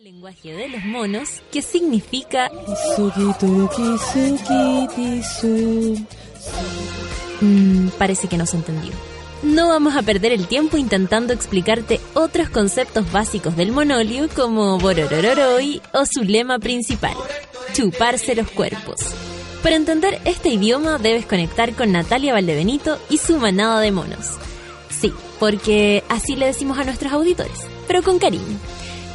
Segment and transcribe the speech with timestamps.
[0.00, 2.50] El lenguaje de los monos, que significa
[7.42, 8.92] Mm, parece que no se entendió.
[9.42, 15.82] No vamos a perder el tiempo intentando explicarte otros conceptos básicos del monolio como Bororororoi
[15.92, 17.16] o su lema principal,
[17.74, 19.00] chuparse los cuerpos.
[19.62, 24.38] Para entender este idioma debes conectar con Natalia Valdebenito y su manada de monos.
[24.88, 28.58] Sí, porque así le decimos a nuestros auditores, pero con cariño.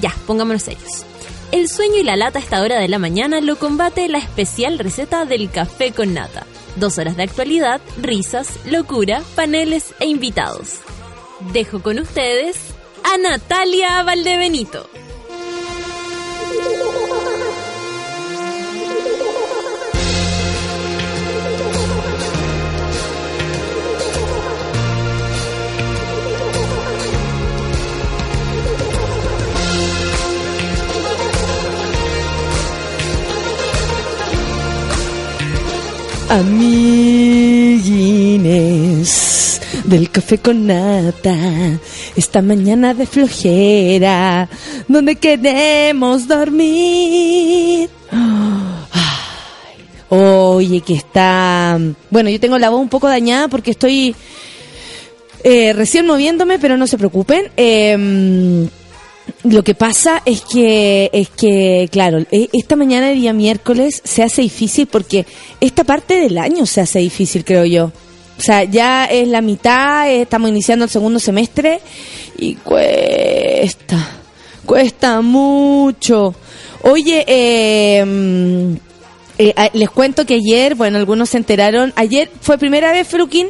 [0.02, 1.06] Ya, pongámonos serios.
[1.52, 4.80] El sueño y la lata a esta hora de la mañana lo combate la especial
[4.80, 6.46] receta del café con nata.
[6.76, 10.80] Dos horas de actualidad, risas, locura, paneles e invitados.
[11.54, 12.58] Dejo con ustedes
[13.04, 14.90] a Natalia Valdebenito.
[36.36, 37.62] Amiguines
[39.86, 41.34] del café con nata,
[42.18, 44.50] esta mañana de flojera,
[44.86, 47.90] donde queremos dormir.
[50.10, 51.80] Oye, que está...
[52.10, 54.14] Bueno, yo tengo la voz un poco dañada porque estoy
[55.46, 57.50] eh, recién moviéndome, pero no se preocupen.
[57.56, 58.68] Eh,
[59.44, 64.24] lo que pasa es que, es que, claro, e- esta mañana de día miércoles se
[64.24, 65.26] hace difícil porque
[65.60, 67.92] esta parte del año se hace difícil, creo yo.
[68.38, 71.80] O sea, ya es la mitad, eh, estamos iniciando el segundo semestre
[72.38, 74.10] y cuesta,
[74.66, 76.36] cuesta mucho.
[76.84, 78.74] Oye, eh, mm,
[79.38, 83.48] eh, a- les cuento que ayer, bueno, algunos se enteraron, ayer fue primera vez, Fruquín,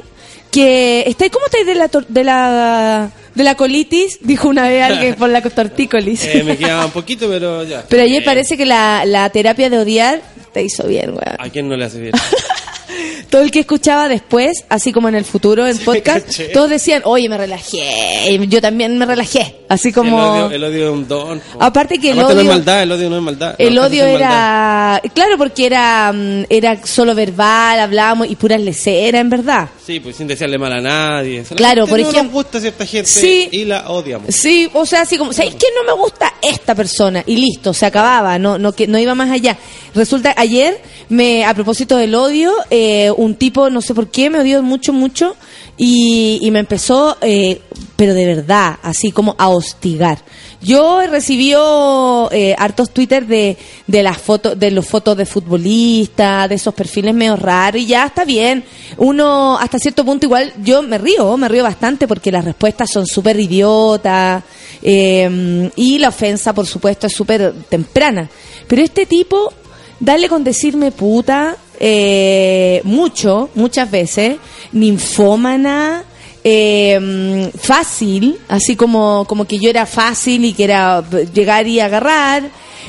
[0.55, 4.19] que está ¿cómo estáis de la, de la de la colitis?
[4.21, 6.23] Dijo una vez alguien por la tortícolis.
[6.25, 7.83] Eh, me quedaba un poquito, pero ya.
[7.89, 10.21] Pero ayer Eh, parece que la, la terapia de odiar
[10.53, 11.35] te hizo bien, weón.
[11.37, 12.13] ¿A quién no le hace bien?
[13.29, 17.27] Todo el que escuchaba después, así como en el futuro, en podcast, todos decían, oye,
[17.27, 18.39] me relajé.
[18.47, 19.57] Yo también me relajé.
[19.67, 20.47] Así como...
[20.51, 21.39] El odio, odio es un don.
[21.39, 21.61] po.
[21.61, 23.55] Aparte que el Aparte no odio- es maldad, el odio no es maldad.
[23.57, 24.19] El Las odio maldad.
[24.21, 25.01] era...
[25.13, 29.69] Claro, porque era, mm, era solo verbal, hablábamos y puras leceras, en verdad.
[29.85, 31.44] Sí, pues sin desearle mal a nadie.
[31.46, 33.50] Solamente Claro, por no ejemplo- nos gusta cierta gente Sí.
[33.51, 34.34] y la odiamos.
[34.34, 37.23] Sí, o sea, así como, ¿sabéis que no me gusta esta persona?
[37.28, 39.57] Y listo, se acababa, no, no, que, no iba más allá.
[39.94, 44.40] Resulta, ayer, me, a propósito del odio, eh, un tipo, no sé por qué, me
[44.40, 45.35] odió mucho, mucho,
[45.78, 47.62] y, y me empezó, eh,
[47.95, 50.18] pero de verdad, así como a hostigar.
[50.65, 53.55] Yo he recibido eh, hartos Twitter de,
[53.85, 58.07] de las fotos, de los fotos de futbolistas, de esos perfiles medio raros, y ya
[58.07, 58.63] está bien.
[58.97, 63.05] Uno, hasta cierto punto, igual, yo me río, me río bastante porque las respuestas son
[63.05, 64.43] súper idiotas,
[64.81, 68.27] eh, y la ofensa, por supuesto, es súper temprana.
[68.67, 69.53] Pero este tipo,
[69.99, 74.37] dale con decirme puta, eh, mucho, muchas veces,
[74.71, 76.03] ninfómana,
[76.47, 82.44] eh, fácil, así como, como que yo era fácil y que era llegar y agarrar.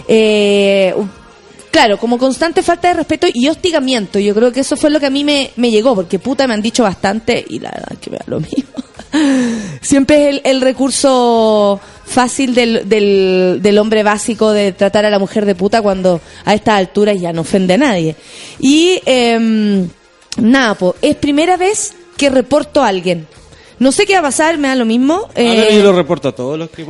[0.07, 0.95] Eh,
[1.71, 4.19] claro, como constante falta de respeto y hostigamiento.
[4.19, 6.53] Yo creo que eso fue lo que a mí me, me llegó, porque puta me
[6.53, 8.75] han dicho bastante y la verdad que me da lo mismo.
[9.81, 15.19] Siempre es el, el recurso fácil del, del, del hombre básico de tratar a la
[15.19, 18.17] mujer de puta cuando a estas alturas ya no ofende a nadie.
[18.61, 19.87] Y eh,
[20.37, 23.27] nada, po, es primera vez que reporto a alguien.
[23.79, 25.29] No sé qué va a pasar, me da lo mismo.
[25.35, 26.85] A ver, eh, yo lo reporto a todos los que.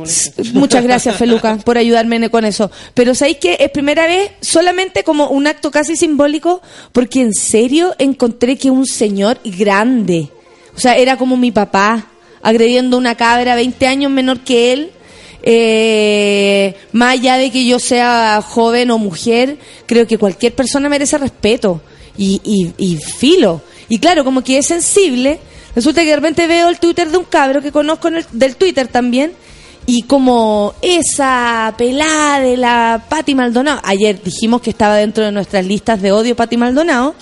[0.53, 2.71] Muchas gracias, Feluca, por ayudarme con eso.
[2.93, 6.61] Pero ¿sabéis que es primera vez solamente como un acto casi simbólico?
[6.93, 10.29] Porque en serio encontré que un señor grande,
[10.75, 12.07] o sea, era como mi papá,
[12.41, 14.91] agrediendo a una cabra 20 años menor que él,
[15.43, 21.17] eh, más allá de que yo sea joven o mujer, creo que cualquier persona merece
[21.17, 21.81] respeto
[22.17, 23.61] y, y, y filo.
[23.89, 25.39] Y claro, como que es sensible,
[25.75, 28.55] resulta que de repente veo el Twitter de un cabro que conozco en el- del
[28.55, 29.33] Twitter también,
[29.85, 35.65] y como esa pelada de la Patti Maldonado, ayer dijimos que estaba dentro de nuestras
[35.65, 37.15] listas de odio Patti Maldonado,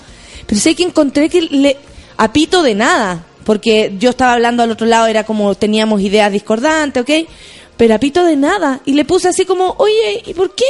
[0.46, 1.76] pero sé que encontré que le
[2.16, 7.02] apito de nada, porque yo estaba hablando al otro lado, era como teníamos ideas discordantes,
[7.02, 7.28] ¿ok?
[7.76, 10.64] Pero apito de nada, y le puse así como, oye, ¿y por qué?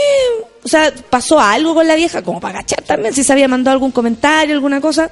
[0.65, 3.73] O sea, pasó algo con la vieja, como para agachar también, si se había mandado
[3.75, 5.11] algún comentario, alguna cosa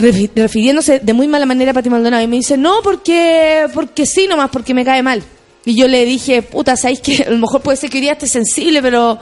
[0.00, 4.26] refiriéndose de muy mala manera a Pati Maldonado y me dice, no, porque, porque sí
[4.28, 5.22] nomás, porque me cae mal.
[5.64, 8.12] Y yo le dije, puta, ¿sabéis que a lo mejor puede ser que hoy día
[8.12, 9.18] estés sensible, pero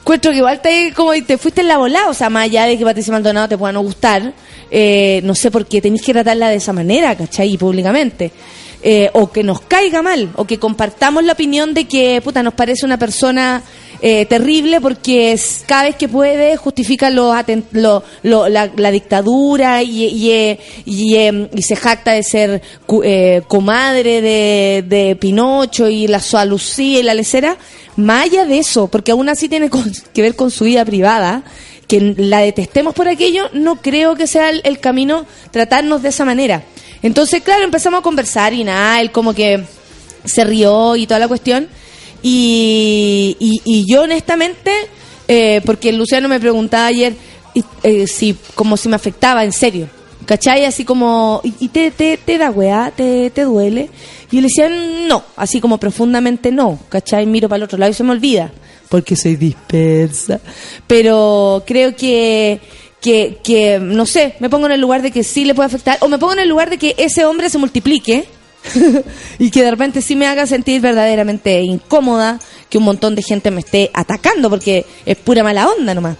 [0.00, 2.78] encuentro que igual te, como te fuiste en la volada, o sea, más allá de
[2.78, 4.32] que Patricia Maldonado te pueda no gustar,
[4.70, 7.52] eh, no sé por qué tenéis que tratarla de esa manera, ¿cachai?
[7.52, 8.32] Y públicamente.
[8.82, 12.54] eh, o que nos caiga mal, o que compartamos la opinión de que, puta, nos
[12.54, 13.62] parece una persona
[14.02, 17.34] eh, terrible porque es- cada vez que puede justifica los
[17.72, 22.62] lo- lo- la, la dictadura y, y, eh, y, eh, y se jacta de ser
[23.04, 24.84] eh, comadre de,
[25.20, 27.56] Pinocho y la Lucía y la lecera,
[27.96, 31.42] más allá de eso, porque aún así tiene con- que ver con su vida privada,
[31.86, 36.24] que la detestemos por aquello, no creo que sea el, el camino tratarnos de esa
[36.24, 36.62] manera.
[37.02, 39.64] Entonces, claro, empezamos a conversar y nada, él como que
[40.24, 41.68] se rió y toda la cuestión.
[42.22, 44.72] Y, y, y yo honestamente,
[45.28, 47.14] eh, porque Luciano me preguntaba ayer
[47.82, 49.88] eh, si como si me afectaba en serio,
[50.26, 50.64] ¿cachai?
[50.64, 52.92] Así como, ¿y y te, te, te da weá?
[52.94, 53.90] ¿Te, ¿Te duele?
[54.30, 54.68] Y yo le decía,
[55.08, 57.26] no, así como profundamente no, ¿cachai?
[57.26, 58.52] Miro para el otro lado y se me olvida,
[58.88, 60.40] porque soy dispersa.
[60.86, 62.60] Pero creo que,
[63.00, 65.98] que, que, no sé, me pongo en el lugar de que sí le puede afectar,
[66.00, 68.26] o me pongo en el lugar de que ese hombre se multiplique
[69.38, 73.50] y que de repente sí me haga sentir verdaderamente incómoda, que un montón de gente
[73.50, 76.16] me esté atacando, porque es pura mala onda nomás.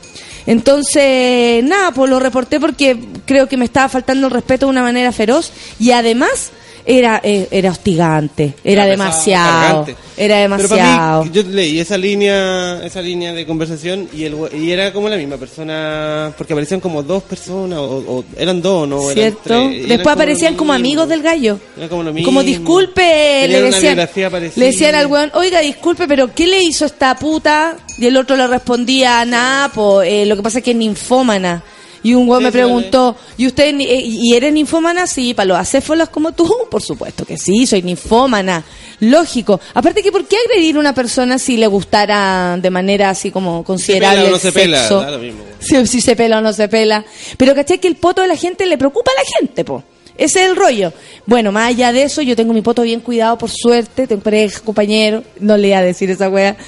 [0.46, 4.82] Entonces, nada, pues lo reporté porque creo que me estaba faltando el respeto de una
[4.82, 6.50] manera feroz y además
[6.84, 9.86] era eh, era hostigante, era demasiado,
[10.16, 11.24] era Pero para demasiado.
[11.24, 15.16] mí, yo leí esa línea, esa línea de conversación y, el, y era como la
[15.16, 17.84] misma persona, porque aparecían como dos personas, o,
[18.18, 19.02] o eran dos, ¿no?
[19.10, 19.40] Eran ¿Cierto?
[19.44, 20.86] tres, eran Después aparecían como mismo.
[20.86, 21.60] amigos del gallo.
[21.76, 22.26] Era como lo mismo.
[22.26, 23.02] Como disculpe,
[23.48, 27.76] le Tenían decían, le decían al weón, oiga, disculpe, pero ¿qué le hizo esta puta?
[27.98, 29.70] Y el otro le respondía, nada,
[30.04, 31.62] eh, lo que pasa es que es ninfómana.
[32.02, 35.06] Y un Sí, me preguntó, ¿y usted eh, y eres ninfómana?
[35.06, 38.64] Sí, para los acéfalos como tú, por supuesto que sí, soy ninfómana.
[39.00, 39.60] Lógico.
[39.74, 43.64] Aparte que, ¿por qué agredir a una persona si le gustara de manera así como
[43.64, 45.00] considerable pela o el no se pela, sexo?
[45.00, 45.44] da lo mismo.
[45.58, 47.04] Si, si se pela o no se pela.
[47.36, 49.82] Pero caché que el poto de la gente le preocupa a la gente, po.
[50.20, 50.92] Ese es el rollo.
[51.24, 54.06] Bueno, más allá de eso, yo tengo mi poto bien cuidado, por suerte.
[54.06, 55.24] Tengo pareja, compañero.
[55.40, 56.58] No le iba a decir esa wea.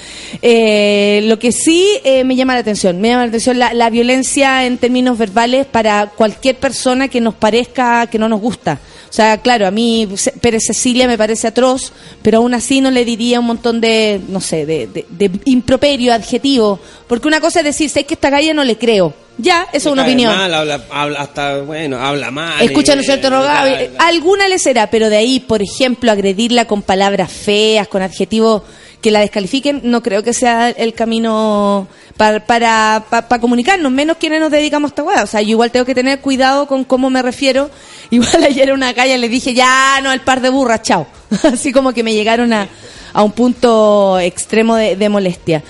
[0.40, 2.98] Eh, lo que sí eh, me llama la atención.
[2.98, 7.34] Me llama la atención la, la violencia en términos verbales para cualquier persona que nos
[7.34, 8.80] parezca que no nos gusta.
[9.12, 10.08] O sea, claro, a mí
[10.40, 11.92] Pérez Cecilia me parece atroz,
[12.22, 16.14] pero aún así no le diría un montón de, no sé, de, de, de improperio,
[16.14, 16.80] adjetivo.
[17.08, 19.12] Porque una cosa es decir, sé que esta galla no le creo.
[19.36, 20.34] Ya, eso es una opinión.
[20.34, 22.62] mal, habla, habla hasta, bueno, habla mal.
[22.62, 23.28] Escucha, ¿no cierto?
[23.98, 28.62] Alguna le será, pero de ahí, por ejemplo, agredirla con palabras feas, con adjetivos
[29.02, 34.16] que la descalifiquen, no creo que sea el camino para, para, pa- pa comunicarnos, menos
[34.16, 35.22] quienes nos dedicamos a esta weá.
[35.24, 37.68] O sea, yo igual tengo que tener cuidado con cómo me refiero.
[38.10, 41.06] Igual ayer a una calle le dije, ya, no, el par de burras, chao.
[41.52, 42.68] Así como que me llegaron a,
[43.12, 45.62] a un punto extremo de, de molestia.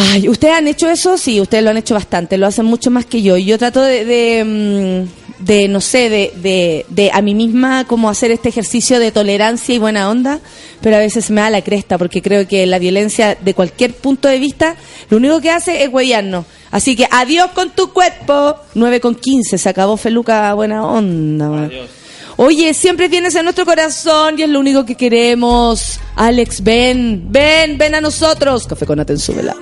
[0.00, 1.18] Ay, ¿ustedes han hecho eso?
[1.18, 3.36] Sí, ustedes lo han hecho bastante, lo hacen mucho más que yo.
[3.36, 8.08] Y Yo trato de, mm, de, no sé, de, de, de a mí misma como
[8.08, 10.38] hacer este ejercicio de tolerancia y buena onda,
[10.80, 14.28] pero a veces me da la cresta porque creo que la violencia de cualquier punto
[14.28, 14.76] de vista
[15.10, 16.46] lo único que hace es hueviarnos.
[16.70, 18.54] Así que adiós con tu cuerpo.
[18.74, 21.64] 9 con 15, se acabó Feluca, buena onda.
[21.64, 21.97] Adiós.
[22.40, 25.98] Oye, siempre tienes en nuestro corazón y es lo único que queremos.
[26.14, 28.64] Alex, ven, ven, ven a nosotros.
[28.68, 29.56] Café con Atenzúbela.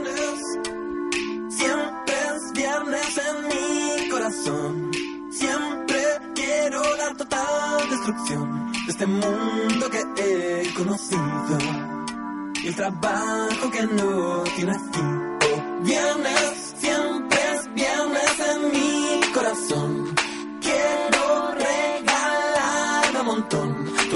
[1.48, 4.90] Siempre es viernes en mi corazón.
[5.30, 5.96] Siempre
[6.34, 11.58] quiero la total destrucción de este mundo que he conocido.
[12.62, 15.38] Y el trabajo que no tiene fin.
[15.82, 19.95] Viernes, siempre es viernes en mi corazón.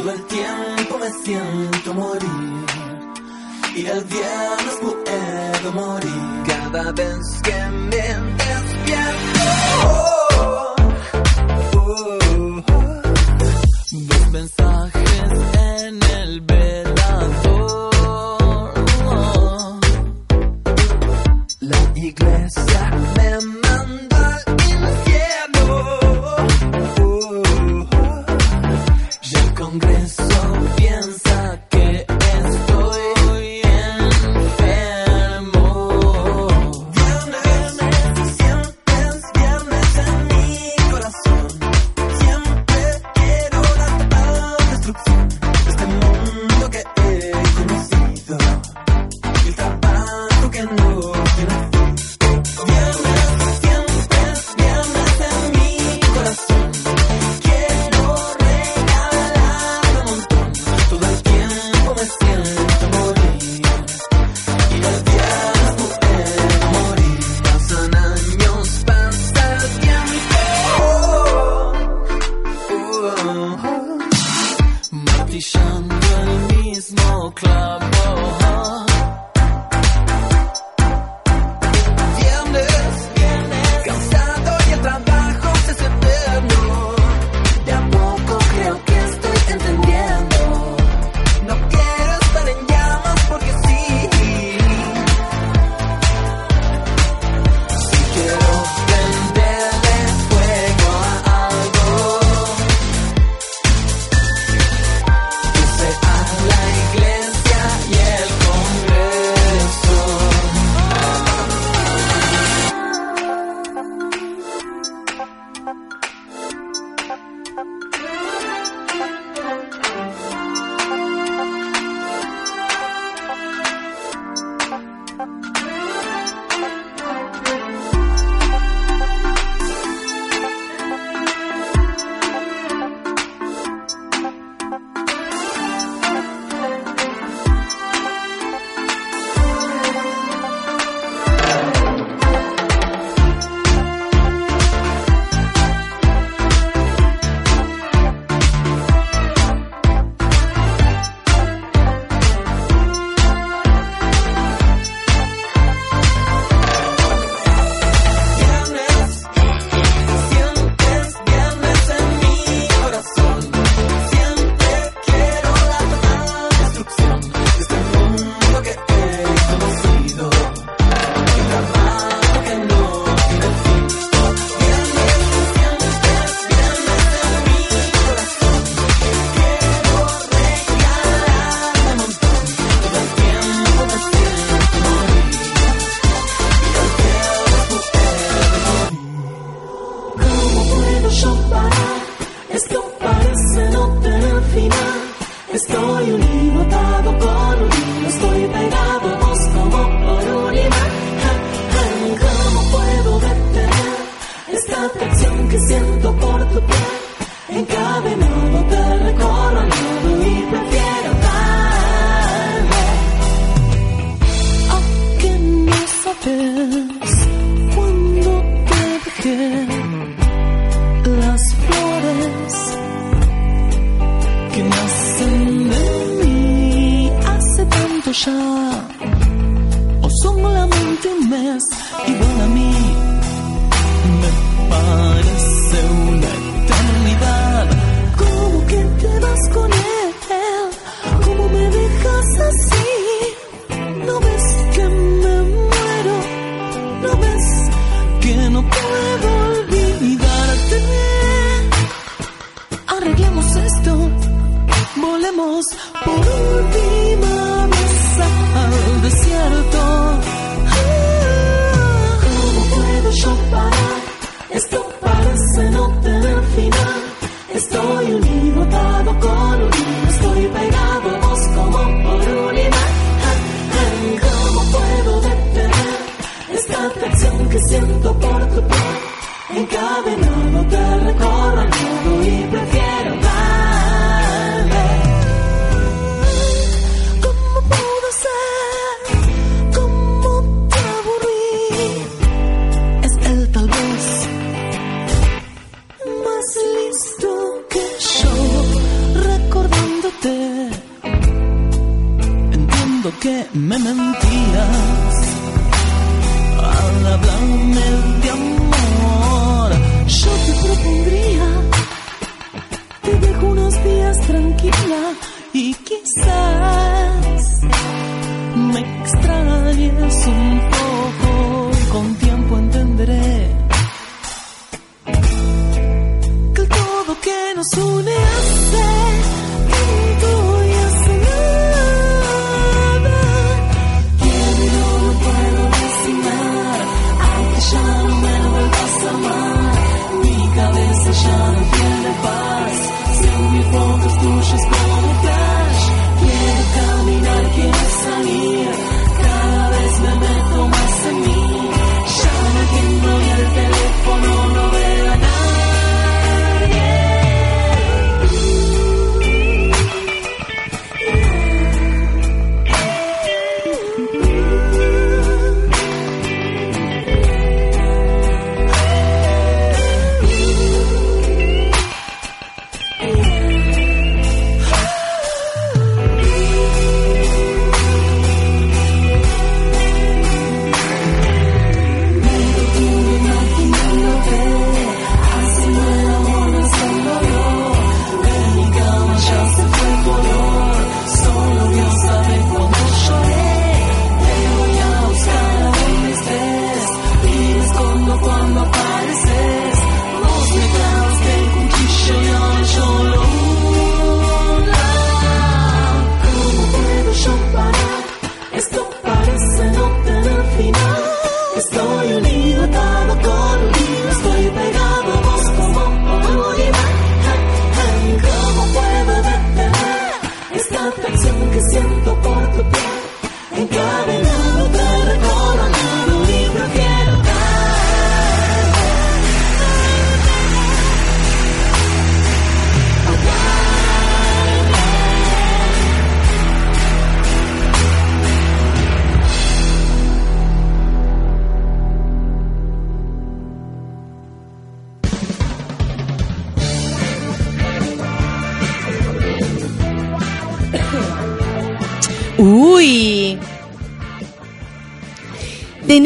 [0.00, 2.64] Todo el tiempo me siento morir.
[3.76, 8.30] Y el viernes puedo morir cada vez que me despierto.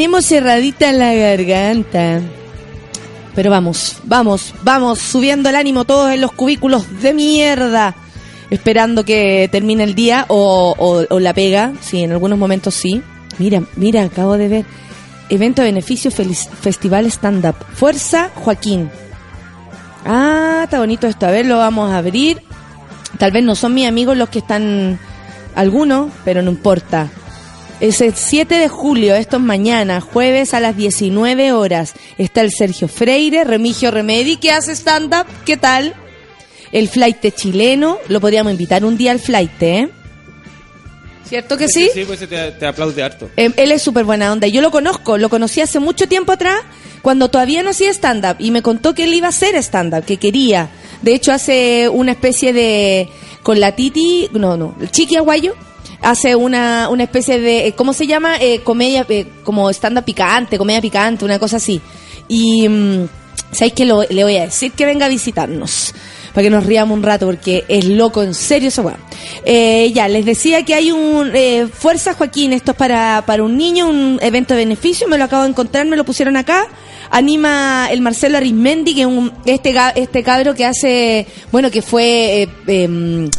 [0.05, 2.21] Tenemos cerradita la garganta.
[3.33, 7.95] Pero vamos, vamos, vamos, subiendo el ánimo todos en los cubículos de mierda.
[8.51, 10.75] Esperando que termine el día o,
[11.09, 11.73] o- la pega.
[11.81, 13.01] Sí, en algunos momentos sí.
[13.39, 14.65] Mira, mira, acabo de ver.
[15.29, 17.55] Evento de beneficio Festival Stand Up.
[17.73, 18.91] Fuerza Joaquín.
[20.05, 21.25] Ah, está bonito esto.
[21.25, 22.43] A ver, lo vamos a abrir.
[23.17, 24.99] Tal vez no son mis amigos los que están
[25.55, 27.09] algunos, pero no importa.
[27.81, 31.93] Es el 7 de julio, esto es mañana, jueves a las 19 horas.
[32.17, 35.25] Está el Sergio Freire, Remigio Remedi, que hace stand-up.
[35.45, 35.93] ¿Qué tal?
[36.71, 39.89] El flight chileno, lo podríamos invitar un día al flight, ¿eh?
[41.27, 41.89] ¿Cierto que sí?
[41.93, 43.29] Sí, pues te, te aplaude harto.
[43.35, 44.47] Em, Él es súper buena onda.
[44.47, 46.61] Yo lo conozco, lo conocí hace mucho tiempo atrás,
[47.01, 48.37] cuando todavía no hacía stand-up.
[48.39, 50.69] Y me contó que él iba a hacer stand-up, que quería.
[51.01, 53.09] De hecho, hace una especie de.
[53.43, 54.29] Con la Titi.
[54.33, 54.75] No, no.
[54.79, 55.55] El Chiqui Aguayo.
[56.01, 57.67] Hace una, una especie de.
[57.67, 58.37] eh, ¿Cómo se llama?
[58.39, 59.05] Eh, comedia.
[59.09, 61.81] eh, como stand-up picante, comedia picante, una cosa así.
[62.27, 62.67] Y.
[62.67, 63.07] mm,
[63.51, 65.93] ¿Sabéis que lo- le voy a decir que venga a visitarnos?
[66.33, 68.97] para que nos riamos un rato, porque es loco, en serio esa weá.
[69.45, 71.31] Eh, ya, les decía que hay un...
[71.33, 75.23] eh, Fuerza Joaquín, esto es para, para un niño, un evento de beneficio, me lo
[75.23, 76.67] acabo de encontrar, me lo pusieron acá.
[77.09, 82.41] Anima el Marcelo Arismendi, que es un, este, este cabro que hace, bueno, que fue...
[82.43, 83.29] eh, em,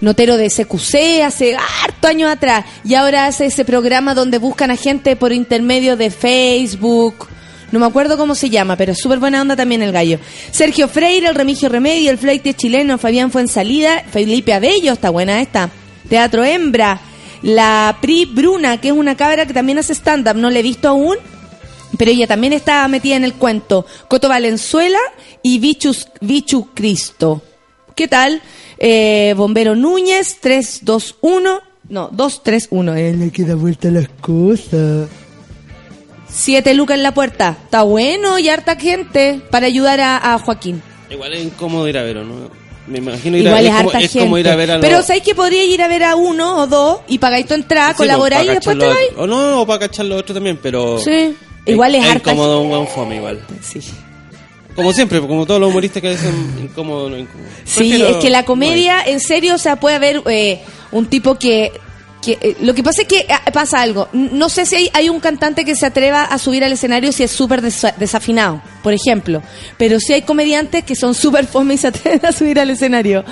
[0.00, 4.76] notero de CQC hace harto años atrás y ahora hace ese programa donde buscan a
[4.76, 7.28] gente por intermedio de Facebook.
[7.72, 10.18] No me acuerdo cómo se llama, pero súper buena onda también el gallo.
[10.50, 15.70] Sergio Freire, el Remigio Remedio, el flight chileno, Fabián Fuensalida, Felipe Abello, está buena esta.
[16.08, 17.00] Teatro Hembra,
[17.42, 20.88] la Pri Bruna, que es una cabra que también hace stand-up, no la he visto
[20.88, 21.16] aún,
[21.98, 23.84] pero ella también está metida en el cuento.
[24.08, 25.00] Coto Valenzuela
[25.42, 27.42] y Bichus, Bichu Cristo.
[27.96, 28.42] ¿Qué tal?
[28.78, 31.60] Eh, Bombero Núñez, 321.
[31.88, 32.94] No, 231.
[32.94, 35.08] Él le queda vuelta las cosas.
[36.28, 37.56] Siete lucas en la puerta.
[37.64, 40.82] Está bueno y harta gente para ayudar a, a Joaquín.
[41.10, 42.50] Igual es incómodo ir a ver, ¿o ¿no?
[42.86, 43.86] Me imagino ir Igual a es ver.
[43.86, 44.18] harta es gente.
[44.26, 46.58] como ir a ver a los- Pero ¿sabéis que podría ir a ver a uno
[46.58, 49.10] o dos y pagáis tu entrada, Sí, colaboráis y pues, después te vais?
[49.16, 50.98] O no, o para cachar lo otro también, pero...
[50.98, 51.34] Sí.
[51.64, 53.40] Igual es harta incómodo un buen fome igual.
[53.62, 53.80] Sí.
[54.76, 57.48] Como siempre, como todos los humoristas que dicen incómodo, no incómodo.
[57.64, 60.60] Sí, Prefiero- es que la comedia, en serio, o sea, puede haber eh,
[60.92, 61.72] un tipo que...
[62.22, 64.08] que eh, lo que pasa es que ah, pasa algo.
[64.12, 67.22] No sé si hay, hay un cantante que se atreva a subir al escenario si
[67.22, 69.42] es súper desa- desafinado, por ejemplo.
[69.78, 73.24] Pero sí hay comediantes que son súper fome y se atreven a subir al escenario.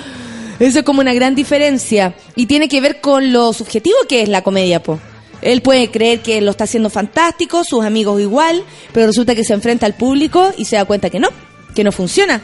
[0.59, 2.15] Eso es como una gran diferencia.
[2.35, 4.99] Y tiene que ver con lo subjetivo que es la comedia, po.
[5.45, 9.53] Él puede creer que lo está haciendo fantástico, sus amigos igual, pero resulta que se
[9.53, 11.29] enfrenta al público y se da cuenta que no,
[11.75, 12.41] que no funciona.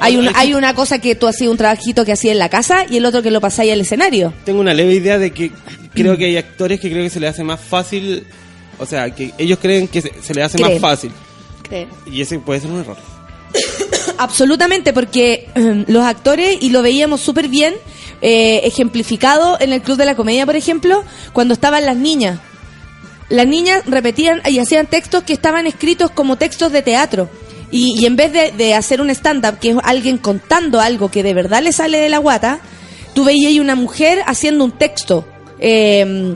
[0.00, 2.86] Hay una, hay una cosa que tú hacías un trabajito que hacías en la casa
[2.90, 4.32] y el otro que lo pasáis al escenario.
[4.44, 5.52] Tengo una leve idea de que
[5.94, 8.26] creo que hay actores que creo que se les hace más fácil,
[8.78, 10.72] o sea, que ellos creen que se, se les hace Creen.
[10.72, 11.12] más fácil.
[12.10, 12.96] Y ese puede ser un error.
[14.18, 17.74] Absolutamente, porque eh, los actores, y lo veíamos súper bien,
[18.22, 22.38] eh, ejemplificado en el Club de la Comedia, por ejemplo, cuando estaban las niñas.
[23.28, 27.30] Las niñas repetían y hacían textos que estaban escritos como textos de teatro.
[27.70, 31.34] Y, y en vez de, hacer un stand-up, que es alguien contando algo que de
[31.34, 32.60] verdad le sale de la guata,
[33.14, 35.26] tú veías una mujer haciendo un texto,
[35.60, 36.34] eh,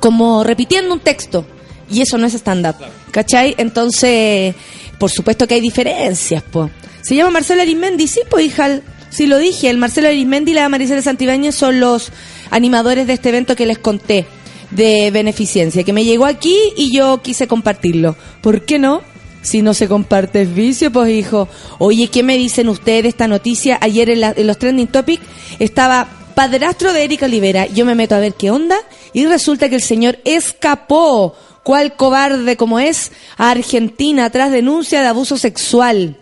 [0.00, 1.44] como repitiendo un texto.
[1.90, 2.76] Y eso no es stand-up,
[3.10, 3.54] ¿cachai?
[3.58, 4.54] Entonces,
[4.98, 6.70] por supuesto que hay diferencias, po.
[7.02, 10.68] Se llama Marcelo Arismendi, sí, pues hija, sí lo dije, el Marcelo Arismendi y la
[10.68, 12.10] Maricela Santibáñez son los
[12.50, 14.26] animadores de este evento que les conté
[14.70, 18.16] de beneficencia, que me llegó aquí y yo quise compartirlo.
[18.40, 19.02] ¿Por qué no?
[19.42, 21.48] Si no se comparte es vicio, pues hijo.
[21.78, 23.78] Oye, ¿qué me dicen ustedes de esta noticia?
[23.80, 25.24] Ayer en, la- en los trending topics
[25.58, 27.66] estaba padrastro de Erika Olivera.
[27.66, 28.76] Yo me meto a ver qué onda
[29.12, 35.06] y resulta que el señor escapó, cual cobarde como es, a Argentina tras denuncia de
[35.08, 36.18] abuso sexual.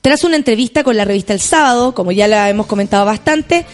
[0.00, 3.66] Tras una entrevista con la revista El Sábado, como ya la hemos comentado bastante,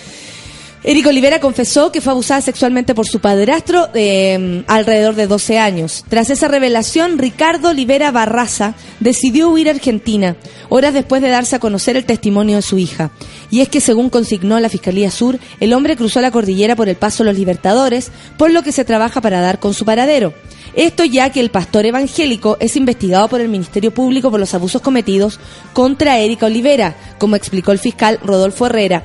[0.85, 6.04] Erika Olivera confesó que fue abusada sexualmente por su padrastro mm, alrededor de 12 años.
[6.09, 10.37] Tras esa revelación, Ricardo Olivera Barraza decidió huir a Argentina,
[10.68, 13.11] horas después de darse a conocer el testimonio de su hija.
[13.50, 16.96] Y es que, según consignó la Fiscalía Sur, el hombre cruzó la cordillera por el
[16.96, 20.33] Paso Los Libertadores, por lo que se trabaja para dar con su paradero.
[20.78, 24.80] Esto ya que el pastor evangélico es investigado por el Ministerio Público por los abusos
[24.80, 25.40] cometidos
[25.72, 29.04] contra Erika Olivera, como explicó el fiscal Rodolfo Herrera.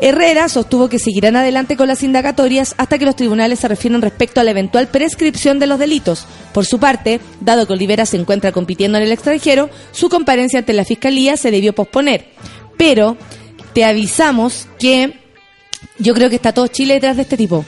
[0.00, 4.40] Herrera sostuvo que seguirán adelante con las indagatorias hasta que los tribunales se refieran respecto
[4.40, 6.24] a la eventual prescripción de los delitos.
[6.54, 10.72] Por su parte, dado que Olivera se encuentra compitiendo en el extranjero, su comparencia ante
[10.72, 12.26] la Fiscalía se debió posponer.
[12.76, 13.16] Pero
[13.74, 15.18] te avisamos que
[15.98, 17.64] yo creo que está todo Chile detrás de este tipo.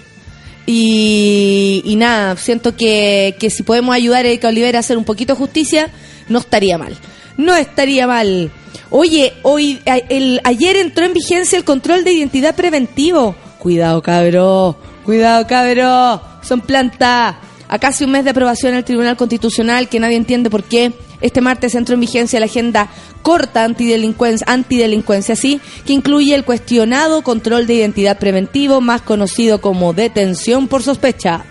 [0.72, 5.32] Y, nada, siento que, que si podemos ayudar a Erika Olivera a hacer un poquito
[5.34, 5.90] de justicia,
[6.28, 6.96] no estaría mal.
[7.36, 8.50] No estaría mal.
[8.90, 13.34] Oye, hoy, a- el, ayer entró en vigencia el control de identidad preventivo.
[13.58, 14.76] Cuidado, cabro.
[15.04, 16.20] Cuidado, cabro.
[16.42, 17.36] Son plantas.
[17.68, 20.92] A casi un mes de aprobación el Tribunal Constitucional, que nadie entiende por qué.
[21.20, 22.88] Este martes entró en vigencia la agenda
[23.22, 30.68] corta antidelincuencia, sí, que incluye el cuestionado control de identidad preventivo, más conocido como detención
[30.68, 31.44] por sospecha.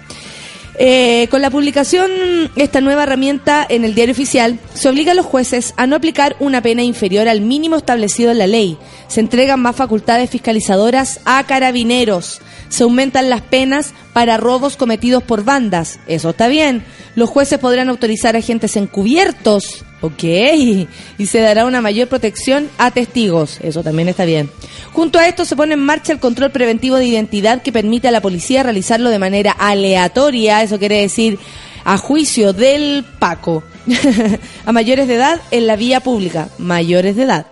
[0.81, 2.09] Eh, con la publicación
[2.55, 6.37] esta nueva herramienta en el diario oficial, se obliga a los jueces a no aplicar
[6.39, 8.77] una pena inferior al mínimo establecido en la ley.
[9.09, 12.41] Se entregan más facultades fiscalizadoras a carabineros.
[12.69, 15.99] Se aumentan las penas para robos cometidos por bandas.
[16.07, 16.83] Eso está bien.
[17.15, 19.83] Los jueces podrán autorizar agentes encubiertos.
[20.01, 20.23] Ok.
[20.23, 23.59] Y se dará una mayor protección a testigos.
[23.61, 24.49] Eso también está bien.
[24.93, 28.11] Junto a esto se pone en marcha el control preventivo de identidad que permite a
[28.11, 30.63] la policía realizarlo de manera aleatoria.
[30.63, 31.39] Eso quiere decir
[31.83, 33.63] a juicio del Paco.
[34.65, 36.49] a mayores de edad en la vía pública.
[36.57, 37.47] Mayores de edad.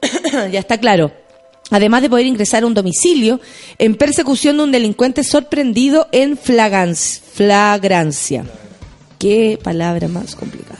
[0.50, 1.12] ya está claro.
[1.72, 3.40] Además de poder ingresar a un domicilio
[3.78, 8.44] en persecución de un delincuente sorprendido en flagrancia.
[9.18, 10.78] Qué palabra más complicada.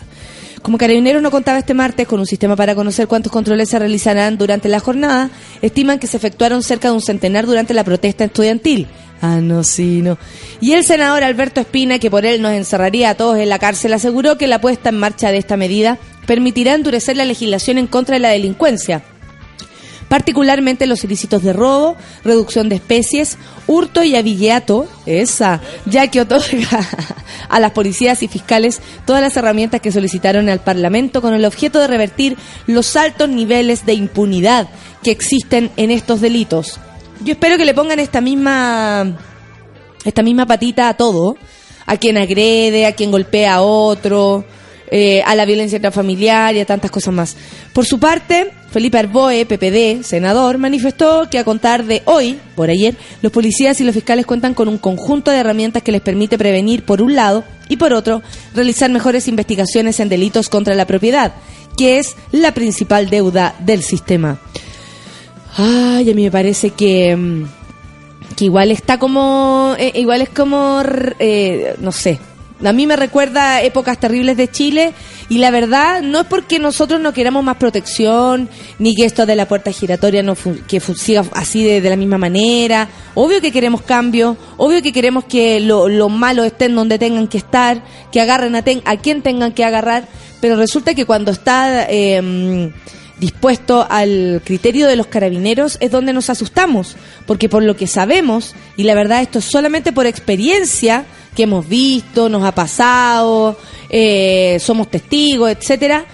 [0.62, 4.38] Como Carabineros no contaba este martes con un sistema para conocer cuántos controles se realizarán
[4.38, 8.86] durante la jornada, estiman que se efectuaron cerca de un centenar durante la protesta estudiantil.
[9.20, 10.18] Ah, no, sí, no.
[10.60, 13.92] Y el senador Alberto Espina, que por él nos encerraría a todos en la cárcel,
[13.92, 18.14] aseguró que la puesta en marcha de esta medida permitirá endurecer la legislación en contra
[18.14, 19.02] de la delincuencia,
[20.12, 26.86] particularmente los ilícitos de robo, reducción de especies, hurto y avilleato, esa, ya que otorga
[27.48, 31.78] a las policías y fiscales todas las herramientas que solicitaron al Parlamento con el objeto
[31.78, 34.68] de revertir los altos niveles de impunidad
[35.02, 36.78] que existen en estos delitos.
[37.24, 39.16] Yo espero que le pongan esta misma
[40.04, 41.38] esta misma patita a todo,
[41.86, 44.44] a quien agrede, a quien golpea a otro,
[44.94, 47.34] eh, a la violencia intrafamiliar y a tantas cosas más.
[47.72, 52.94] Por su parte, Felipe Arboe, PPD, senador, manifestó que a contar de hoy, por ayer,
[53.22, 56.84] los policías y los fiscales cuentan con un conjunto de herramientas que les permite prevenir,
[56.84, 58.20] por un lado, y por otro,
[58.54, 61.32] realizar mejores investigaciones en delitos contra la propiedad,
[61.78, 64.40] que es la principal deuda del sistema.
[65.56, 67.16] Ay, a mí me parece que...
[67.16, 67.44] mm,
[68.36, 70.82] que igual está como eh, igual es como
[71.18, 72.18] eh, no sé
[72.64, 74.92] a mí me recuerda épocas terribles de Chile
[75.28, 78.48] y la verdad no es porque nosotros no queramos más protección
[78.78, 82.18] ni que esto de la puerta giratoria no fun- que siga así de, la misma
[82.18, 82.88] manera.
[83.14, 87.38] Obvio que queremos cambio obvio que queremos que lo- los malos estén donde tengan que
[87.38, 90.06] estar que agarren a, ten- a quien tengan que agarrar
[90.40, 92.70] pero resulta que cuando está eh,
[93.18, 96.96] dispuesto al criterio de los carabineros es donde nos asustamos,
[97.26, 101.68] porque por lo que sabemos, y la verdad esto es solamente por experiencia que hemos
[101.68, 103.56] visto, nos ha pasado,
[103.88, 106.04] eh, somos testigos, etcétera,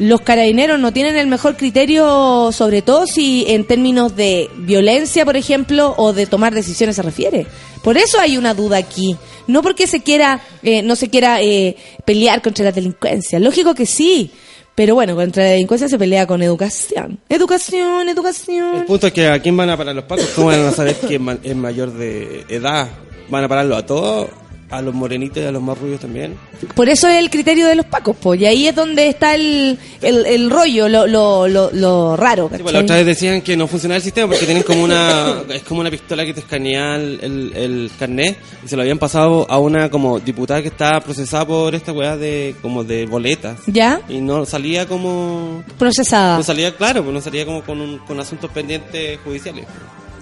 [0.00, 5.36] los carabineros no tienen el mejor criterio, sobre todo si en términos de violencia, por
[5.36, 7.46] ejemplo, o de tomar decisiones se refiere.
[7.84, 9.16] Por eso hay una duda aquí.
[9.46, 13.38] No porque se quiera, eh, no se quiera eh, pelear contra la delincuencia.
[13.38, 14.30] Lógico que sí.
[14.74, 17.20] Pero bueno, contra la delincuencia se pelea con educación.
[17.28, 18.84] Educación, El educación.
[18.86, 21.40] punto es que a quién van a parar los pacos, ¿cómo van a saber quién
[21.42, 22.88] es mayor de edad?
[23.28, 24.30] ¿Van a pararlo a todos?
[24.70, 26.36] ¿A los morenitos y a los más rubios también?
[26.74, 28.40] Por eso es el criterio de los pacos, pues.
[28.40, 32.48] Y ahí es donde está el, el, el rollo, lo, lo, lo, lo raro.
[32.54, 35.62] Sí, pues, otra vez decían que no funcionaba el sistema porque tienen como una es
[35.62, 39.46] como una pistola que te escanea el, el, el carnet y se lo habían pasado
[39.50, 44.00] a una como diputada que estaba procesada por esta weá de como de boletas ¿Ya?
[44.08, 46.36] y no salía como Procesada.
[46.36, 49.66] no salía claro pues no salía como con, un, con asuntos pendientes judiciales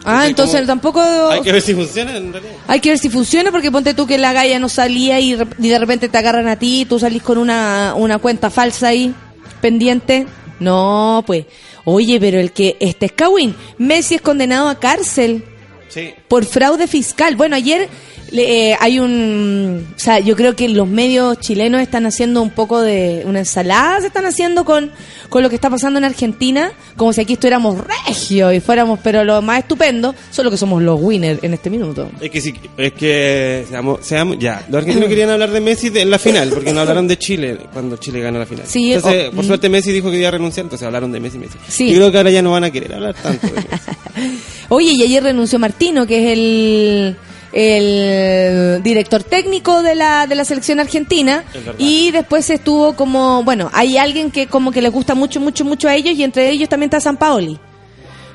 [0.04, 1.00] ah, entonces tampoco...
[1.00, 4.06] hay que ver si funciona en realidad Hay que ver si funciona porque ponte tú
[4.06, 7.22] que la galla no salía y, y de repente te agarran a ti, tú salís
[7.22, 9.14] con una, una cuenta falsa ahí,
[9.60, 10.26] pendiente.
[10.60, 11.46] No, pues.
[11.84, 15.44] Oye, pero el que este es Kawin, Messi es condenado a cárcel
[15.88, 17.36] sí por fraude fiscal.
[17.36, 17.88] Bueno, ayer
[18.30, 19.86] le- eh, hay un...
[19.96, 23.22] O sea, yo creo que los medios chilenos están haciendo un poco de...
[23.26, 24.90] Una ensalada se están haciendo con,
[25.28, 29.24] con lo que está pasando en Argentina, como si aquí estuviéramos regio y fuéramos, pero
[29.24, 32.10] lo más estupendo, solo que somos los winners en este minuto.
[32.20, 36.02] es que sí es que seamos, seamos ya los argentinos querían hablar de Messi de-
[36.02, 39.28] en la final porque no hablaron de Chile cuando Chile ganó la final Sí, entonces
[39.28, 39.46] oh, por mm.
[39.46, 41.88] suerte Messi dijo que iba a renunciar entonces hablaron de Messi Messi Sí.
[41.90, 44.34] yo creo que ahora ya no van a querer hablar tanto de Messi.
[44.70, 47.16] Oye, y ayer renunció Martino, que es el,
[47.52, 51.44] el director técnico de la, de la selección argentina.
[51.78, 55.88] Y después estuvo como, bueno, hay alguien que como que les gusta mucho, mucho, mucho
[55.88, 57.58] a ellos y entre ellos también está San Paoli.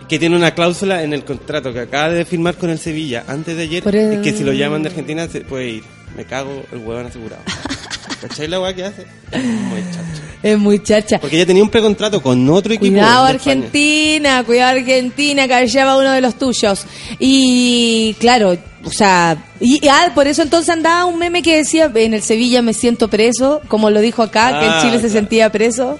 [0.09, 3.55] que tiene una cláusula en el contrato que acaba de firmar con el Sevilla antes
[3.55, 5.83] de ayer, el- que si lo llaman de Argentina se puede ir.
[6.15, 7.41] Me cago el huevón asegurado.
[8.21, 9.05] ¿Cachai la weá que hace?
[9.33, 10.22] Muy chacha.
[10.43, 11.19] Es muy chacha.
[11.19, 12.91] Porque ella tenía un precontrato con otro equipo.
[12.91, 13.23] Cuidado.
[13.25, 16.85] Argentina, cuidado Argentina, que lleva uno de los tuyos.
[17.17, 22.13] Y claro, o sea, y ah, por eso entonces andaba un meme que decía, en
[22.13, 25.49] el Sevilla me siento preso, como lo dijo acá, que en Ah, Chile se sentía
[25.49, 25.97] preso.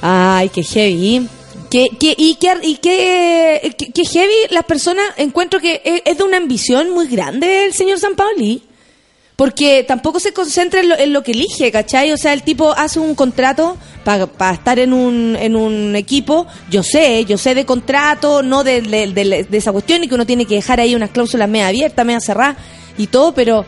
[0.00, 1.28] Ay, qué heavy.
[1.70, 6.18] Que, que, y que, y que, que- que heavy las personas, encuentro que es, es
[6.18, 8.62] de una ambición muy grande el señor San Paoli.
[9.42, 12.12] Porque tampoco se concentra en lo, en lo que elige, ¿cachai?
[12.12, 16.46] O sea, el tipo hace un contrato para estar en un, en un equipo.
[16.70, 20.26] Yo sé, yo sé de contrato, no de, de- de- esa cuestión y que uno
[20.26, 22.56] tiene que dejar ahí unas cláusulas media abiertas, media cerradas
[22.96, 23.64] y todo, pero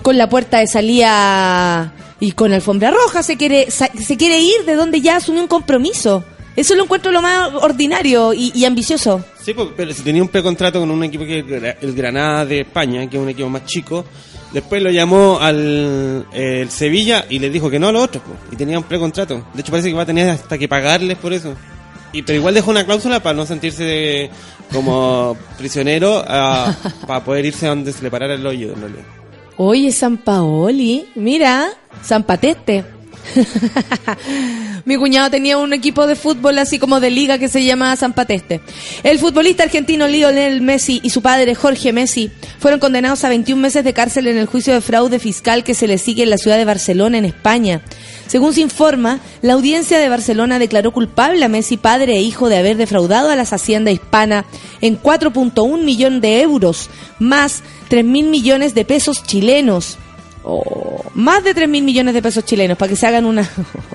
[0.00, 4.74] con la puerta de salida y con alfombra roja se quiere, se quiere ir de
[4.76, 6.22] donde ya asumió un compromiso.
[6.54, 9.24] Eso lo encuentro lo más ordinario y, y ambicioso.
[9.44, 11.44] Sí, pues, pero si tenía un precontrato con un equipo que es
[11.82, 14.04] el Granada de España, que es un equipo más chico,
[14.52, 18.22] después lo llamó al eh, el Sevilla y le dijo que no a los otros,
[18.26, 19.46] pues, y tenía un precontrato.
[19.54, 21.54] De hecho, parece que va a tener hasta que pagarles por eso.
[22.12, 24.30] Y, pero igual dejó una cláusula para no sentirse
[24.72, 28.72] como prisionero para poder irse a donde se le parara el hoyo.
[28.72, 29.04] en realidad.
[29.58, 31.68] Oye, San Paoli, mira,
[32.02, 32.95] San Pateste.
[34.84, 38.12] Mi cuñado tenía un equipo de fútbol así como de liga que se llama San
[38.12, 38.60] Pateste.
[39.02, 43.84] El futbolista argentino Lionel Messi y su padre Jorge Messi fueron condenados a 21 meses
[43.84, 46.56] de cárcel en el juicio de fraude fiscal que se le sigue en la ciudad
[46.56, 47.82] de Barcelona, en España.
[48.26, 52.58] Según se informa, la audiencia de Barcelona declaró culpable a Messi, padre e hijo, de
[52.58, 54.44] haber defraudado a las haciendas hispanas
[54.80, 59.98] en 4.1 millón de euros, más 3 mil millones de pesos chilenos.
[60.48, 63.50] Oh, más de 3 mil millones de pesos chilenos, para que se hagan una...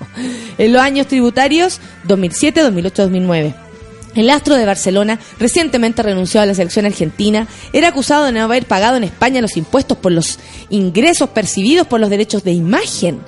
[0.57, 3.55] en los años tributarios 2007, 2008, 2009.
[4.15, 8.65] El astro de Barcelona, recientemente renunció a la selección argentina, era acusado de no haber
[8.65, 13.21] pagado en España los impuestos por los ingresos percibidos por los derechos de imagen.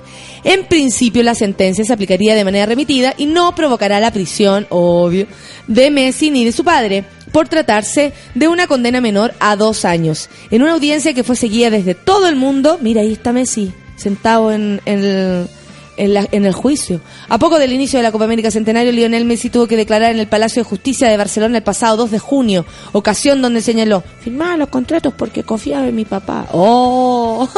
[0.44, 5.26] En principio, la sentencia se aplicaría de manera remitida y no provocará la prisión, obvio,
[5.66, 10.30] de Messi ni de su padre, por tratarse de una condena menor a dos años.
[10.52, 14.52] En una audiencia que fue seguida desde todo el mundo, mira, ahí está Messi, sentado
[14.52, 15.48] en, en
[15.96, 17.00] el juicio.
[17.28, 20.20] A poco del inicio de la Copa América Centenario, Lionel Messi tuvo que declarar en
[20.20, 24.56] el Palacio de Justicia de Barcelona el pasado 2 de junio, ocasión donde señaló, firmaba
[24.56, 26.46] los contratos porque confiaba en mi papá.
[26.52, 27.48] ¡Oh!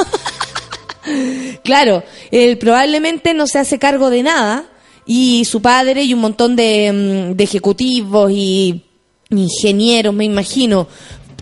[1.63, 4.65] claro, él probablemente no se hace cargo de nada
[5.05, 8.86] y su padre y un montón de, mm, de ejecutivos y
[9.31, 10.89] ingenieros, me imagino,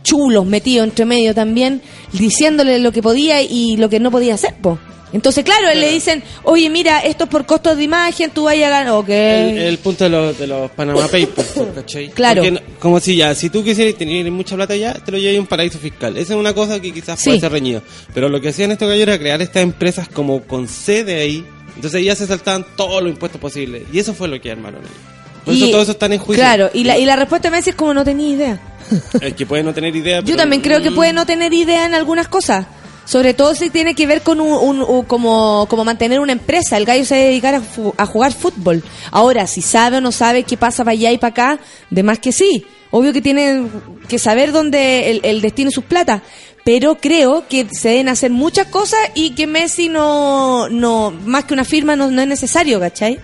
[0.03, 4.55] chulos metidos entre medio también, diciéndole lo que podía y lo que no podía hacer,
[4.61, 4.79] po.
[5.13, 8.67] Entonces, claro, él le dicen, oye, mira, esto es por costos de imagen, tú vayas
[8.67, 9.09] a ganar, ok.
[9.09, 12.09] El, el punto de los, de los Panama Papers, ¿cachai?
[12.11, 12.43] Claro.
[12.43, 15.41] Porque como si ya, si tú quisieras tener mucha plata ya, te lo llevas a
[15.41, 16.17] un paraíso fiscal.
[16.17, 17.27] Esa es una cosa que quizás Sí.
[17.27, 17.81] puede ser reñido.
[18.13, 21.45] Pero lo que hacían estos gallos era crear estas empresas como con sede ahí.
[21.77, 23.85] Entonces ya se saltaban todos los impuestos posibles.
[23.93, 25.14] Y eso fue lo que armaron ellos.
[25.45, 26.43] Por eso todo eso está en juicio.
[26.43, 28.61] Claro, y la, y la respuesta de Messi es como no tenía idea.
[29.21, 30.21] El que puede no tener idea.
[30.21, 32.67] Yo también creo que puede no tener idea en algunas cosas.
[33.07, 36.79] Sobre todo si tiene que ver con un, un- un- como, como mantener una empresa.
[36.79, 37.63] El gallo se va a dedicar
[37.99, 38.83] a, jugar fútbol.
[39.11, 41.59] Ahora, si sabe o no sabe qué pasa para allá y para acá,
[41.91, 42.65] de más que sí.
[42.91, 43.65] Obvio que tiene
[44.09, 46.23] que saber dónde el, el destino de sus plata.
[46.65, 51.53] Pero creo que se deben hacer muchas cosas y que Messi no, no más que
[51.53, 53.19] una firma no, no es necesario, ¿cachai?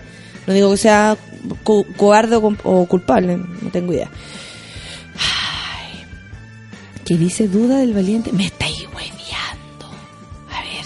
[0.47, 1.17] No digo que sea
[1.63, 4.09] co- cobarde o, culpable, no tengo idea.
[7.05, 8.31] que dice duda del valiente.
[8.31, 9.87] Me estáis hueveando.
[10.49, 10.85] A ver.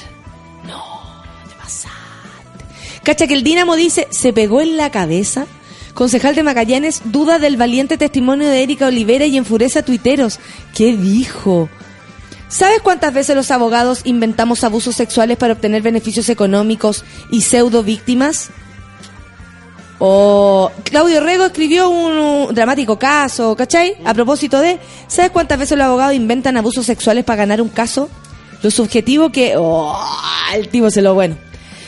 [0.67, 3.01] No, te pasaste.
[3.03, 5.45] Cacha que el Dinamo dice, se pegó en la cabeza.
[5.93, 10.39] Concejal de Magallanes duda del valiente testimonio de Erika Olivera y enfurece a tuiteros.
[10.73, 11.69] ¿Qué dijo?
[12.49, 18.49] ¿Sabes cuántas veces los abogados inventamos abusos sexuales para obtener beneficios económicos y pseudo víctimas?
[19.99, 23.95] O Claudio Rego escribió un, dramático caso, ¿cachai?
[24.03, 28.09] A propósito de, ¿sabes cuántas veces los abogados inventan abusos sexuales para ganar un caso?
[28.61, 29.53] Lo subjetivo que...
[29.57, 29.97] Oh,
[30.53, 31.37] el tipo se lo bueno.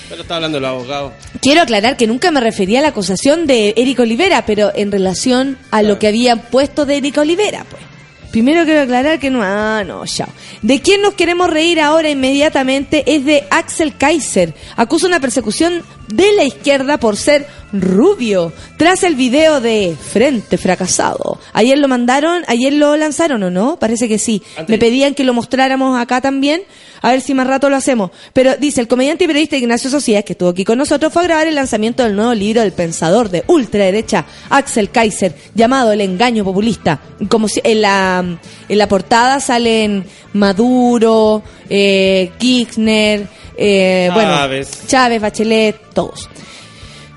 [0.09, 1.13] Pero está hablando de los abogados.
[1.41, 5.57] Quiero aclarar que nunca me refería a la acusación de Erika Olivera, pero en relación
[5.71, 7.83] a lo que habían puesto de Erika Olivera, pues.
[8.31, 10.27] Primero quiero aclarar que no, ah, no, chao.
[10.61, 13.03] ¿De quién nos queremos reír ahora inmediatamente?
[13.07, 14.53] Es de Axel Kaiser.
[14.75, 18.53] Acusa una persecución de la izquierda por ser rubio.
[18.77, 21.39] Tras el video de Frente Fracasado.
[21.53, 23.77] Ayer lo mandaron, ayer lo lanzaron o no?
[23.79, 24.41] Parece que sí.
[24.57, 24.69] Antes.
[24.69, 26.61] Me pedían que lo mostráramos acá también.
[27.01, 28.11] A ver si más rato lo hacemos.
[28.33, 31.25] Pero dice, el comediante y periodista Ignacio Socias, que estuvo aquí con nosotros, fue a
[31.25, 36.43] grabar el lanzamiento del nuevo libro del pensador de ultraderecha Axel Kaiser, llamado El engaño
[36.43, 36.99] populista.
[37.29, 43.27] Como si en la, en la portada salen Maduro, eh, Kirchner,
[43.57, 44.87] eh, bueno, Chávez.
[44.87, 46.29] Chávez, Bachelet, todos.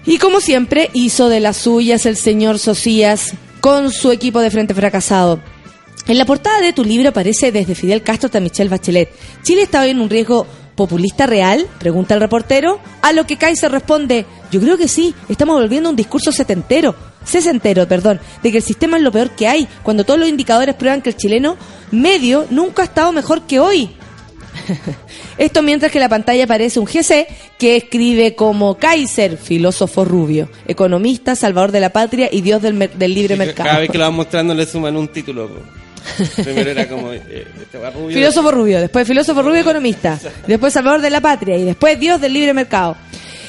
[0.06, 4.74] Y como siempre, hizo de las suyas el señor Socias con su equipo de Frente
[4.74, 5.40] Fracasado.
[6.06, 9.10] En la portada de tu libro aparece desde Fidel Castro hasta Michelle Bachelet.
[9.42, 11.66] ¿Chile está hoy en un riesgo populista real?
[11.78, 12.80] Pregunta el reportero.
[13.02, 16.94] A lo que Kaiser responde, yo creo que sí, estamos volviendo a un discurso setentero,
[17.24, 20.74] sesentero, perdón, de que el sistema es lo peor que hay, cuando todos los indicadores
[20.74, 21.56] prueban que el chileno
[21.90, 23.94] medio nunca ha estado mejor que hoy.
[25.38, 27.26] Esto mientras que en la pantalla aparece un GC
[27.58, 33.14] que escribe como Kaiser, filósofo rubio, economista, salvador de la patria y dios del, del
[33.14, 33.68] libre mercado.
[33.68, 35.48] Cada vez que lo van mostrando le suman un título.
[36.42, 38.16] Primero era como eh, este rubio.
[38.16, 42.32] Filósofo rubio, después filósofo rubio economista, después salvador de la patria y después dios del
[42.32, 42.96] libre mercado.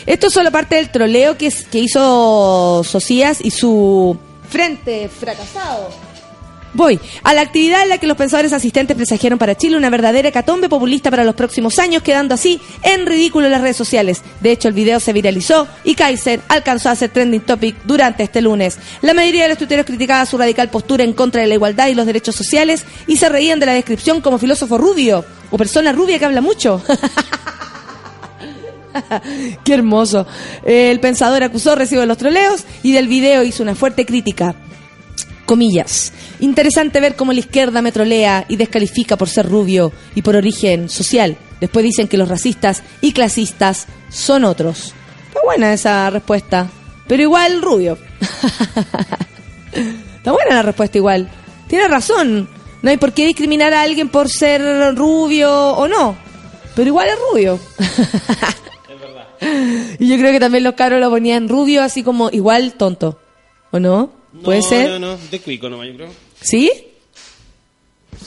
[0.06, 4.17] Esto es solo parte del troleo que, es- que hizo Socias y su
[4.50, 5.89] frente fracasado.
[6.74, 7.00] Voy.
[7.24, 10.70] A la actividad en la que los pensadores asistentes presagiaron para Chile una verdadera hecatombe
[10.70, 14.22] populista para los próximos años, quedando así en ridículo en las redes sociales.
[14.40, 18.42] De hecho, el video se viralizó y Kaiser alcanzó a ser trending topic durante este
[18.42, 18.78] lunes.
[19.02, 21.96] La mayoría de los tuiteros criticaba su radical postura en contra de la igualdad y
[21.96, 26.20] los derechos sociales y se reían de la descripción como filósofo rubio o persona rubia
[26.20, 26.82] que habla mucho.
[29.64, 30.26] Qué hermoso.
[30.64, 34.56] El pensador acusó recibo de los troleos y del video hizo una fuerte crítica.
[35.52, 36.14] Comillas.
[36.40, 40.88] Interesante ver cómo la izquierda me trolea y descalifica por ser rubio y por origen
[40.88, 41.36] social.
[41.60, 44.94] Después dicen que los racistas y clasistas son otros.
[45.28, 46.70] Está buena esa respuesta.
[47.06, 47.98] Pero igual rubio.
[50.16, 51.30] Está buena la respuesta igual.
[51.68, 52.48] Tiene razón.
[52.82, 56.16] No hay por qué discriminar a alguien por ser rubio o no.
[56.78, 57.60] Pero igual es rubio.
[60.00, 63.20] Y yo creo que también los caros lo ponían rubio, así como igual tonto.
[63.72, 64.21] ¿O no?
[64.44, 64.89] ¿Puede No, ser?
[64.89, 66.10] No, no, de cuico nomás, yo creo.
[66.41, 66.72] ¿Sí?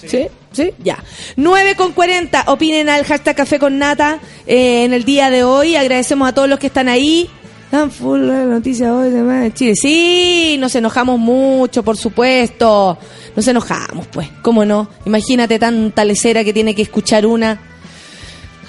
[0.07, 0.27] ¿Sí?
[0.53, 0.71] ¿Sí?
[0.83, 1.03] Ya.
[1.37, 2.45] 9 con 40.
[2.49, 5.77] Opinen al hashtag Café con Nata eh, en el día de hoy.
[5.77, 7.29] Agradecemos a todos los que están ahí.
[7.71, 9.75] Tan full la noticia hoy de de Chile.
[9.75, 12.99] Sí, nos enojamos mucho, por supuesto.
[13.35, 14.29] Nos enojamos, pues.
[14.43, 14.89] ¿Cómo no?
[15.07, 17.74] Imagínate tanta lecera que tiene que escuchar una.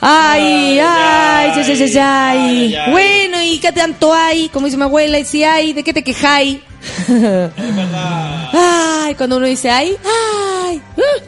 [0.01, 2.91] Ay, ay, ay, ay, ay, ay.
[2.91, 4.49] Bueno, ¿y qué tanto hay?
[4.49, 6.59] Como dice mi abuela, y si hay, ¿de qué te quejáis?
[8.53, 10.81] Ay, cuando uno dice ay, ay,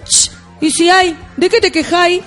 [0.06, 2.22] ch, y si hay, ¿de qué te quejáis?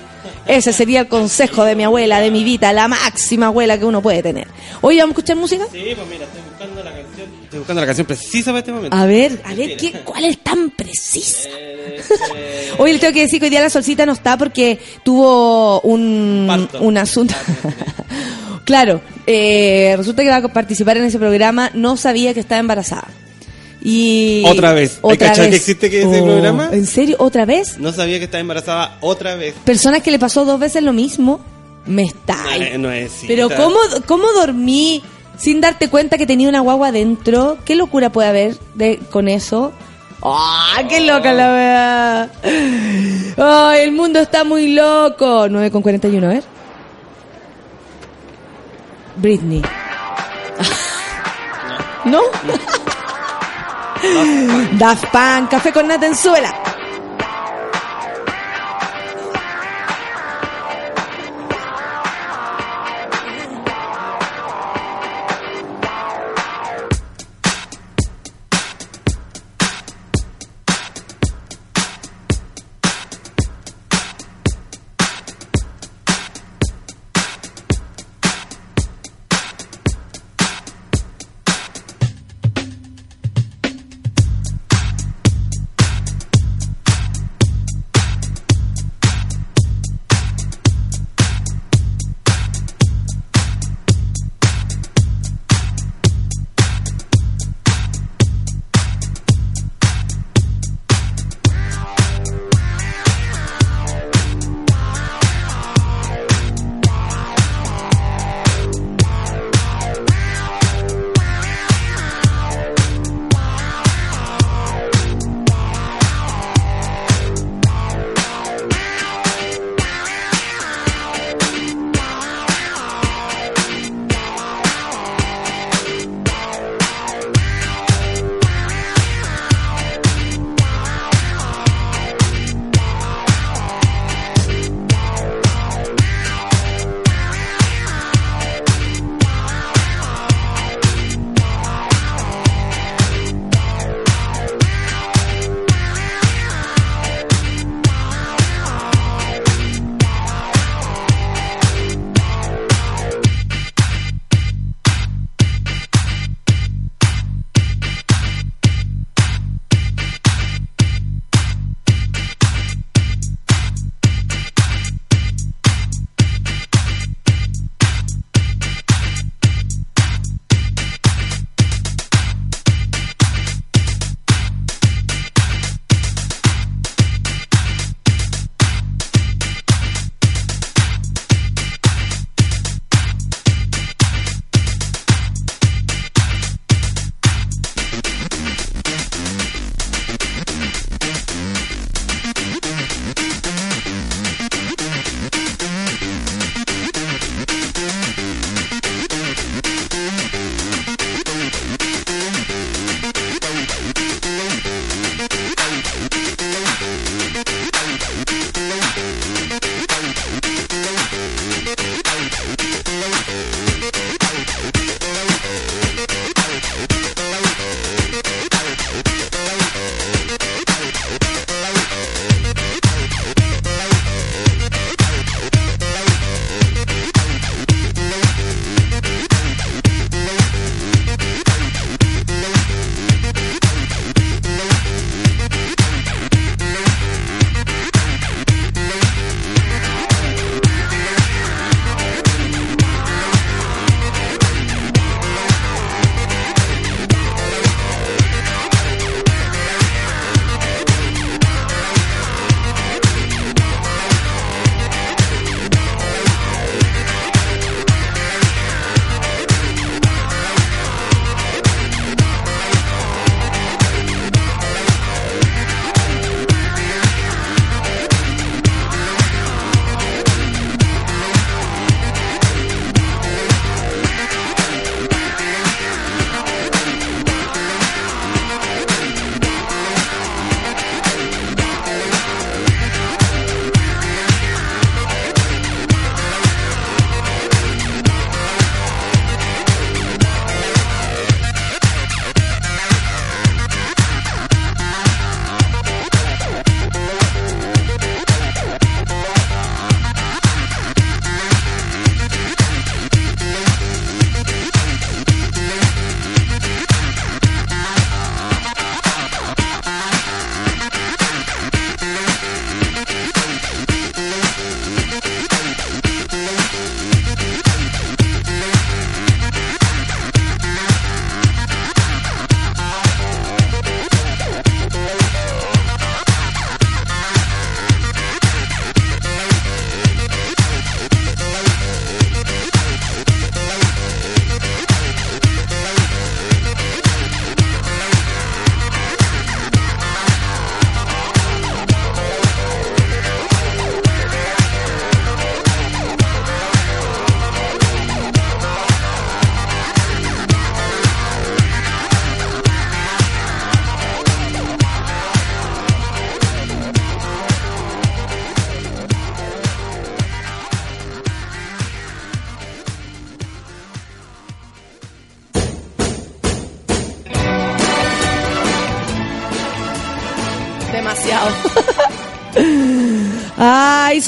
[0.45, 4.01] Ese sería el consejo de mi abuela, de mi vida, la máxima abuela que uno
[4.01, 4.47] puede tener.
[4.81, 5.65] Hoy vamos a escuchar música.
[5.71, 7.20] Sí, pues mira, estoy buscando la canción.
[7.51, 8.95] Estoy buscando la canción precisa para este momento.
[8.95, 11.49] A ver, a ver, ¿qué, ¿cuál es tan precisa?
[12.77, 16.45] Hoy le tengo que decir que hoy día la solcita no está porque tuvo un,
[16.47, 16.79] Parto.
[16.79, 17.35] un asunto.
[18.63, 23.09] claro, eh, resulta que va a participar en ese programa, no sabía que estaba embarazada.
[23.83, 25.01] Y Otra vez.
[25.03, 25.49] ¿Hay Otra vez.
[25.49, 26.69] que existe que ese Oh, programa?
[26.71, 27.17] ¿En serio?
[27.19, 27.77] ¿Otra vez?
[27.79, 29.55] no sabía que estaba embarazada otra vez.
[29.65, 31.41] Personas que le pasó dos veces lo mismo.
[31.85, 32.37] Me está.
[32.71, 33.11] No, no es.
[33.27, 33.75] Pero ¿cómo,
[34.05, 35.03] ¿cómo dormí
[35.41, 37.57] sin darte cuenta que tenía una guagua adentro?
[37.65, 39.73] ¿Qué locura puede haber de, con eso?
[40.21, 42.29] ¡Ah, qué loca la verdad!
[43.37, 45.47] ¡Ay, el mundo está muy loco!
[45.49, 46.43] 9 con 41, a ver.
[49.15, 49.63] Britney.
[52.05, 52.21] ¿No?
[54.77, 56.05] Daft Punk, café con nata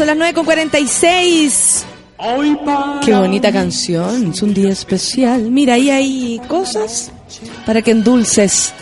[0.05, 1.83] son las 9.46.
[3.05, 5.43] Qué bonita canción, es un día especial.
[5.43, 7.11] Mira, ahí hay cosas
[7.65, 8.73] para que endulces.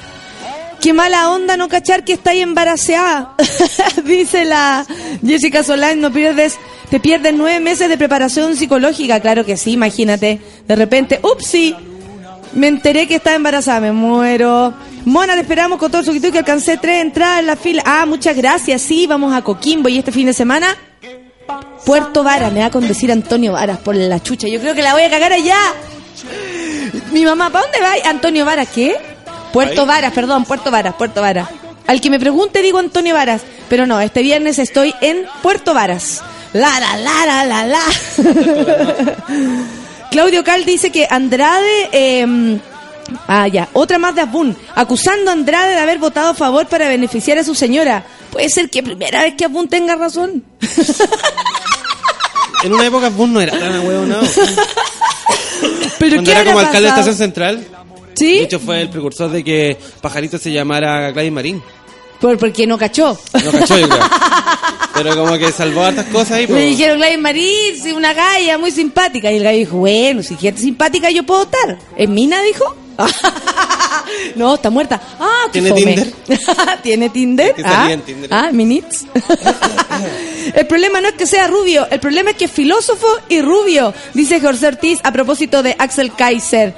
[0.82, 3.36] Qué mala onda no cachar que está ahí embarazada.
[4.06, 4.86] Dice la
[5.24, 6.58] Jessica Solán, no pierdes,
[6.90, 9.20] te pierdes nueve meses de preparación psicológica.
[9.20, 10.42] Claro que sí, imagínate.
[10.68, 11.76] De repente, upsi,
[12.54, 14.74] me enteré que estaba embarazada, me muero.
[15.06, 17.84] Mona, te esperamos con todo su que alcancé tres entradas en la fila.
[17.86, 18.82] Ah, muchas gracias.
[18.82, 20.76] Sí, vamos a Coquimbo y este fin de semana
[21.86, 24.48] Puerto Varas, me va con decir Antonio Varas por la chucha.
[24.48, 25.58] Yo creo que la voy a cagar allá.
[27.12, 28.10] Mi mamá, ¿para dónde va?
[28.10, 28.96] Antonio Varas, ¿qué?
[29.52, 29.88] Puerto Ahí.
[29.88, 31.50] Varas, perdón, Puerto Varas, Puerto Varas.
[31.88, 36.22] Al que me pregunte digo Antonio Varas, pero no, este viernes estoy en Puerto Varas.
[36.54, 37.82] La, la, la, la, la, la.
[40.12, 41.90] Claudio Cal dice que Andrade...
[41.92, 42.60] eh,
[43.28, 43.68] Ah, ya.
[43.74, 44.56] Otra más de Abun.
[44.76, 48.04] Acusando a Andrade de haber votado a favor para beneficiar a su señora.
[48.32, 50.44] Puede ser que primera vez que Abun tenga razón.
[52.64, 54.22] En una época Boone no era tan ahueonado.
[56.00, 56.88] Pero Cuando ¿qué era como alcalde de?
[56.90, 57.68] Estación Central.
[58.16, 58.38] ¿Sí?
[58.38, 61.62] De hecho, fue el precursor de que Pajarito se llamara Gladys Marín.
[62.20, 63.18] Por, porque no cachó.
[63.44, 64.02] No cachó, yo creo.
[64.94, 66.42] Pero como que salvó hartas cosas ahí.
[66.42, 66.66] Le pues.
[66.66, 69.32] dijeron Gladys Marín, sí, una galla muy simpática.
[69.32, 71.78] Y el gallo dijo, bueno, si gente simpática yo puedo estar.
[71.96, 72.76] ¿En Mina dijo?
[74.36, 75.02] no, está muerta.
[75.20, 75.84] Ah, qué ¿Tiene fome.
[75.84, 76.14] Tinder?
[76.84, 77.56] ¿Tiene Tinder?
[77.56, 78.34] Que ah, en Tinder.
[78.34, 78.52] ah,
[80.56, 83.94] el problema no es que sea rubio, el problema es que es filósofo y rubio,
[84.14, 86.74] dice José Ortiz a propósito de Axel Kaiser.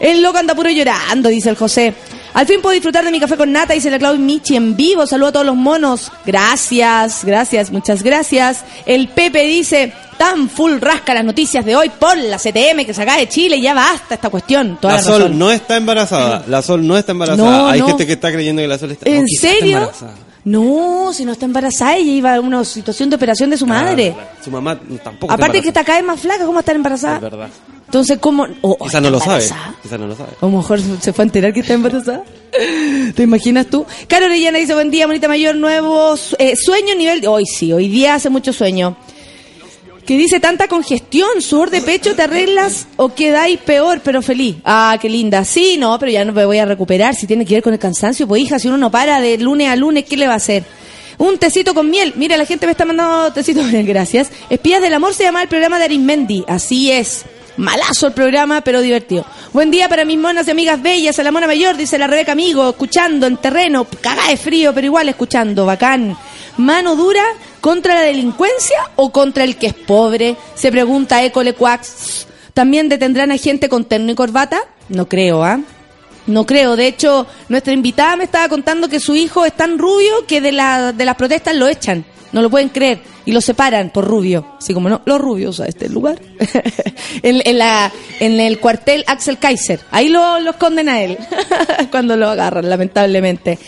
[0.00, 1.94] El loco anda puro llorando, dice el José.
[2.34, 5.06] Al fin puedo disfrutar de mi café con nata, dice la Claudia Michi en vivo.
[5.06, 6.12] Saludo a todos los monos.
[6.26, 8.64] Gracias, gracias, muchas gracias.
[8.86, 13.02] El Pepe dice, tan full rasca las noticias de hoy por la CTM que se
[13.02, 14.78] acaba de Chile, ya basta esta cuestión.
[14.80, 15.38] Toda La la Sol razón.
[15.38, 16.44] no está embarazada.
[16.46, 17.50] La Sol no está embarazada.
[17.58, 17.86] No, Hay no.
[17.88, 19.76] gente que está creyendo que la Sol está ¿En no, está serio?
[19.78, 20.12] embarazada.
[20.48, 24.14] No, si no está embarazada, ella iba a una situación de operación de su madre.
[24.18, 27.16] Ah, Su mamá tampoco Aparte que está cada vez más flaca, ¿cómo estar embarazada?
[27.16, 27.48] Es verdad.
[27.86, 28.46] Entonces, ¿cómo?
[28.60, 29.44] Oh, Quizás no ¿está lo sabe.
[29.82, 30.30] Quizás no lo sabe.
[30.40, 32.22] A lo mejor se fue a enterar que está embarazada.
[33.14, 33.86] ¿Te imaginas tú?
[34.06, 37.26] Caro Orellana dice, buen día, bonita mayor, nuevos eh, sueño nivel...
[37.26, 38.96] Hoy sí, hoy día hace mucho sueño.
[40.08, 44.56] Que dice tanta congestión, sudor de pecho, te arreglas o quedáis peor, pero feliz.
[44.64, 45.44] Ah, qué linda.
[45.44, 47.14] Sí, no, pero ya no me voy a recuperar.
[47.14, 49.68] Si tiene que ver con el cansancio, pues hija, si uno no para de lunes
[49.68, 50.64] a lunes, ¿qué le va a hacer?
[51.18, 52.14] Un tecito con miel.
[52.16, 54.30] Mira, la gente me está mandando tecito con miel, gracias.
[54.48, 56.42] Espías del amor se llama el programa de Arismendi.
[56.48, 57.26] Así es.
[57.58, 59.26] Malazo el programa, pero divertido.
[59.52, 61.18] Buen día para mis monas y amigas bellas.
[61.18, 63.86] A la mona mayor, dice la Rebeca Amigo, escuchando en terreno.
[64.00, 65.66] Caga de frío, pero igual escuchando.
[65.66, 66.16] Bacán.
[66.58, 67.22] Mano dura
[67.60, 70.36] contra la delincuencia o contra el que es pobre?
[70.54, 72.26] Se pregunta Ecole Quax.
[72.52, 74.62] ¿También detendrán a gente con terno y corbata?
[74.88, 75.60] No creo, ¿ah?
[76.26, 76.74] No creo.
[76.74, 80.50] De hecho, nuestra invitada me estaba contando que su hijo es tan rubio que de,
[80.50, 82.04] de las protestas lo echan.
[82.32, 83.00] No lo pueden creer.
[83.24, 84.56] Y lo separan por rubio.
[84.58, 86.20] Así como no, los rubios a este lugar.
[87.22, 89.78] en, en la, en el cuartel Axel Kaiser.
[89.92, 91.16] Ahí lo, lo esconden a él.
[91.92, 93.60] Cuando lo agarran, lamentablemente.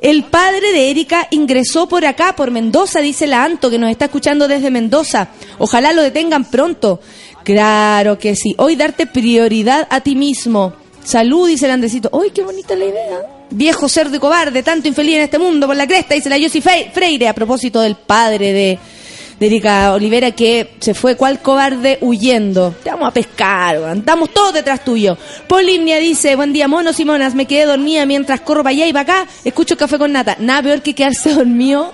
[0.00, 4.06] El padre de Erika ingresó por acá, por Mendoza, dice la Anto, que nos está
[4.06, 5.28] escuchando desde Mendoza.
[5.58, 7.00] Ojalá lo detengan pronto.
[7.42, 8.54] Claro que sí.
[8.58, 10.74] Hoy darte prioridad a ti mismo.
[11.02, 12.10] Salud, dice el Andresito.
[12.12, 13.20] ¡Uy, qué bonita la idea!
[13.50, 17.28] Viejo cerdo cobarde, tanto infeliz en este mundo por la cresta, dice la Yossi Freire,
[17.28, 18.78] a propósito del padre de,
[19.38, 22.74] de Erika Olivera que se fue cual cobarde huyendo.
[22.82, 23.98] Te vamos a pescar, weón.
[23.98, 25.16] Estamos todos detrás tuyo.
[25.46, 28.92] Polimnia dice, buen día, monos y monas, me quedé dormida mientras corro para allá y
[28.92, 30.36] para acá, escucho café con nata.
[30.40, 31.92] Nada peor que quedarse dormido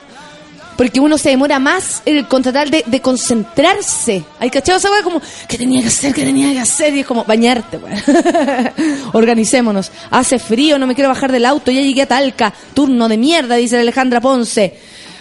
[0.76, 4.24] porque uno se demora más en con tratar de, concentrarse.
[4.40, 6.14] Hay cachado esa como, ¿qué tenía que hacer?
[6.14, 6.94] ¿Qué tenía que hacer?
[6.94, 8.72] Y es como, bañarte, weón.
[9.12, 9.92] Organicémonos.
[10.10, 12.52] Hace frío, no me quiero bajar del auto, ya llegué a Talca.
[12.74, 14.74] Turno de mierda, dice Alejandra Ponce.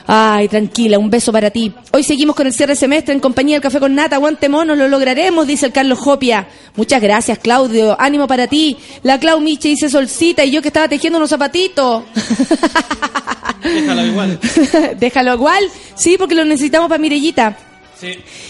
[0.06, 1.74] Ay, tranquila, un beso para ti.
[1.92, 4.18] Hoy seguimos con el cierre de semestre en compañía del Café con Nata.
[4.18, 6.48] Aguante monos, lo lograremos, dice el Carlos Jopia.
[6.76, 7.96] Muchas gracias, Claudio.
[8.00, 8.78] Ánimo para ti.
[9.04, 12.04] La Clau Miche dice solcita y yo que estaba tejiendo unos zapatitos.
[13.64, 14.40] Déjalo igual.
[15.00, 15.64] Déjalo igual.
[15.96, 17.58] Sí, porque lo necesitamos para Mirellita.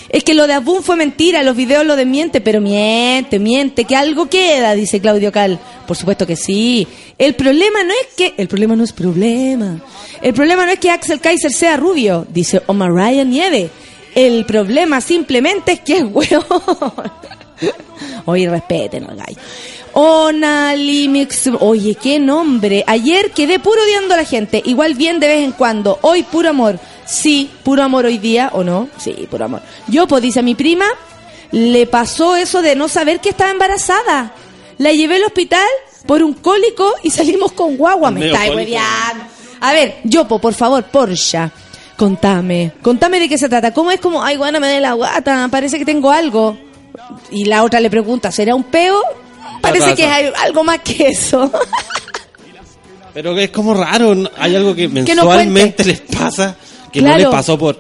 [0.10, 3.96] Es que lo de Abun fue mentira, los videos lo desmiente, pero miente, miente, que
[3.96, 5.60] algo queda, dice Claudio Cal.
[5.88, 6.88] Por supuesto que sí.
[7.18, 9.80] El problema no es que, el problema no es problema.
[10.22, 13.70] El problema no es que Axel Kaiser sea rubio, dice Omar Ryan Nieve.
[14.16, 16.44] El problema simplemente es que es hueón.
[18.26, 19.38] Oye, respeten al.
[19.94, 21.50] Onalimix.
[21.60, 22.84] Oye, qué nombre.
[22.88, 24.62] Ayer quedé puro odiando a la gente.
[24.66, 26.00] Igual bien de vez en cuando.
[26.02, 26.80] Hoy puro amor.
[27.06, 28.90] Sí, puro amor hoy día, ¿o no?
[28.98, 29.62] Sí, puro amor.
[29.88, 30.86] Yo, pues, dice a mi prima,
[31.52, 34.34] le pasó eso de no saber que estaba embarazada.
[34.78, 35.68] La llevé al hospital
[36.06, 38.10] por un cólico y salimos con guagua.
[38.12, 39.26] Me está hueveando.
[39.62, 41.50] A ver, Yopo, por favor, Porsche.
[41.96, 43.74] Contame, contame de qué se trata.
[43.74, 46.58] ¿Cómo es como, ay, bueno, me da la guata, parece que tengo algo?
[47.32, 49.02] Y la otra le pregunta, ¿será un peo?
[49.62, 51.52] Parece que hay algo más que eso.
[53.14, 56.56] Pero es como raro, hay algo que mensualmente les pasa
[56.92, 57.80] que no les pasó por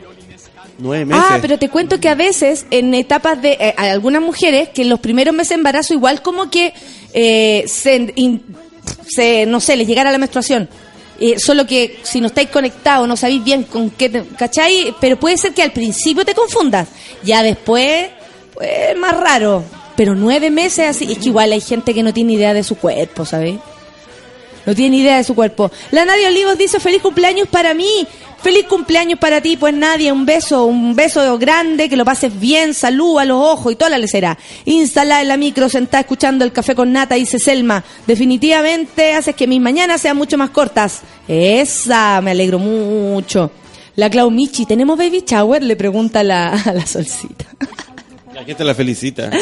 [0.78, 1.24] nueve meses.
[1.28, 4.84] Ah, pero te cuento que a veces en etapas de eh, hay algunas mujeres que
[4.84, 6.74] en los primeros meses de embarazo igual como que
[7.14, 8.44] eh, se, in-
[9.08, 10.70] se, no sé, les llegara la menstruación.
[11.20, 14.94] Eh, solo que si no estáis conectados, no sabéis bien con qué, te- ¿cachai?
[15.00, 16.90] Pero puede ser que al principio te confundas.
[17.24, 18.08] Ya después,
[18.54, 19.64] pues es más raro.
[19.96, 22.76] Pero nueve meses así, es que igual hay gente que no tiene idea de su
[22.76, 23.60] cuerpo, ¿sabéis?
[24.66, 25.72] No tiene idea de su cuerpo.
[25.92, 28.08] La Nadia Olivos dice feliz cumpleaños para mí.
[28.42, 32.74] Feliz cumpleaños para ti, pues Nadia, un beso, un beso grande, que lo pases bien,
[32.74, 34.38] salud a los ojos y toda la lecera.
[34.66, 37.86] Instalada en la micro, sentada escuchando el café con nata, dice Selma.
[38.06, 41.04] Definitivamente haces que mis mañanas sean mucho más cortas.
[41.26, 43.50] Esa, me alegro mucho.
[43.96, 45.64] La Clau Michi, ¿tenemos baby shower?
[45.64, 47.46] Le pregunta la, a la solcita.
[48.44, 49.30] La gente la felicita.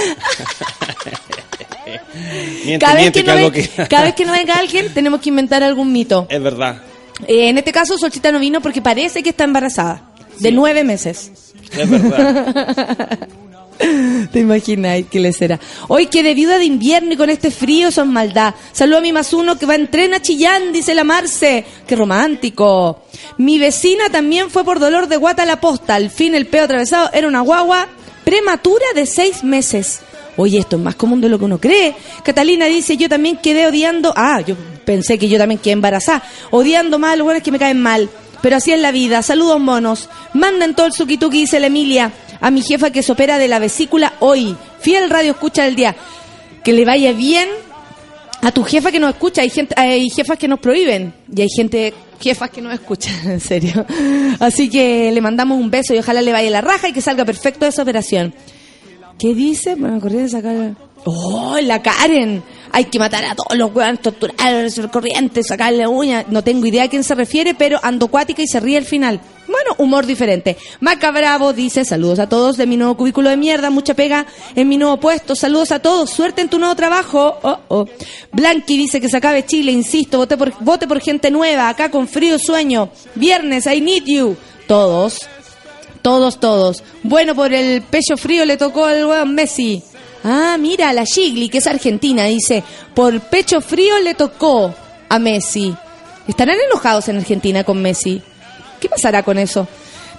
[2.65, 5.29] miente, Cada vez, miente, que no que- cada vez que no venga alguien, tenemos que
[5.29, 6.27] inventar algún mito.
[6.29, 6.81] Es verdad,
[7.27, 10.03] Eh, en este caso, Solchita no vino porque parece que está embarazada.
[10.39, 11.31] De nueve meses.
[11.77, 13.19] es verdad.
[14.31, 15.59] ¿Te imaginas qué le será?
[15.87, 18.53] Hoy que de viuda de invierno y con este frío son maldad.
[18.73, 21.65] Saludo a mi más uno que va en tren a Chillán, dice la Marce.
[21.87, 23.01] ¡Qué romántico!
[23.39, 25.95] Mi vecina también fue por dolor de guata a la posta.
[25.95, 27.87] Al fin el peo atravesado era una guagua
[28.23, 30.01] prematura de seis meses.
[30.37, 31.95] Oye, esto es más común de lo que uno cree.
[32.23, 34.13] Catalina dice, yo también quedé odiando...
[34.15, 34.55] Ah, yo
[34.85, 36.23] pensé que yo también quedé embarazada.
[36.51, 38.09] Odiando más a los que me caen mal.
[38.41, 39.21] Pero así es la vida.
[39.21, 40.09] Saludos, monos.
[40.33, 42.11] Manden todo el suquituki, dice la Emilia.
[42.39, 44.55] A mi jefa que se opera de la vesícula hoy.
[44.79, 45.95] Fiel radio escucha del día.
[46.63, 47.49] Que le vaya bien
[48.41, 49.41] a tu jefa que nos escucha.
[49.41, 51.13] Hay, gente, hay jefas que nos prohíben.
[51.33, 53.85] Y hay gente, jefas que nos escuchan, en serio.
[54.39, 57.25] Así que le mandamos un beso y ojalá le vaya la raja y que salga
[57.25, 58.33] perfecto de esa operación.
[59.19, 59.75] ¿Qué dice?
[59.75, 60.75] Bueno, corriente sacar.
[61.05, 62.43] ¡Oh, la Karen!
[62.73, 66.25] Hay que matar a todos los hueones, torturarlos, corrientes, sacarle uñas.
[66.29, 69.19] No tengo idea a quién se refiere, pero ando cuática y se ríe al final.
[69.47, 70.55] Bueno, humor diferente.
[70.79, 74.25] Maca Bravo dice, saludos a todos de mi nuevo cubículo de mierda, mucha pega
[74.55, 77.37] en mi nuevo puesto, saludos a todos, suerte en tu nuevo trabajo.
[77.41, 77.85] Oh, oh.
[78.31, 82.07] Blanqui dice que se acabe Chile, insisto, vote por, vote por gente nueva, acá con
[82.07, 82.89] frío sueño.
[83.15, 84.37] Viernes, I need you.
[84.67, 85.19] Todos,
[86.01, 86.83] todos, todos.
[87.03, 89.83] Bueno, por el pecho frío le tocó al weón Messi.
[90.23, 92.63] Ah, mira, la Gigli, que es argentina, dice,
[92.93, 94.73] por pecho frío le tocó
[95.09, 95.75] a Messi.
[96.27, 98.21] ¿Estarán enojados en Argentina con Messi?
[98.79, 99.67] ¿Qué pasará con eso?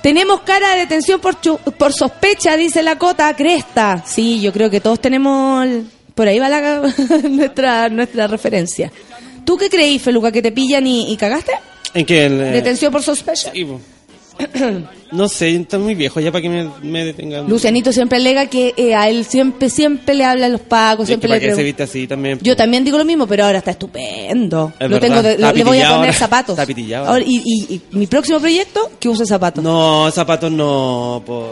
[0.03, 4.03] Tenemos cara de detención por, chu- por sospecha, dice la cota, cresta.
[4.07, 5.65] Sí, yo creo que todos tenemos...
[5.65, 6.93] el- Por ahí va la,
[7.31, 8.91] nuestra, nuestra referencia.
[9.45, 11.53] ¿Tú qué creí, Feluca, que te pillan y, y cagaste?
[11.95, 12.27] ¿En qué?
[12.27, 13.53] El, eh, Detención por sospecha.
[13.53, 13.67] sí.
[15.13, 17.49] no sé, está muy viejo ya para que me, me detengan.
[17.49, 21.17] Lucianito siempre alega que eh, a él siempre, siempre le habla a los pacos, Es
[21.17, 22.39] que siempre le que se viste así también.
[22.43, 24.73] Yo también digo lo mismo, pero ahora está estupendo.
[24.81, 26.13] Es Lo tengo de- lo- está le voy a poner ahora.
[26.13, 26.55] zapatos.
[26.55, 27.07] Está pitillado.
[27.09, 29.63] Ahora, y, y- y mi próximo proyecto, que use zapatos.
[29.63, 31.51] No, zapatos no, po.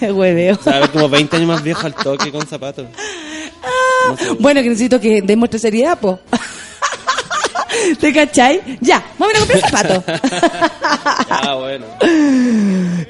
[0.00, 0.56] Hueveo.
[0.60, 2.86] O sea, como 20 años más viejo al toque con zapatos.
[4.08, 4.24] No sé.
[4.38, 6.18] Bueno, que necesito que demuestre seriedad, po.
[8.00, 8.60] ¿Te cachai?
[8.80, 10.04] Ya, vamos a comprar zapatos.
[11.32, 11.86] Ah, bueno.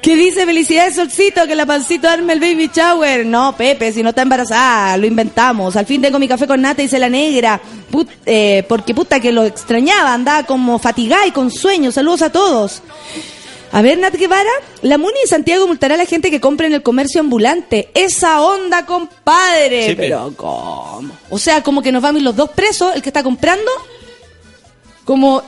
[0.01, 1.45] ¿Qué dice Felicidades Solcito?
[1.47, 3.25] Que la pancito arme el baby shower.
[3.25, 5.75] No, Pepe, si no está embarazada, lo inventamos.
[5.75, 7.59] Al fin tengo mi café con nata, dice la negra.
[7.91, 11.91] Put- eh, porque puta que lo extrañaba, andaba como fatigada y con sueño.
[11.91, 12.81] Saludos a todos.
[13.73, 14.49] A ver, Nat Guevara,
[14.81, 17.89] la MUNI de Santiago multará a la gente que compre en el comercio ambulante.
[17.93, 19.87] Esa onda, compadre.
[19.89, 20.03] Sí, pe.
[20.03, 21.13] Pero, ¿cómo?
[21.29, 23.71] O sea, como que nos vamos los dos presos, el que está comprando,
[25.11, 25.43] como,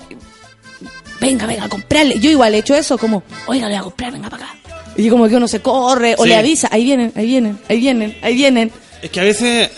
[1.19, 2.19] venga, venga, a comprarle.
[2.19, 4.55] Yo igual he hecho eso, como, oiga, le voy a comprar, venga para acá.
[4.95, 6.29] Y como que uno se corre o Sí.
[6.29, 8.71] le avisa, ahí vienen, ahí vienen, ahí vienen, ahí vienen.
[9.01, 9.69] Es que a veces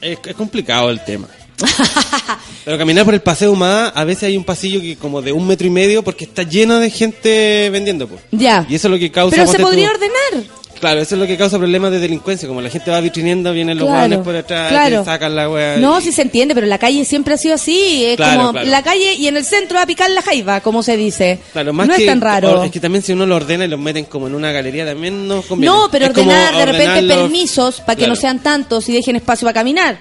[0.00, 1.28] es, es complicado el tema.
[2.64, 5.46] Pero caminar por el paseo humada, a veces hay un pasillo que como de un
[5.46, 8.08] metro y medio porque está lleno de gente vendiendo.
[8.08, 8.20] Pues.
[8.32, 8.66] Ya.
[8.68, 9.36] Y eso es lo que causa...
[9.36, 10.50] Pero se tú- podría ordenar.
[10.84, 12.46] Claro, eso es lo que causa problemas de delincuencia.
[12.46, 14.98] Como la gente va vitrineando, vienen los Claro, por atrás, claro.
[14.98, 15.76] te sacan la wea.
[15.78, 18.04] No, y- sí se entiende, pero la calle siempre ha sido así.
[18.04, 18.68] Es Claro, como claro.
[18.68, 21.38] la calle y en el centro a picar la jaiba, como se dice.
[21.52, 22.62] Claro, más no que, es tan raro.
[22.64, 25.26] Es que también si uno lo ordena y los meten como en una galería también
[25.26, 25.74] no conviene.
[25.74, 29.16] No, pero Es ordenar de repente ordenarlos- permisos para que no sean tantos y dejen
[29.16, 29.98] espacio para caminar.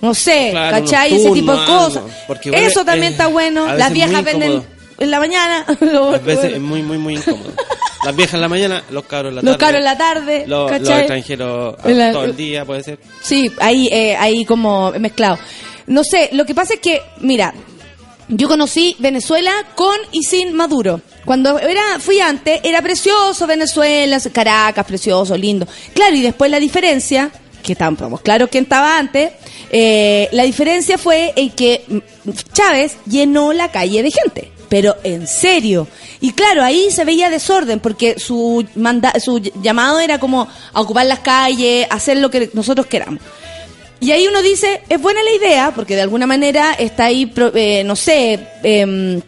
[0.00, 1.14] No sé, Claro, ¿cachai?
[1.14, 2.02] Ese tipo de cosas.
[2.26, 3.74] porque Eso es- también es- está bueno.
[3.74, 4.62] Las viejas venden.
[5.02, 5.64] En la mañana.
[5.68, 7.52] A veces es muy, muy, muy incómodo.
[8.04, 9.58] Las viejas en la mañana, los cabros en la Los tarde.
[9.58, 12.98] cabros en la tarde, Los, los extranjeros ah, la- todo el día, puede ser.
[13.22, 15.38] Sí, ahí, eh, ahí como mezclado.
[15.86, 17.54] No sé, lo que pasa es que, mira,
[18.28, 21.00] yo conocí Venezuela con y sin Maduro.
[21.24, 25.66] Cuando era, fui antes, era precioso Venezuela, Caracas, precioso, lindo.
[25.94, 27.30] Claro, y después la diferencia,
[27.62, 29.30] que tampoco, claro quién estaba antes,
[29.70, 31.84] eh, la diferencia fue en que
[32.52, 34.50] Chávez llenó la calle de gente.
[34.72, 35.86] Pero en serio.
[36.22, 41.04] Y claro, ahí se veía desorden, porque su, manda su llamado era como a ocupar
[41.04, 43.20] las calles, hacer lo que nosotros queramos.
[44.00, 47.82] Y ahí uno dice, es buena la idea, porque de alguna manera está ahí, eh,
[47.84, 49.20] no sé, em,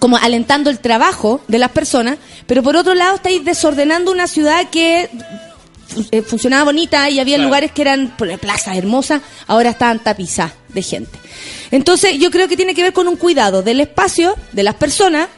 [0.00, 2.18] como alentando el trabajo de las personas,
[2.48, 5.08] pero por otro lado estáis desordenando una ciudad que
[6.10, 7.48] eh, funcionaba bonita y había Claro.
[7.48, 11.18] lugares que eran plazas hermosas, ahora estaban tapizadas de gente.
[11.70, 15.28] Entonces yo creo que tiene que ver con un cuidado del espacio, de las personas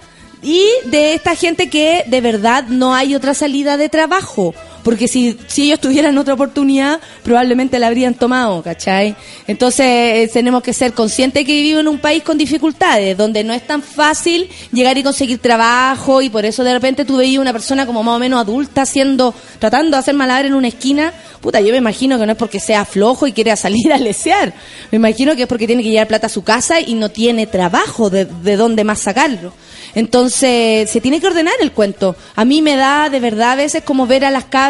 [0.42, 4.55] y de esta gente que de verdad no hay otra salida de trabajo.
[4.83, 9.14] Porque si, si ellos tuvieran otra oportunidad, probablemente la habrían tomado, ¿cachai?
[9.47, 13.53] Entonces eh, tenemos que ser conscientes que vivimos en un país con dificultades, donde no
[13.53, 17.53] es tan fácil llegar y conseguir trabajo, y por eso de repente tú veías una
[17.53, 21.12] persona como más o menos adulta haciendo, tratando de hacer malabar en una esquina.
[21.41, 24.53] Puta, yo me imagino que no es porque sea flojo y quiera salir a lesear.
[24.91, 27.47] Me imagino que es porque tiene que llevar plata a su casa y no tiene
[27.47, 29.53] trabajo de, de dónde más sacarlo.
[29.95, 32.16] Entonces, se tiene que ordenar el cuento.
[32.37, 34.70] A mí me da de verdad a veces como ver a las cabras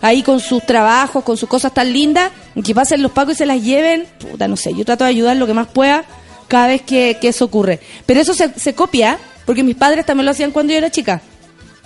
[0.00, 2.30] ahí con sus trabajos, con sus cosas tan lindas,
[2.64, 4.06] que pasen los pacos y se las lleven.
[4.18, 6.04] Puta, no sé, yo trato de ayudar lo que más pueda
[6.48, 7.80] cada vez que, que eso ocurre.
[8.06, 11.20] Pero eso se, se copia, porque mis padres también lo hacían cuando yo era chica.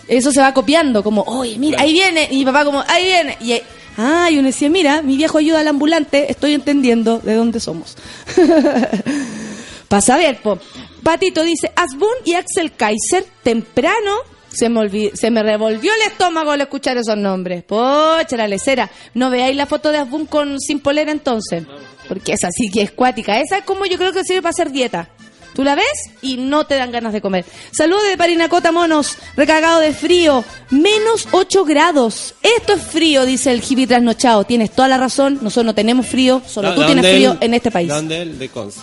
[0.09, 3.37] Eso se va copiando, como, oye, mira, ahí viene, y mi papá como, ahí viene.
[3.41, 3.61] Y,
[3.99, 7.97] ah, y uno decía, mira, mi viejo ayuda al ambulante, estoy entendiendo de dónde somos.
[9.89, 10.59] Para saber, po.
[11.03, 14.17] Patito dice, Asbun y Axel Kaiser, temprano,
[14.53, 17.63] se me, olvi- se me revolvió el estómago al escuchar esos nombres.
[17.65, 18.91] Pocha, la lecera.
[19.15, 21.65] No veáis la foto de Asbun con sin polera entonces.
[22.09, 23.39] Porque esa sí que es cuática.
[23.41, 25.09] Esa es como yo creo que sirve para hacer dieta.
[25.55, 25.87] Tú la ves
[26.23, 27.45] y no te dan ganas de comer.
[27.73, 29.17] Saludos de Parinacota, monos.
[29.37, 30.45] Recargado de frío.
[30.71, 32.35] Menos 8 grados.
[32.43, 34.45] Esto es frío, dice el hippie trasnochado.
[34.45, 35.41] Tienes toda la razón.
[35.43, 36.41] Nosotros no tenemos frío.
[36.47, 37.15] Solo ¿De tú tienes él?
[37.17, 37.89] frío en este país.
[37.89, 38.39] ¿De dónde él?
[38.39, 38.81] De Conce.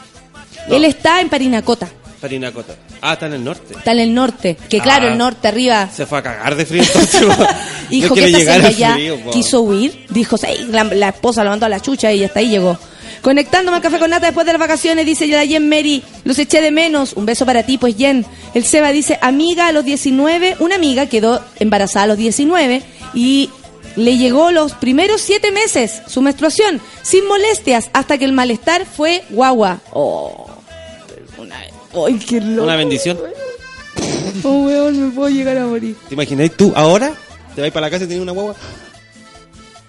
[0.69, 1.87] Él está en Parinacota.
[2.21, 2.75] Parinacota.
[3.01, 3.73] Ah, está en el norte.
[3.77, 4.57] Está en el norte.
[4.69, 5.11] Que claro, Ah.
[5.11, 5.89] el norte arriba.
[5.93, 7.21] Se fue a cagar de frío entonces.
[7.89, 8.93] Hijo, No ¿qué quiere está llegar haciendo al allá?
[9.19, 9.31] frío.
[9.31, 10.05] Quiso huir.
[10.09, 10.37] Dijo,
[10.71, 12.77] la esposa lo mandó a la chucha y hasta ahí llegó.
[13.21, 16.03] Conectándome al café con nata después de las vacaciones, dice la Jen Mary.
[16.25, 17.13] Los eché de menos.
[17.13, 18.25] Un beso para ti, pues Jen.
[18.53, 20.57] El Seba dice, amiga a los 19.
[20.59, 22.83] Una amiga quedó embarazada a los 19
[23.15, 23.49] y
[23.95, 29.23] le llegó los primeros siete meses su menstruación, sin molestias, hasta que el malestar fue
[29.29, 29.79] guagua.
[29.91, 30.47] Oh,
[31.37, 31.55] una...
[32.07, 32.63] ¡Ay, qué loco!
[32.63, 33.17] Una bendición.
[34.43, 35.95] Oh, weón, me puedo llegar a morir.
[36.07, 37.13] ¿Te imagináis tú ahora?
[37.55, 38.55] ¿Te vas para la casa y tienes una guagua?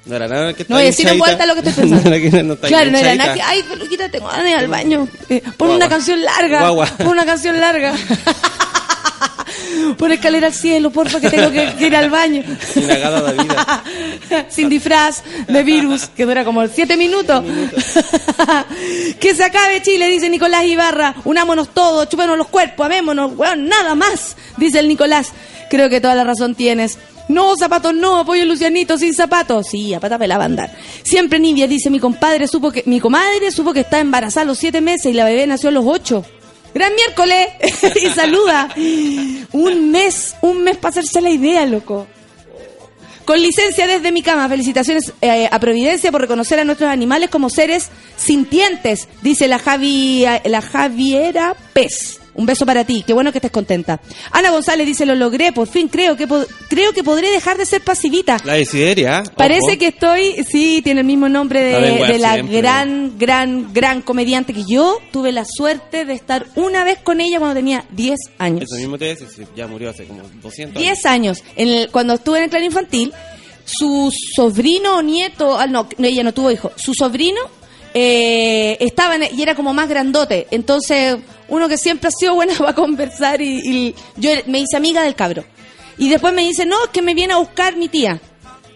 [0.07, 2.11] No era nada que No, y decir en voz alta lo que estoy pensando.
[2.11, 5.09] No no claro, no era nada que, ay, peluquita, tengo ganas al baño.
[5.29, 5.77] Eh, pon Guagua.
[5.77, 6.61] una canción larga.
[6.61, 6.87] Guagua.
[6.99, 7.93] Pon una canción larga.
[9.99, 12.43] pon escalera al cielo, porfa, que tengo que, que ir al baño.
[12.75, 13.85] De vida.
[14.49, 17.45] Sin disfraz de virus, que dura como siete minutos.
[19.21, 21.15] que se acabe Chile, dice Nicolás Ibarra.
[21.25, 25.33] Unámonos todos, chupémonos los cuerpos, amémonos, weón, nada más, dice el Nicolás.
[25.71, 26.99] Creo que toda la razón tienes.
[27.29, 29.67] No, zapatos no, apoyo a Lucianito sin zapatos.
[29.69, 30.71] Sí, a pata pelada va a andar.
[31.03, 34.59] Siempre Nivia dice, mi compadre supo que, mi comadre supo que está embarazada a los
[34.59, 36.25] siete meses y la bebé nació a los ocho.
[36.77, 37.49] Gran miércoles
[38.03, 38.69] y saluda.
[39.53, 42.07] Un mes, un mes para hacerse la idea, loco.
[43.25, 47.49] Con licencia desde mi cama, felicitaciones eh, a Providencia por reconocer a nuestros animales como
[47.49, 52.21] seres sintientes, dice la, Javi, la Javiera Pez.
[52.37, 54.01] Un beso para ti, qué bueno que estés contenta.
[54.31, 56.27] Ana González dice, lo logré, por fin creo que,
[56.69, 58.37] creo que podré dejar de ser pasivita.
[58.45, 59.21] La desideria.
[59.27, 59.31] ¿eh?
[59.37, 59.79] Parece Ojo.
[59.79, 62.57] que estoy, sí, tiene el mismo nombre de, la siempre.
[62.59, 67.39] gran, gran, gran comediante que yo tuve la suerte de estar una vez con ella
[67.39, 68.63] cuando tenía 10 años.
[68.63, 69.25] Eso mismo te sí,
[69.57, 71.43] ya murió hace como 200 10 años.
[71.57, 73.13] En el- cuando estuve en el clan infantil,
[73.65, 77.41] su sobrino o nieto, ah, no, ella no tuvo hijo, su sobrino
[77.99, 78.93] eh,
[79.33, 80.47] y era como más grandote.
[80.51, 81.17] Entonces,
[81.49, 85.03] uno que siempre ha sido bueno va a conversar y, y yo me hice amiga
[85.03, 85.45] del cabro.
[85.97, 88.21] Y después me dice, no, es que me viene a buscar mi tía.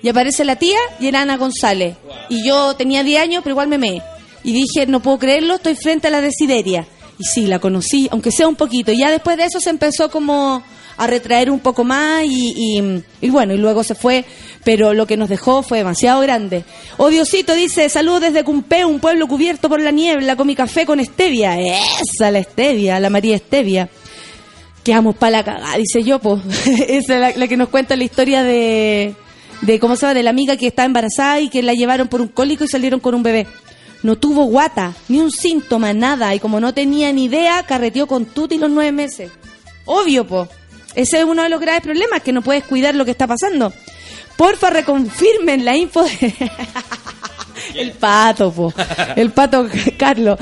[0.02, 1.96] Y aparece la tía y era Ana González.
[2.30, 4.02] Y yo tenía 10 años, pero igual me meé.
[4.42, 6.86] Y dije, no puedo creerlo, estoy frente a la desideria.
[7.18, 8.90] Y sí, la conocí, aunque sea un poquito.
[8.90, 10.62] Y ya después de eso se empezó como
[10.96, 12.82] a retraer un poco más y,
[13.20, 14.24] y- bueno, y luego se fue,
[14.64, 16.64] pero lo que nos dejó fue demasiado grande.
[16.98, 21.02] Odiosito dice, saludos desde Cumpé, un pueblo cubierto por la niebla, con mi café con
[21.04, 21.58] stevia.
[21.60, 23.88] Esa, la stevia, la María Stevia.
[24.84, 26.40] Quedamos para la cagada, dice yo, pues.
[26.66, 29.14] Esa es la, la que nos cuenta la historia de,
[29.62, 30.14] de, ¿cómo se llama?
[30.14, 33.00] De la amiga que está embarazada y que la llevaron por un cólico y salieron
[33.00, 33.46] con un bebé.
[34.02, 36.34] No tuvo guata, ni un síntoma, nada.
[36.34, 39.30] Y como no tenía ni idea, carreteó con Tuti los nueve meses.
[39.84, 40.48] Obvio, po.
[40.94, 43.72] Ese es uno de los graves problemas, que no puedes cuidar lo que está pasando.
[44.36, 46.34] Porfa, reconfirmen la info de...
[47.74, 48.72] El pato, po.
[49.16, 49.68] El pato
[49.98, 50.38] Carlos.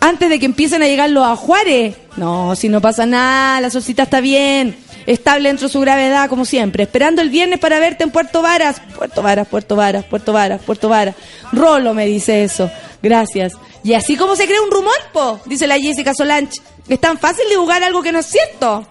[0.00, 1.94] Antes de que empiecen a llegar los ajuares.
[2.16, 4.76] No, si no pasa nada, la solcita está bien.
[5.06, 6.84] Estable dentro de su gravedad, como siempre.
[6.84, 8.80] Esperando el viernes para verte en Puerto Varas.
[8.96, 11.14] Puerto Varas, Puerto Varas, Puerto Varas, Puerto Varas.
[11.52, 12.70] Rolo me dice eso.
[13.02, 13.52] Gracias.
[13.84, 16.60] Y así como se crea un rumor, po, dice la Jessica Solange.
[16.88, 18.86] Es tan fácil divulgar algo que no es cierto.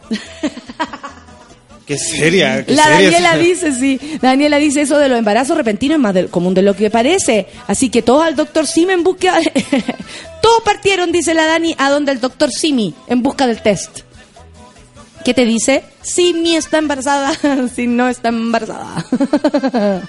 [1.85, 2.63] Qué seria.
[2.65, 3.99] qué La seria Daniela dice, sí.
[4.21, 6.89] La Daniela dice eso de los embarazos repentinos es más del- común de lo que
[6.89, 7.47] parece.
[7.67, 9.11] Así que todos al doctor Simi en de-
[10.41, 14.01] todos partieron, dice la Dani, a donde el doctor Simi en busca del test.
[15.23, 15.83] ¿Qué te dice?
[16.01, 17.33] Simi está embarazada,
[17.75, 19.05] si no está embarazada.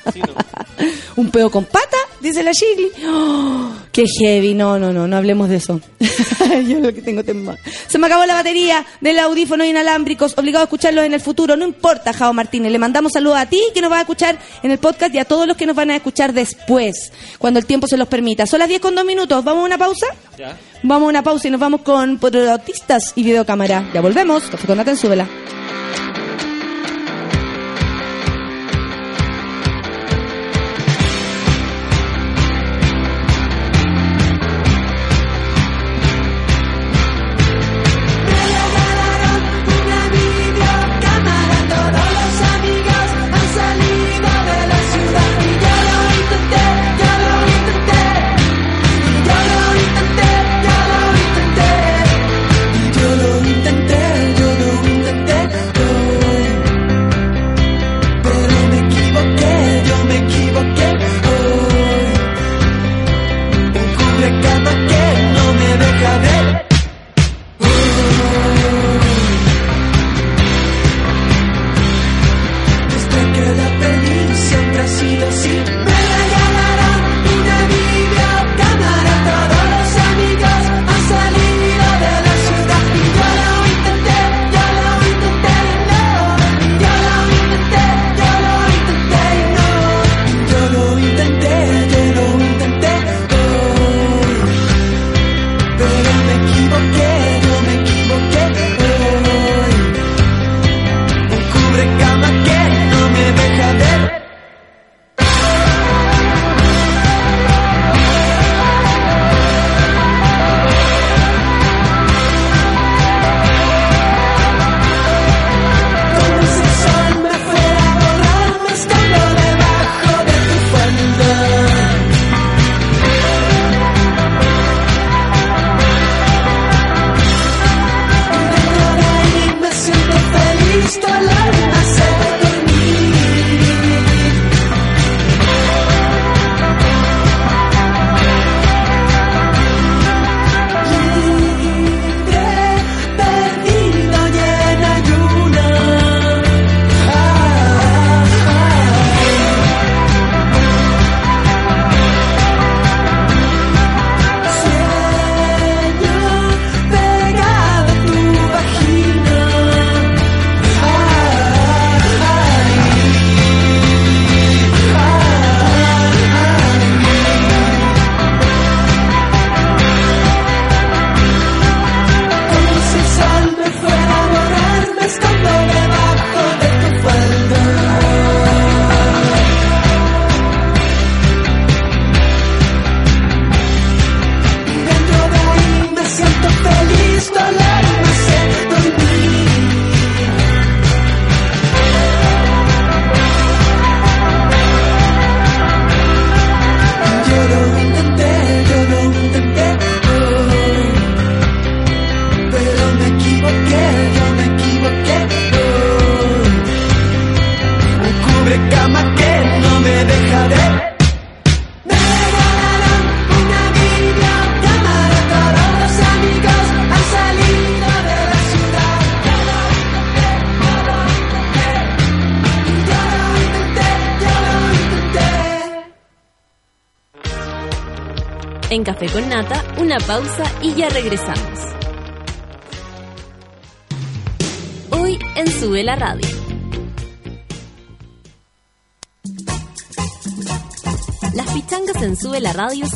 [1.16, 2.90] Un pedo con pata, dice la Shirley.
[3.06, 3.72] ¡Oh!
[3.92, 5.80] qué heavy, no, no, no, no hablemos de eso.
[6.66, 7.58] Yo lo que tengo temor.
[7.86, 11.56] Se me acabó la batería del audífono inalámbricos, obligado a escucharlos en el futuro.
[11.56, 12.72] No importa, Jao Martínez.
[12.72, 15.24] Le mandamos saludos a ti que nos vas a escuchar en el podcast y a
[15.24, 18.46] todos los que nos van a escuchar después, cuando el tiempo se los permita.
[18.46, 19.44] Son las 10 con 2 minutos.
[19.44, 20.06] ¿Vamos a una pausa?
[20.38, 20.56] Ya.
[20.82, 23.90] Vamos a una pausa y nos vamos con protistas y videocámara.
[23.92, 24.44] Ya volvemos.
[24.44, 25.28] Café con Nata en súbela.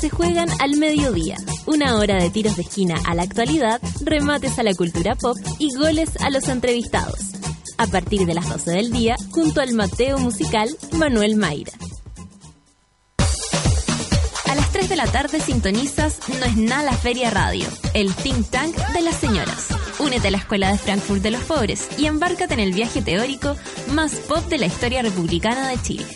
[0.01, 1.36] Se juegan al mediodía.
[1.66, 5.74] Una hora de tiros de esquina a la actualidad, remates a la cultura pop y
[5.74, 7.18] goles a los entrevistados.
[7.78, 11.72] A partir de las 12 del día, junto al Mateo musical Manuel Mayra.
[14.47, 18.49] A las 3 de la tarde sintonizas No es nada la Feria Radio, el think
[18.49, 19.66] tank de las señoras.
[19.99, 23.57] Únete a la Escuela de Frankfurt de los Pobres y embárcate en el viaje teórico
[23.92, 26.07] más pop de la historia republicana de Chile.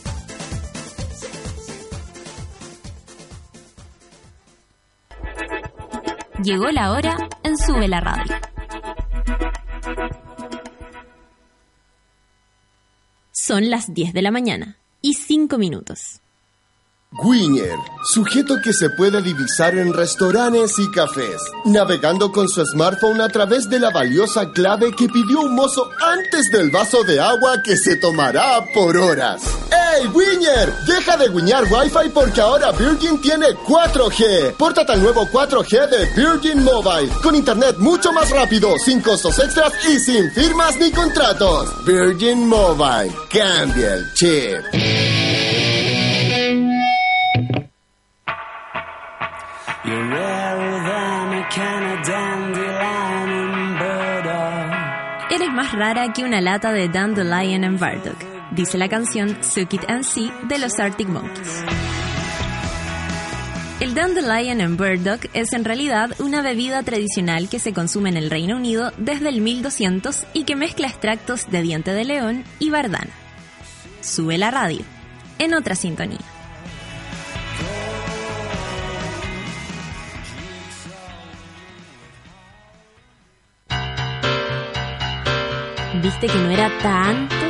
[6.42, 8.34] Llegó la hora en Sube la Radio.
[13.30, 16.20] Son las 10 de la mañana y 5 minutos.
[17.10, 23.28] Gwinier, sujeto que se puede divisar en restaurantes y cafés, navegando con su smartphone a
[23.28, 27.76] través de la valiosa clave que pidió un mozo antes del vaso de agua que
[27.76, 29.42] se tomará por horas.
[30.00, 30.72] ¡Ey, Gwinier!
[30.86, 34.56] Deja de guiñar Wi-Fi porque ahora Virgin tiene 4G.
[34.56, 39.72] Pórtate al nuevo 4G de Virgin Mobile, con internet mucho más rápido, sin costos extras
[39.88, 41.84] y sin firmas ni contratos.
[41.84, 44.64] Virgin Mobile, cambia el chip.
[49.84, 55.30] You're rarer than a kind of dandelion and burdock.
[55.32, 58.18] Eres más rara que una lata de Dandelion and Bardock,
[58.52, 61.64] dice la canción Suck It and See de los Arctic Monkeys.
[63.80, 68.28] El Dandelion and Burdock es en realidad una bebida tradicional que se consume en el
[68.28, 73.10] Reino Unido desde el 1200 y que mezcla extractos de diente de león y bardana.
[74.02, 74.84] Sube la radio,
[75.38, 76.18] en otra sintonía.
[86.02, 87.49] ¿Viste que no era tanto?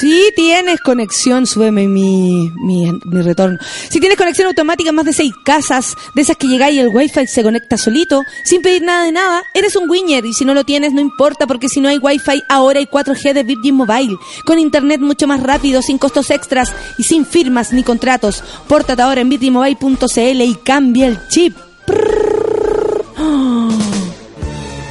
[0.00, 3.58] Si tienes conexión, súbeme mi, mi, mi retorno.
[3.90, 7.26] Si tienes conexión automática más de seis casas, de esas que llegáis y el wifi
[7.26, 10.24] se conecta solito, sin pedir nada de nada, eres un winner.
[10.24, 13.34] Y si no lo tienes, no importa, porque si no hay wifi, ahora hay 4G
[13.34, 14.16] de Virgin Mobile.
[14.46, 18.42] Con internet mucho más rápido, sin costos extras y sin firmas ni contratos.
[18.68, 21.54] Pórtate ahora en virginmobile.cl y cambia el chip.
[21.86, 23.79] Prrr.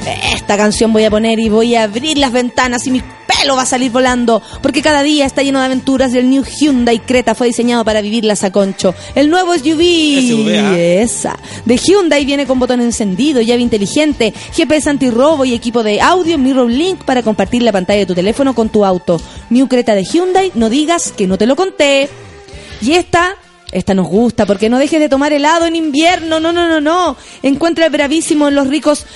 [0.06, 3.62] Esta canción voy a poner y voy a abrir las ventanas y mi pelo va
[3.62, 7.34] a salir volando, porque cada día está lleno de aventuras y el New Hyundai Creta
[7.34, 8.94] fue diseñado para vivirlas a concho.
[9.14, 15.44] El nuevo SUV, SUV, esa, de Hyundai viene con botón encendido, llave inteligente, GPS antirrobo
[15.44, 18.84] y equipo de audio Mirror Link para compartir la pantalla de tu teléfono con tu
[18.84, 19.20] auto.
[19.50, 22.08] New Creta de Hyundai, no digas que no te lo conté.
[22.80, 23.36] Y esta
[23.72, 26.40] esta nos gusta porque no dejes de tomar helado en invierno.
[26.40, 27.16] No, no, no, no.
[27.42, 29.06] Encuentra el bravísimo en los ricos.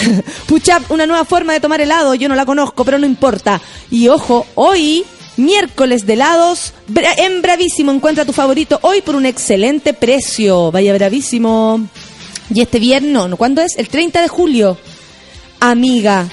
[0.46, 2.14] Pucha, una nueva forma de tomar helado.
[2.14, 3.60] Yo no la conozco, pero no importa.
[3.90, 5.04] Y ojo, hoy,
[5.36, 6.74] miércoles de helados,
[7.16, 10.70] en Bravísimo encuentra tu favorito hoy por un excelente precio.
[10.70, 11.80] Vaya Bravísimo.
[12.54, 13.76] Y este viernes, ¿cuándo es?
[13.78, 14.76] El 30 de julio.
[15.60, 16.28] Amiga,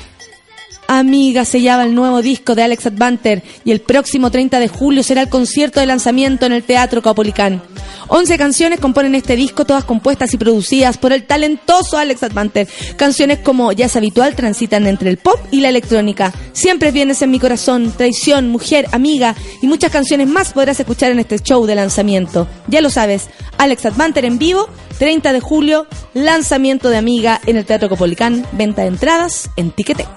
[0.92, 5.04] Amiga se llama el nuevo disco de Alex Advanter y el próximo 30 de julio
[5.04, 7.62] será el concierto de lanzamiento en el Teatro Caupolicán.
[8.08, 12.68] 11 canciones componen este disco, todas compuestas y producidas por el talentoso Alex Advanter.
[12.96, 16.34] Canciones como Ya es habitual transitan entre el pop y la electrónica.
[16.54, 21.20] Siempre vienes en mi corazón, traición, mujer, amiga y muchas canciones más podrás escuchar en
[21.20, 22.48] este show de lanzamiento.
[22.68, 23.30] Ya lo sabes,
[23.60, 24.68] Alex Advanter en vivo,
[24.98, 25.86] 30 de julio,
[26.16, 30.08] lanzamiento de Amiga en el Teatro Caupolicán, venta de entradas en Ticketek.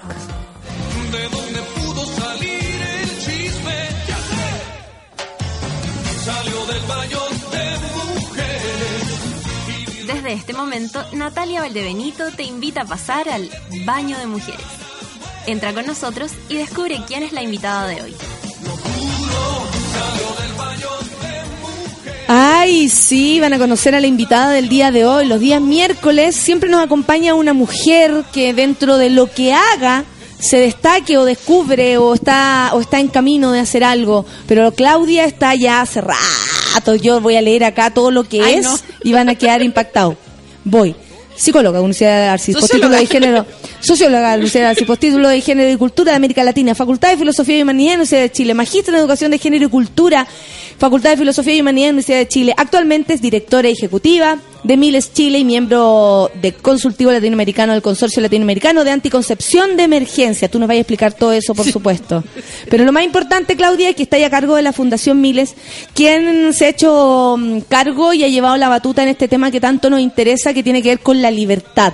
[10.23, 13.49] Desde este momento, Natalia Valdebenito te invita a pasar al
[13.83, 14.65] Baño de Mujeres.
[15.47, 18.15] Entra con nosotros y descubre quién es la invitada de hoy.
[22.29, 25.25] Ay, sí, van a conocer a la invitada del día de hoy.
[25.25, 30.05] Los días miércoles siempre nos acompaña una mujer que dentro de lo que haga
[30.43, 34.25] se destaque o descubre o está o está en camino de hacer algo.
[34.45, 36.95] Pero Claudia está ya hace rato.
[36.95, 38.77] Yo voy a leer acá todo lo que Ay, es no.
[39.03, 40.15] y van a quedar impactados.
[40.65, 40.95] Voy.
[41.35, 43.45] Psicóloga, Universidad de Arcis, postítulo de género.
[43.79, 46.75] Socióloga, Universidad de Arcis, postítulo de género y cultura de América Latina.
[46.75, 48.53] Facultad de Filosofía y Humanidad, Universidad de Chile.
[48.53, 50.27] Magíster en Educación de Género y Cultura,
[50.77, 52.53] Facultad de Filosofía y Humanidad, Universidad de Chile.
[52.57, 58.83] Actualmente es directora ejecutiva de Miles Chile y miembro de consultivo latinoamericano del Consorcio Latinoamericano
[58.83, 60.49] de Anticoncepción de Emergencia.
[60.49, 62.23] Tú nos vas a explicar todo eso, por supuesto.
[62.69, 65.55] Pero lo más importante, Claudia, es que está ahí a cargo de la Fundación Miles,
[65.93, 69.59] quien se ha hecho mm, cargo y ha llevado la batuta en este tema que
[69.59, 71.93] tanto nos interesa, que tiene que ver con la libertad.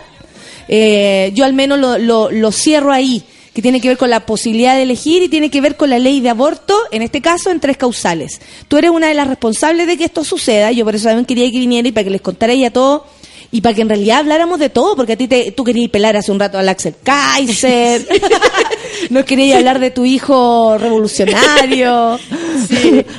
[0.67, 3.23] Eh, yo al menos lo, lo, lo cierro ahí,
[3.59, 5.99] que tiene que ver con la posibilidad de elegir y tiene que ver con la
[5.99, 8.39] ley de aborto, en este caso en tres causales.
[8.69, 11.51] Tú eres una de las responsables de que esto suceda, yo por eso también quería
[11.51, 13.05] que viniera y para que les contara ella todo
[13.51, 16.15] y para que en realidad habláramos de todo, porque a ti te, tú querías pelar
[16.15, 18.07] hace un rato al Axel Kaiser,
[19.09, 22.17] no querías hablar de tu hijo revolucionario.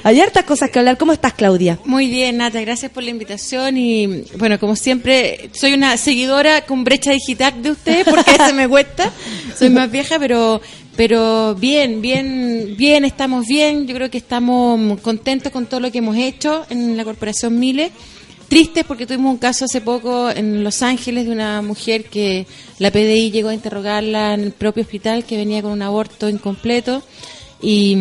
[0.03, 0.97] Hay hartas cosas que hablar.
[0.97, 1.79] ¿Cómo estás, Claudia?
[1.85, 6.85] Muy bien, Nata, gracias por la invitación y bueno, como siempre, soy una seguidora con
[6.85, 9.13] brecha digital de usted porque se me cuesta,
[9.59, 10.61] soy más vieja, pero
[10.97, 15.99] pero bien, bien, bien, estamos bien, yo creo que estamos contentos con todo lo que
[15.99, 17.91] hemos hecho en la Corporación Miles.
[18.49, 22.47] Tristes porque tuvimos un caso hace poco en Los Ángeles de una mujer que
[22.79, 27.03] la PDI llegó a interrogarla en el propio hospital que venía con un aborto incompleto
[27.63, 27.97] y,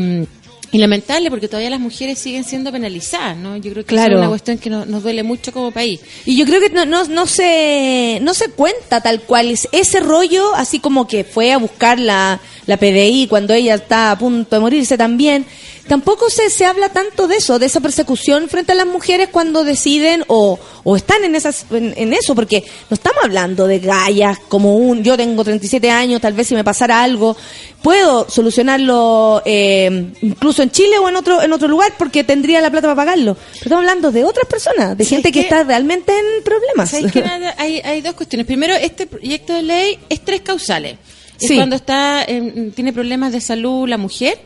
[0.72, 3.56] y lamentable porque todavía las mujeres siguen siendo penalizadas, ¿no?
[3.58, 4.14] Yo creo que Claro.
[4.14, 6.00] es una cuestión que nos, nos duele mucho como país.
[6.26, 10.00] Y yo creo que no, no, no se no se cuenta tal cual es ese
[10.00, 12.40] rollo, así como que fue a buscar la,
[12.70, 15.44] la PDI cuando ella está a punto de morirse también.
[15.88, 19.64] Tampoco se, se habla tanto de eso, de esa persecución frente a las mujeres cuando
[19.64, 24.38] deciden o, o están en, esas, en, en eso, porque no estamos hablando de gallas
[24.50, 27.36] como un, yo tengo 37 años, tal vez si me pasara algo,
[27.82, 32.70] puedo solucionarlo eh, incluso en Chile o en otro, en otro lugar porque tendría la
[32.70, 33.34] plata para pagarlo.
[33.34, 35.46] Pero estamos hablando de otras personas, de ¿Sabes gente que qué?
[35.46, 36.94] está realmente en problemas.
[37.58, 38.46] Hay, hay dos cuestiones.
[38.46, 40.98] Primero, este proyecto de ley es tres causales.
[41.40, 41.56] Es Sí.
[41.56, 44.38] cuando está en- tiene problemas de salud la mujer,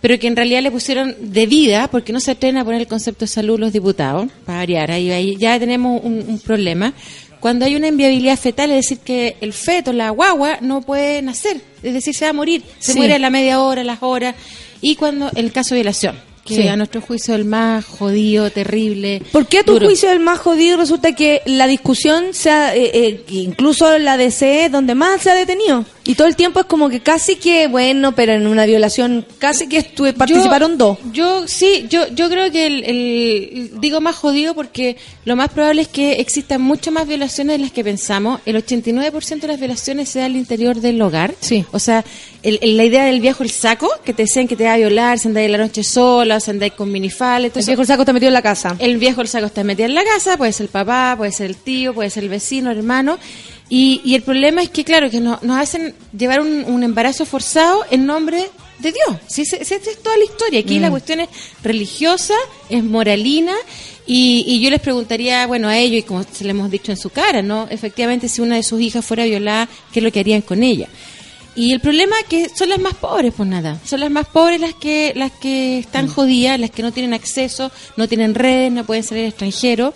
[0.00, 2.86] pero que en realidad le pusieron de vida, porque no se atreven a poner el
[2.86, 6.92] concepto de salud los diputados, para variar, ahí, ahí ya tenemos un, un problema.
[7.38, 11.60] Cuando hay una inviabilidad fetal, es decir, que el feto, la guagua, no puede nacer,
[11.82, 12.98] es decir, se va a morir, se Sí.
[12.98, 14.34] muere a la media hora, a las horas,
[14.82, 16.68] y cuando el caso de violación, que Sí.
[16.68, 19.22] a nuestro juicio es el más jodido, terrible.
[19.32, 19.86] ¿Por qué a tu duro.
[19.86, 24.72] juicio el más jodido resulta que la discusión sea, eh, eh, incluso la DC es
[24.72, 25.84] donde más se ha detenido?
[26.10, 29.68] Y todo el tiempo es como que casi que, bueno, pero en una violación casi
[29.68, 30.98] que estuve, participaron yo, dos.
[31.12, 35.82] Yo sí, yo yo creo que el, el- digo más jodido porque lo más probable
[35.82, 38.40] es que existan mucho más violaciones de las que pensamos.
[38.44, 41.34] El 89% de las violaciones se da al interior del hogar.
[41.40, 41.64] Sí.
[41.70, 42.04] O sea,
[42.42, 44.76] el- el- la idea del viejo el saco, que te decían que te va a
[44.78, 48.28] violar, se andáis la noche sola, se andáis con minifal, El viejo saco está metido
[48.30, 48.74] en la casa.
[48.80, 51.46] el viejo el saco está metido en la casa, puede ser el papá, puede ser
[51.46, 53.18] el tío, puede ser el vecino, el hermano.
[53.70, 57.24] Y, y el problema es que, claro, que no- nos hacen llevar un, un embarazo
[57.24, 58.50] forzado en nombre
[58.80, 59.16] de Dios.
[59.28, 60.60] Sí, esa es toda la historia.
[60.60, 61.28] Aquí la cuestión es
[61.62, 62.34] religiosa,
[62.68, 63.54] es moralina.
[64.06, 66.96] Y, y yo les preguntaría, bueno, a ellos, y como se le hemos dicho en
[66.98, 67.68] su cara, ¿no?
[67.70, 70.88] Efectivamente, si una de sus hijas fuera violada, ¿qué es lo que harían con ella?
[71.54, 73.78] Y el problema es que son las más pobres, pues nada.
[73.84, 77.70] Son las más pobres las que las que están jodidas, las que no tienen acceso,
[77.96, 79.92] no tienen redes, no pueden salir al extranjero.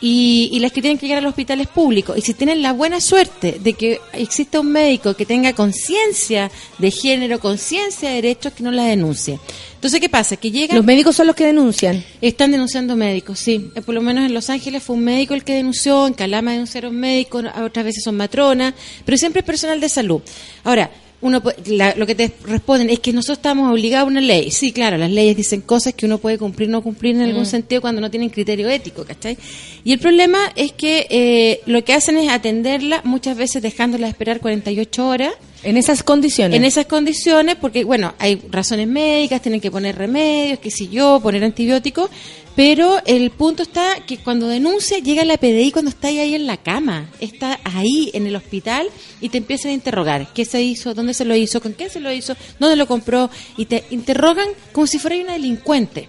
[0.00, 2.16] Y, y las que tienen que llegar a los hospitales públicos.
[2.16, 6.90] Y si tienen la buena suerte de que exista un médico que tenga conciencia de
[6.90, 9.40] género, conciencia de derechos, que no la denuncie.
[9.74, 10.36] Entonces, ¿qué pasa?
[10.36, 10.76] Que llegan...
[10.76, 12.04] Los médicos son los que denuncian.
[12.20, 13.70] Están denunciando médicos, sí.
[13.74, 16.52] Eh, Por lo menos en Los Ángeles fue un médico el que denunció, en Calama
[16.52, 18.74] denunciaron médicos, a otras veces son matronas,
[19.04, 20.20] pero siempre es personal de salud.
[20.64, 20.90] Ahora,
[21.20, 24.50] uno la- lo que te responden es que nosotros estamos obligados a una ley.
[24.52, 27.44] Sí, claro, las leyes dicen cosas que uno puede cumplir o no cumplir en algún
[27.46, 29.36] sentido cuando no tienen criterio ético, ¿cachai?
[29.84, 34.40] Y el problema es que eh, lo que hacen es atenderla, muchas veces dejándola esperar
[34.40, 35.32] 48 horas,
[35.62, 36.56] En esas condiciones.
[36.56, 41.20] en esas condiciones, porque bueno, hay razones médicas, tienen que poner remedios, qué sé yo,
[41.20, 42.10] poner antibióticos,
[42.54, 46.56] pero el punto está que cuando denuncia llega la PDI cuando está ahí en la
[46.56, 48.88] cama, está ahí en el hospital
[49.20, 52.00] y te empiezan a interrogar, qué se hizo, dónde se lo hizo, con quién se
[52.00, 56.08] lo hizo, dónde lo compró y te interrogan como si fuera una delincuente.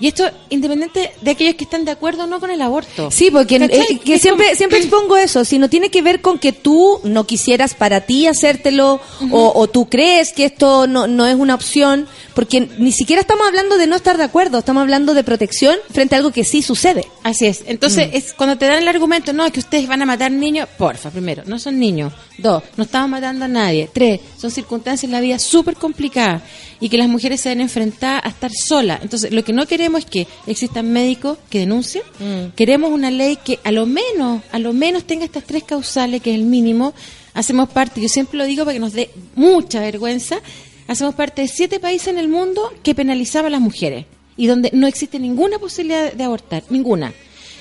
[0.00, 3.10] Y esto independiente de aquellos que están de acuerdo o no con el aborto.
[3.10, 6.20] Sí, porque eh, que Es siempre como- siempre expongo eso, si no tiene que ver
[6.20, 9.00] con que tú no quisieras para ti hacértelo
[9.30, 13.46] o, o tú crees que esto no, no es una opción, porque ni siquiera estamos
[13.48, 16.62] hablando de no estar de acuerdo, estamos hablando de protección frente a algo que sí
[16.62, 17.04] sucede.
[17.24, 17.64] Así es.
[17.66, 20.68] Entonces, es cuando te dan el argumento, no, es que ustedes van a matar niños,
[20.78, 22.12] porfa, primero, no son niños.
[22.38, 23.90] Dos, no estamos matando a nadie.
[23.92, 26.42] Tres, son circunstancias en la vida súper complicadas
[26.80, 29.00] y que las mujeres se ven enfrentadas a estar solas.
[29.02, 32.02] Entonces, lo que no queremos es que existan médicos que denuncien.
[32.54, 36.30] Queremos una ley que a lo menos, a lo menos tenga estas tres causales, que
[36.30, 36.92] es el mínimo.
[37.32, 40.40] Hacemos parte, yo siempre lo digo para que nos dé mucha vergüenza,
[40.88, 44.04] hacemos parte de siete países en el mundo que penalizaban a las mujeres
[44.36, 47.14] y donde no existe ninguna posibilidad de abortar, ninguna.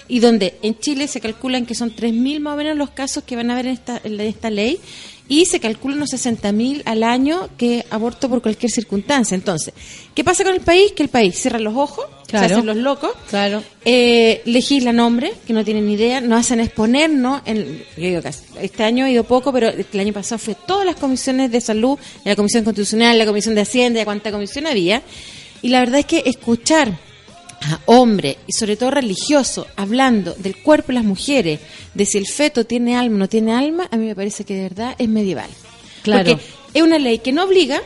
[0.10, 3.36] Y donde en Chile se calculan que son 3.000 más o menos los casos que
[3.36, 4.80] van a haber en esta, en esta ley
[5.28, 9.36] y se calculan unos 60.000 al año que aborto por cualquier circunstancia.
[9.36, 9.74] Entonces,
[10.14, 10.94] ¿qué pasa con el país?
[10.94, 12.48] Que el país cierra los ojos, Claro.
[12.48, 13.12] se hacen los locos.
[13.30, 13.64] Claro.
[13.86, 17.42] Eh, legislan hombres que no tienen ni idea, nos hacen exponernos.
[17.46, 18.32] En, yo digo que
[18.62, 21.98] este año he ido poco, pero el año pasado fue todas las comisiones de salud,
[22.26, 25.02] la comisión constitucional, la comisión de hacienda, cuánta comisión había.
[25.62, 26.98] Y la verdad es que escuchar
[27.62, 31.60] a hombres y sobre todo religiosos hablando del cuerpo de las mujeres,
[31.94, 34.54] de si el feto tiene alma o no tiene alma, a mí me parece que
[34.54, 35.50] de verdad es medieval.
[36.04, 36.32] Claro.
[36.32, 36.44] Porque
[36.74, 37.82] es una ley que no obliga,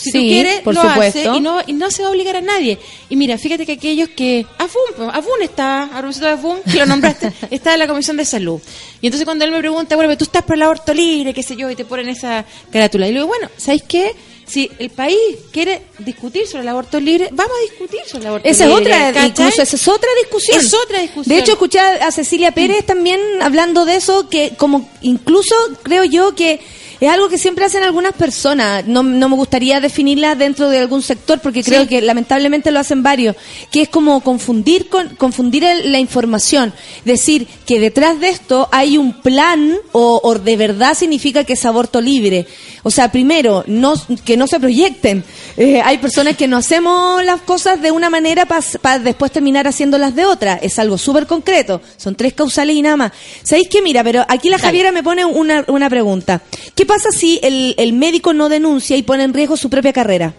[0.00, 2.36] si tú Sí, quieres, por lo hace y no, y no se va a obligar
[2.36, 2.78] a nadie.
[3.08, 4.46] Y mira, fíjate que aquellos que...
[4.58, 8.16] Afun, pues, Afun está, a propósito de Afun, que lo nombraste, está en la Comisión
[8.16, 8.60] de Salud.
[9.00, 11.42] Y entonces cuando él me pregunta, bueno, pero tú estás por el aborto libre, qué
[11.42, 13.06] sé yo, y te ponen esa carátula.
[13.06, 14.14] Y le digo, bueno, ¿sabéis qué?
[14.46, 15.16] Si el país
[15.52, 18.84] quiere discutir sobre el aborto libre, vamos a discutir sobre el aborto Esa es libre.
[18.84, 19.28] otra, ¿cachai?
[19.28, 20.58] incluso esa es otra discusión.
[20.60, 21.36] Es otra discusión.
[21.36, 25.54] De hecho, escuché a Cecilia Pérez también hablando de eso, que como incluso
[25.84, 26.58] creo yo que
[27.00, 28.86] es algo que siempre hacen algunas personas.
[28.86, 31.88] No, no me gustaría definirla dentro de algún sector, porque creo Sí.
[31.88, 33.36] que lamentablemente lo hacen varios,
[33.70, 36.72] que es como confundir con confundir el- la información.
[37.04, 41.64] Decir que detrás de esto hay un plan o, o de verdad significa que es
[41.64, 42.46] aborto libre.
[42.82, 43.94] O sea, primero, no,
[44.24, 45.24] que no se proyecten.
[45.56, 50.14] Eh, hay personas que no hacemos las cosas de una manera para después terminar haciéndolas
[50.14, 50.54] de otra.
[50.62, 51.80] Es algo súper concreto.
[51.96, 53.12] Son tres causales y nada más.
[53.42, 53.82] ¿Sabéis qué?
[53.82, 56.42] Mira, pero aquí la Javiera me pone una, una pregunta.
[56.74, 60.34] ¿Qué pasa si el, el médico no denuncia y pone en riesgo su propia carrera?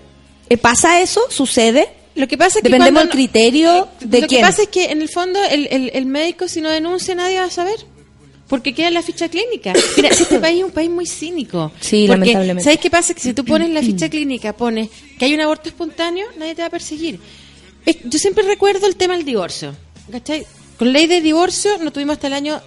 [0.49, 1.21] Eh, ¿Pasa eso?
[1.29, 1.87] ¿Sucede?
[2.15, 4.41] Lo que pasa es que Dependemos del criterio Eh, de Lo quién.
[4.41, 7.39] que pasa es que en el fondo el, el- el médico si no denuncia nadie
[7.39, 7.77] va a saber.
[8.49, 9.71] Porque queda en la ficha clínica.
[9.95, 11.71] Mira, este país es un país muy cínico.
[11.79, 12.63] Sí, Porque, lamentablemente.
[12.65, 13.13] ¿Sabes qué pasa?
[13.13, 16.61] Que si tú pones la ficha clínica, pones que hay un aborto espontáneo, nadie te
[16.61, 17.17] va a perseguir.
[17.85, 19.73] Es- yo siempre recuerdo el tema del divorcio.
[20.11, 20.45] ¿Cachai?
[20.77, 22.61] Con ley de divorcio no tuvimos hasta el año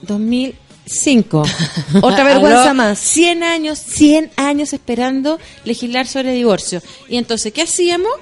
[0.86, 1.42] 2005.
[2.02, 2.98] Otra vergüenza Aló, más.
[2.98, 6.82] 100 años, 100 años esperando legislar sobre divorcio.
[7.08, 8.12] Y entonces, ¿qué hacíamos?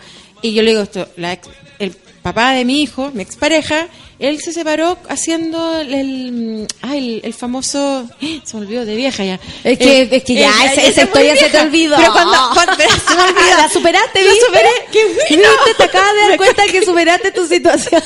[0.42, 1.48] Y yo le digo esto, la ex-
[1.78, 7.34] el papá de mi hijo, mi expareja, él se separó haciendo el, ay, el, el
[7.34, 8.08] famoso,
[8.44, 9.40] se me olvidó de vieja ya.
[9.64, 11.96] Es que- es que ya, esa- esa es muy historia se te olvidó.
[11.96, 12.72] Pero cuando, cuando
[13.08, 13.56] se me olvidó.
[13.56, 14.46] La superaste, ¿viste?
[14.46, 14.68] superé.
[14.92, 15.48] ¡Qué bueno!
[15.66, 15.74] ¿Viste?
[15.78, 18.02] Te acabas de dar cuenta que superaste tu situación.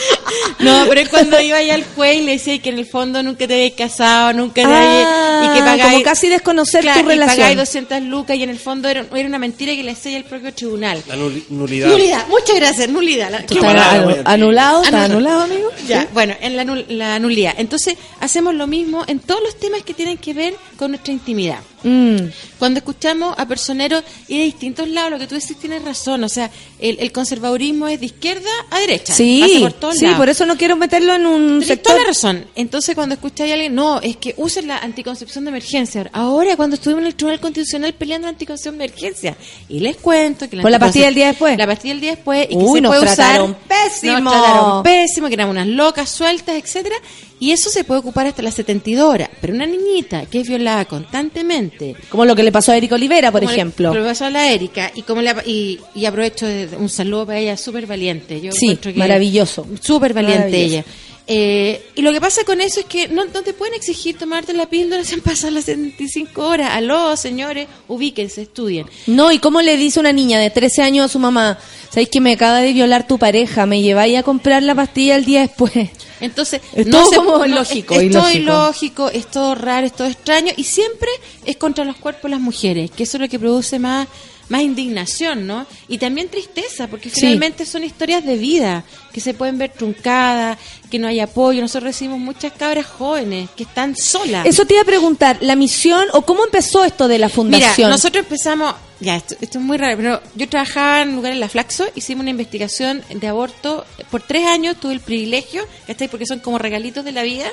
[0.58, 3.22] No, pero es cuando iba allá al juez y le decía que en el fondo
[3.22, 5.50] nunca te habías casado, nunca te Ah, habías...
[5.50, 7.36] Y que pagáis, como casi desconocer Claro, tu relación.
[7.36, 10.16] Y pagáis 200 lucas y en el fondo era, era una mentira que le hacía
[10.18, 11.02] el propio tribunal.
[11.08, 11.88] La nul- nulidad.
[11.88, 13.30] Nulidad, muchas gracias, nulidad.
[13.30, 14.32] La- ¿Tú palabra, anu- muy antigua.
[14.32, 14.82] anulado?
[14.84, 15.40] ¿Estás Anulado.
[15.40, 15.70] anulado, amigo?
[15.88, 17.54] Ya, bueno, en la, nul- la nulidad.
[17.56, 21.60] Entonces, hacemos lo mismo en todos los temas que tienen que ver con nuestra intimidad.
[21.82, 22.16] Mm.
[22.58, 26.22] Cuando escuchamos a personeros y de distintos lados, lo que tú decís tienes razón.
[26.24, 29.14] O sea, el, el conservadurismo es de izquierda a derecha.
[29.14, 31.92] Sí, Pasa por sí, por eso no quiero meterlo en un sector.
[31.92, 32.46] toda la razón.
[32.54, 36.08] Entonces, cuando escucháis a alguien, no, es que usen la anticoncepción de emergencia.
[36.12, 39.36] Ahora, cuando estuvimos en el Tribunal Constitucional peleando la anticoncepción de emergencia,
[39.68, 41.56] y les cuento que ¿Con la pastilla del día después?
[41.58, 43.16] La pastilla del día después, y que Uy, se nos puede usar.
[43.16, 44.20] trataron pésimo.
[44.20, 46.96] Nos trataron pésimo, que éramos unas locas sueltas, etcétera
[47.42, 49.30] Y eso se puede ocupar hasta las 72 horas.
[49.40, 53.30] Pero una niñita que es violada constantemente, Como lo que le pasó a Eric Olivera,
[53.32, 53.88] por como ejemplo.
[53.88, 57.26] como le pasó a la Erika, y, como le, y, y aprovecho de- un saludo
[57.26, 58.40] para ella, súper valiente.
[58.40, 59.66] Yo Sí, que- maravilloso.
[59.80, 60.84] Súper valiente ella.
[61.32, 64.52] Eh, y lo que pasa con eso es que no, no te pueden exigir tomarte
[64.52, 66.70] la píldora sin pasar las 75 horas.
[66.72, 68.86] Aló, señores, ubíquense, estudien.
[69.06, 71.56] No, ¿y cómo le dice una niña de 13 años a su mamá?
[71.88, 73.64] ¿Sabéis que me acaba de violar tu pareja?
[73.66, 75.72] ¿Me lleváis a comprar la pastilla el día después?
[76.20, 79.86] Entonces, Es no todo se- como no, ilógico, Es, es todo ilógico, es todo raro,
[79.86, 81.08] es todo extraño y siempre
[81.46, 84.06] es contra los cuerpos de las mujeres, que eso es lo que produce más,
[84.50, 85.66] más indignación, ¿no?
[85.88, 87.20] Y también tristeza, porque Sí.
[87.20, 90.58] finalmente son historias de vida que se pueden ver truncadas,
[90.90, 91.60] que no hay apoyo.
[91.62, 94.44] Nosotros recibimos muchas cabras jóvenes que están solas.
[94.46, 97.90] Eso te iba a preguntar, la misión o cómo empezó esto de la Mira, fundación.
[97.90, 101.40] nosotros empezamos, ya, esto, esto es muy raro, pero yo trabajaba en un lugar en
[101.40, 106.08] la Flaxo, hicimos una investigación de aborto, por tres años tuve el privilegio, ¿cachai?
[106.08, 107.48] Porque son como regalitos de la vida,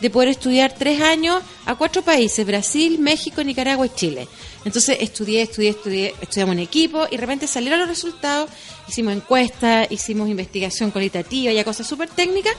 [0.00, 4.28] de poder estudiar tres años a cuatro países, Brasil, México, Nicaragua y Chile.
[4.64, 8.50] Entonces estudié, estudié, estudié, estudiamos en equipo y de repente salieron los resultados,
[8.88, 12.54] hicimos encuestas, hicimos investigación cualitativa, ya cosas súper técnicas,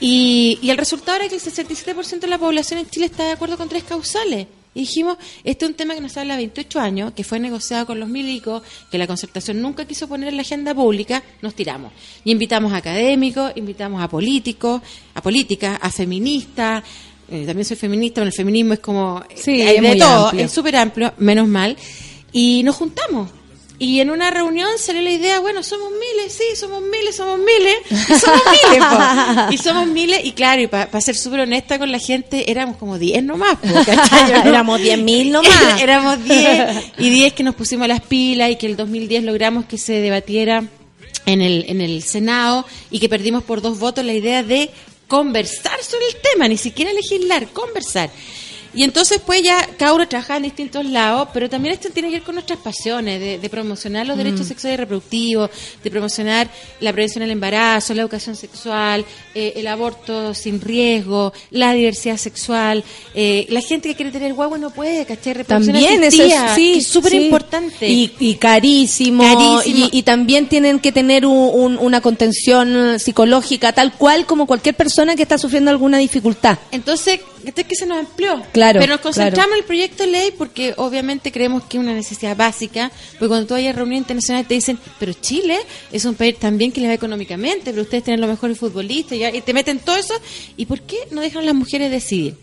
[0.00, 3.32] y, y el resultado era que el 67% de la población en Chile está de
[3.32, 4.46] acuerdo con tres causales.
[4.74, 8.00] Y dijimos, este es un tema que nos habla 28 años, que fue negociado con
[8.00, 11.92] los milicos, que la concertación nunca quiso poner en la agenda pública, nos tiramos.
[12.24, 14.82] Y invitamos a académicos, invitamos a políticos,
[15.14, 16.82] a políticas, a feministas,
[17.28, 19.22] eh, también soy feminista, pero el feminismo es como...
[19.34, 20.44] Sí, hay es de todo, amplio.
[20.44, 21.76] es súper amplio, menos mal.
[22.32, 23.30] Y nos juntamos.
[23.78, 27.74] Y en una reunión salió la idea, bueno, somos miles, sí, somos miles, somos miles,
[27.90, 29.52] y somos miles, po.
[29.52, 32.98] y somos miles, y claro, y para ser súper honesta con la gente, éramos como
[32.98, 33.66] 10 nomás, po.
[34.48, 35.80] Éramos 10.000 nomás.
[35.82, 39.76] éramos 10, y 10 que nos pusimos las pilas, y que el 2010 logramos que
[39.76, 40.64] se debatiera
[41.26, 44.70] en el, en el Senado y que perdimos por dos votos la idea de
[45.08, 48.10] conversar sobre el tema, ni siquiera legislar, conversar.
[48.74, 52.16] Y entonces pues ya cada uno trabaja en distintos lados, pero también esto tiene que
[52.16, 55.50] ver con nuestras pasiones, de, de promocionar los derechos sexuales y reproductivos,
[55.82, 56.48] de promocionar
[56.80, 62.82] la prevención del embarazo, la educación sexual, eh, el aborto sin riesgo, la diversidad sexual.
[63.14, 65.34] eh, la gente que quiere tener guagua no puede, ¿cachai?
[65.34, 67.16] Reproducción También eso es, asistida, sí, que es súper sí.
[67.26, 67.88] importante.
[67.88, 69.22] Y, y carísimo.
[69.22, 69.88] Carísimo.
[69.92, 74.74] Y, y también tienen que tener un- un- una contención psicológica, tal cual como cualquier
[74.74, 76.58] persona que está sufriendo alguna dificultad.
[76.72, 78.42] Entonces, esto es que se nos amplió.
[78.52, 79.52] Claro, Pero nos concentramos claro.
[79.52, 82.90] en el proyecto de ley porque obviamente creemos que es una necesidad básica.
[83.12, 85.58] Porque cuando tú vayas a reunión internacional te dicen, pero Chile
[85.92, 89.40] es un país también que le va económicamente, pero ustedes tienen los mejores futbolistas y,
[89.40, 90.14] te meten todo eso.
[90.56, 92.36] ¿Y por qué no dejan a las mujeres decidir?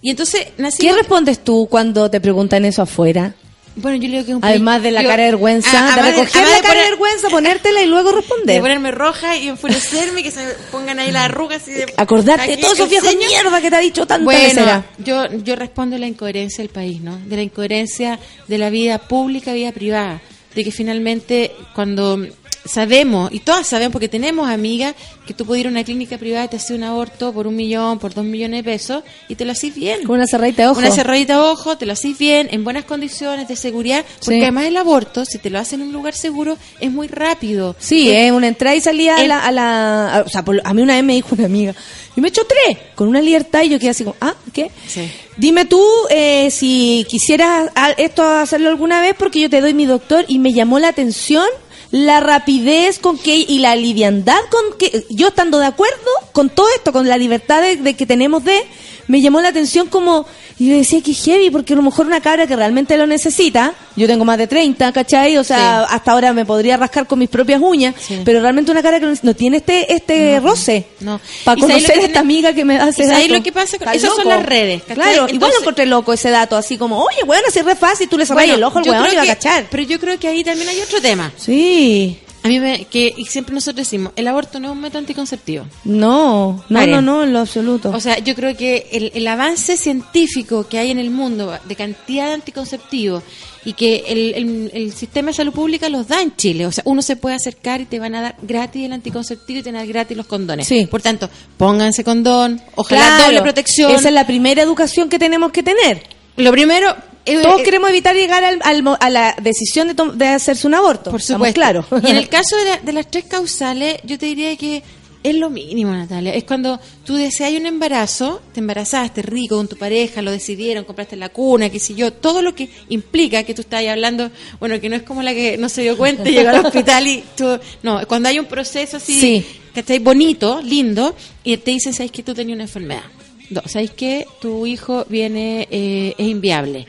[0.00, 0.46] Y entonces
[0.78, 3.34] ¿Qué respondes tú cuando te preguntan eso afuera?
[3.80, 6.10] Bueno, yo le digo que es un Además de la cara de vergüenza, Ah, de
[6.10, 8.60] recoger la de cara de vergüenza, ponértela y luego De responder.
[8.60, 11.94] ponerme roja y enfurecerme, que se me pongan ahí las arrugas y de...
[11.96, 14.84] Acordarte de todos esos viejos mierda que te ha dicho tanta Bueno, becera.
[14.98, 17.16] yo, yo respondo a la incoherencia del país, ¿no?
[17.24, 20.20] De la incoherencia de la vida pública, vida privada.
[20.54, 22.26] De que finalmente cuando
[22.64, 24.94] sabemos, y todas sabemos porque tenemos amigas,
[25.26, 27.54] que tú puedes ir a una clínica privada y te haces un aborto por un
[27.56, 30.04] millón, por dos millones de pesos, y te lo haces bien.
[30.04, 30.78] Con una cerradita de ojo.
[30.80, 34.42] Una cerradita de ojo, te lo haces bien, en buenas condiciones de seguridad, porque Sí.
[34.42, 37.76] además el aborto, si te lo hacen en un lugar seguro, es muy rápido.
[37.78, 40.60] Sí, Es- eh, una entrada y salida a la, a la- a- o sea, por-
[40.64, 41.74] a mí una vez me dijo una amiga,
[42.16, 44.70] y me echó tres, con una libertad, y yo quedé así como, ah, ¿qué?
[44.86, 45.08] Sí.
[45.36, 45.80] Dime tú
[46.10, 50.52] eh, si quisieras esto hacerlo alguna vez, porque yo te doy mi doctor, y me
[50.52, 51.44] llamó la atención
[51.90, 56.66] la rapidez con que, y la liviandad con que, yo estando de acuerdo con todo
[56.76, 58.62] esto, con la libertad de, de que tenemos de,
[59.08, 60.24] me llamó la atención como,
[60.58, 63.74] y yo decía que heavy, porque a lo mejor una cabra que realmente lo necesita,
[63.96, 65.36] yo tengo más de 30, ¿cachai?
[65.38, 65.94] O sea, Sí.
[65.94, 68.20] hasta ahora me podría rascar con mis propias uñas, Sí.
[68.24, 70.86] pero realmente una cara que no, tiene este este roce.
[71.00, 71.20] no.
[71.44, 73.34] Para ¿Y sabes lo conocer a esta amiga que me hace ¿Y sabes dato.
[73.34, 74.94] lo que pasa con- esas son las redes, ¿cachai?
[74.96, 77.74] Claro, igual Entonces- lo encontré loco ese dato, así como, oye, bueno, así es re
[77.76, 79.66] fácil, tú le cerras Bueno, el ojo al weón y va a cachar.
[79.70, 81.32] Pero yo creo que ahí también hay otro tema.
[81.36, 82.18] Sí.
[82.42, 85.66] A mí me, que y siempre nosotros decimos, el aborto no es un método anticonceptivo.
[85.84, 86.90] No, no, Paren.
[86.92, 87.90] no, no, en lo absoluto.
[87.90, 91.74] O sea, yo creo que el, el avance científico que hay en el mundo de
[91.76, 93.22] cantidad de anticonceptivos
[93.64, 96.64] y que el, el- el sistema de salud pública los da en Chile.
[96.66, 99.62] O sea, uno se puede acercar y te van a dar gratis el anticonceptivo y
[99.62, 100.66] te van a dar gratis los condones.
[100.68, 100.86] Sí.
[100.86, 103.90] Por tanto, pónganse condón, ojalá Claro, doble protección.
[103.90, 106.02] Esa es la primera educación que tenemos que tener.
[106.38, 106.94] Lo primero...
[107.26, 111.10] eh, Todos eh, queremos evitar llegar al- al a la decisión de, hacerse un aborto.
[111.10, 111.54] Por supuesto.
[111.54, 111.84] claro.
[112.02, 114.82] Y en el caso de, la- de las tres causales, yo te diría que
[115.22, 116.32] es lo mínimo, Natalia.
[116.32, 121.16] Es cuando tú deseas un embarazo, te embarazaste rico con tu pareja, lo decidieron, compraste
[121.16, 124.80] la cuna, qué sé yo, todo lo que implica que tú estás ahí hablando, bueno,
[124.80, 127.24] que no es como la que no se dio cuenta y llegó al hospital y
[127.36, 129.46] tú, no, cuando hay un proceso así, Sí.
[129.74, 133.02] que está bonito, lindo, y te dicen, ¿sabes que tú tenías una enfermedad?
[133.50, 136.86] No, ¿sabes que tu hijo viene, eh, es inviable?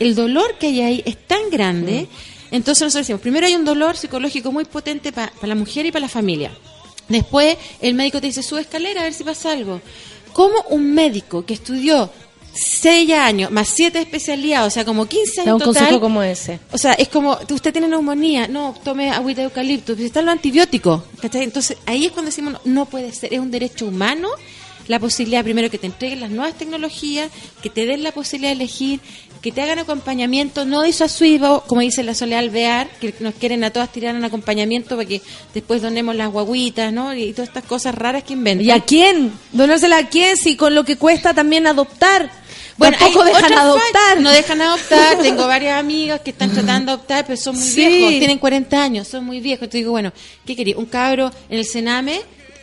[0.00, 2.08] el dolor que hay ahí es tan grande,
[2.50, 6.00] entonces nosotros decimos, primero hay un dolor psicológico muy potente para la mujer y para
[6.00, 6.50] la familia.
[7.08, 9.80] Después el médico te dice, sube escalera a ver si pasa algo.
[10.32, 12.10] ¿Cómo un médico que estudió
[12.52, 16.22] seis años, más siete especialidades, o sea, como 15 Da años un total, consejo como
[16.22, 16.58] ese.
[16.72, 21.02] o sea, es como, usted tiene neumonía, no, tome agüita de eucalipto, están los antibióticos,
[21.20, 21.44] ¿cachai?
[21.44, 24.28] Entonces, ahí es cuando decimos, no, no puede ser, es un derecho humano
[24.90, 27.30] la posibilidad, primero, que te entreguen las nuevas tecnologías,
[27.62, 28.98] que te den la posibilidad de elegir,
[29.40, 33.70] que te hagan acompañamiento, no disuasivo, como dice la Soledad Alvear, que nos quieren a
[33.70, 35.22] todas tirar un acompañamiento para que
[35.54, 37.14] después donemos las guaguitas, ¿no?
[37.14, 38.66] Y todas estas cosas raras que inventan.
[38.66, 39.32] ¿Y a quién?
[39.52, 40.36] ¿Donársela a quién?
[40.36, 42.28] Si con lo que cuesta también adoptar.
[42.76, 44.20] Bueno, Tampoco dejan adoptar.
[44.20, 45.18] No dejan adoptar.
[45.22, 47.86] Tengo varias amigas que están tratando de adoptar, pero son muy Sí.
[47.86, 48.10] viejos.
[48.18, 49.62] Tienen 40 años, son muy viejos.
[49.64, 50.12] Entonces digo, bueno,
[50.44, 50.76] ¿qué quería?
[50.76, 52.20] ¿Un cabro en el Sename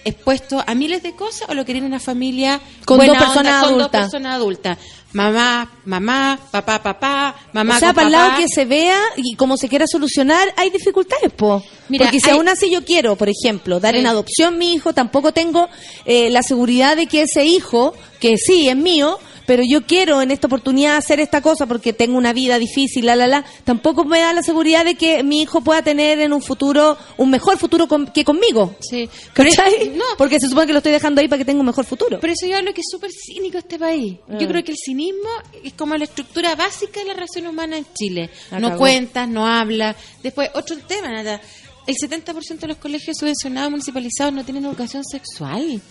[0.07, 3.67] expuesto a miles de cosas o lo querían una familia Con buena dos personas onda,
[3.69, 4.77] con dos personas adultas?
[5.13, 9.35] Mamá, mamá, papá, papá, mamá o sea, con para el lado que se vea y
[9.35, 11.63] como se quiera solucionar, hay dificultades, po.
[11.89, 14.01] Mira, Porque si hay- aún así yo quiero, por ejemplo, dar Sí.
[14.01, 15.69] en adopción mi hijo, tampoco tengo
[16.05, 19.17] eh, la seguridad de que ese hijo, que sí es mío,
[19.47, 23.15] pero yo quiero en esta oportunidad hacer esta cosa porque tengo una vida difícil, la,
[23.15, 26.41] la, la, tampoco me da la seguridad de que mi hijo pueda tener en un
[26.43, 28.75] futuro, un mejor futuro con- que conmigo.
[28.81, 29.09] Sí.
[29.33, 29.93] ¿Cachai?
[29.95, 32.19] no, Porque se supone que lo estoy dejando ahí para que tenga un mejor futuro.
[32.19, 34.17] Pero eso yo hablo que es súper cínico este país.
[34.29, 34.37] Ah.
[34.39, 35.29] Yo creo que el cinismo
[35.63, 38.29] es como la estructura básica de la relación humana en Chile.
[38.59, 39.95] No cuentas, no habla.
[40.21, 41.39] Después, otro tema, Nata.
[41.87, 45.81] El 70% de los colegios subvencionados municipalizados no tienen educación sexual.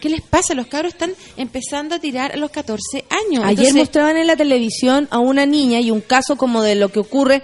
[0.00, 0.54] ¿Qué les pasa?
[0.54, 3.44] Los cabros están empezando a tirar a los 14 años.
[3.44, 6.88] Ayer Entonces, mostraban en la televisión a una niña y un caso como de lo
[6.88, 7.42] que ocurre.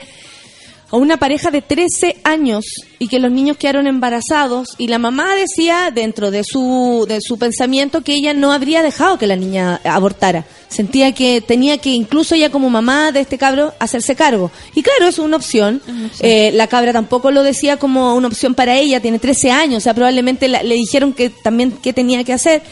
[0.91, 2.65] A una pareja de 13 años
[3.01, 7.39] y que los niños quedaron embarazados y la mamá decía dentro de su de su
[7.39, 10.45] pensamiento que ella no habría dejado que la niña abortara.
[10.69, 14.51] Sentía que tenía que incluso ella como mamá de este cabro hacerse cargo.
[14.75, 15.83] Y claro, es una opción.
[16.21, 19.81] Eh, la cabra tampoco lo decía como una opción para ella, tiene 13 años, o
[19.83, 22.63] sea, probablemente la- le dijeron que también qué tenía que hacer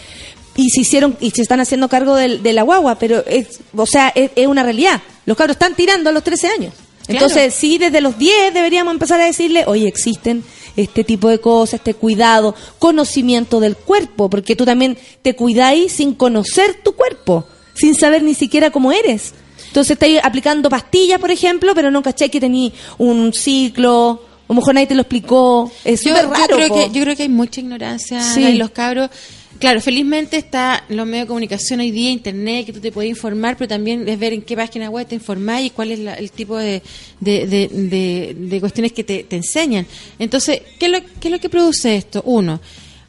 [0.57, 3.87] y se hicieron y se están haciendo cargo del- de, la guagua, pero es, o
[3.87, 5.01] sea, es, es una realidad.
[5.27, 6.73] Los cabros están tirando a los 13 años.
[7.09, 10.43] Entonces, sí, desde los 10 deberíamos empezar a decirle, oye, existen
[10.77, 16.15] este tipo de cosas, este cuidado, conocimiento del cuerpo, porque tú también te cuidáis sin
[16.15, 17.45] conocer tu cuerpo,
[17.75, 19.35] sin saber ni siquiera cómo eres.
[19.69, 24.55] Entonces, estáis aplicando pastillas, por ejemplo, pero no caché que tení un ciclo, a lo
[24.57, 25.71] mejor nadie te lo explicó.
[25.85, 26.57] Es Yo, súper yo raro.
[26.57, 26.75] creo po.
[26.75, 28.45] que, yo creo que hay mucha ignorancia Sí.
[28.45, 29.11] en los cabros.
[29.59, 33.57] Claro, felizmente está los medios de comunicación hoy día, internet, que tú te puedes informar,
[33.57, 36.31] pero también es ver en qué página web te informás y cuál es la- el
[36.33, 36.83] tipo de,
[37.21, 39.87] de, de- cuestiones que te, te enseñan.
[40.19, 42.23] Entonces, ¿qué es, lo, ¿qué es lo que produce esto?
[42.27, 42.61] Uno,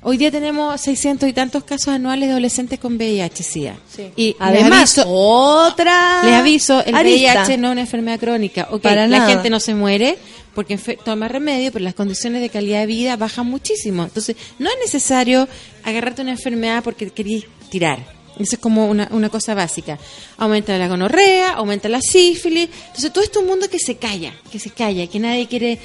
[0.02, 3.76] hoy día tenemos 600 y tantos casos anuales de adolescentes con VIH-Sida.
[4.16, 6.24] Y les Además, aviso- otra.
[6.24, 7.34] les aviso, el arista.
[7.44, 8.68] VIH no es una enfermedad crónica.
[8.72, 9.30] Ok, Para la nada.
[9.32, 10.18] gente no se muere
[10.56, 14.04] porque toma remedio, pero las condiciones de calidad de vida bajan muchísimo.
[14.04, 15.48] Entonces, no es necesario
[15.84, 18.00] agarrarte una enfermedad porque querías tirar.
[18.40, 20.00] Eso es como una, una cosa básica.
[20.38, 22.70] Aumenta la gonorrea, aumenta la sífilis.
[22.88, 25.80] Entonces, todo esto es un mundo que se calla, que se calla, que nadie quiere,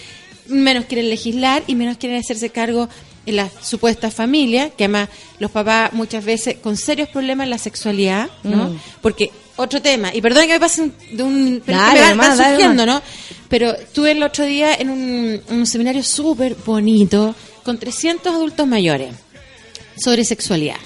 [0.48, 2.88] menos quiere legislar y menos quieren hacerse cargo
[3.26, 7.58] en la supuesta familia, que además los papás muchas veces con serios problemas en la
[7.58, 8.70] sexualidad, ¿no?
[8.70, 8.80] Mm.
[9.02, 9.30] Porque
[9.60, 11.62] otro tema, y perdón que me pasen de un...
[11.64, 12.86] Pero es Dale, que me va- nomás, van dale surgiendo.
[12.86, 13.02] ¿no?
[13.48, 17.34] Pero estuve el otro día en un, seminario súper bonito
[17.64, 19.14] con 300 adultos mayores
[19.96, 20.76] sobre sexualidad.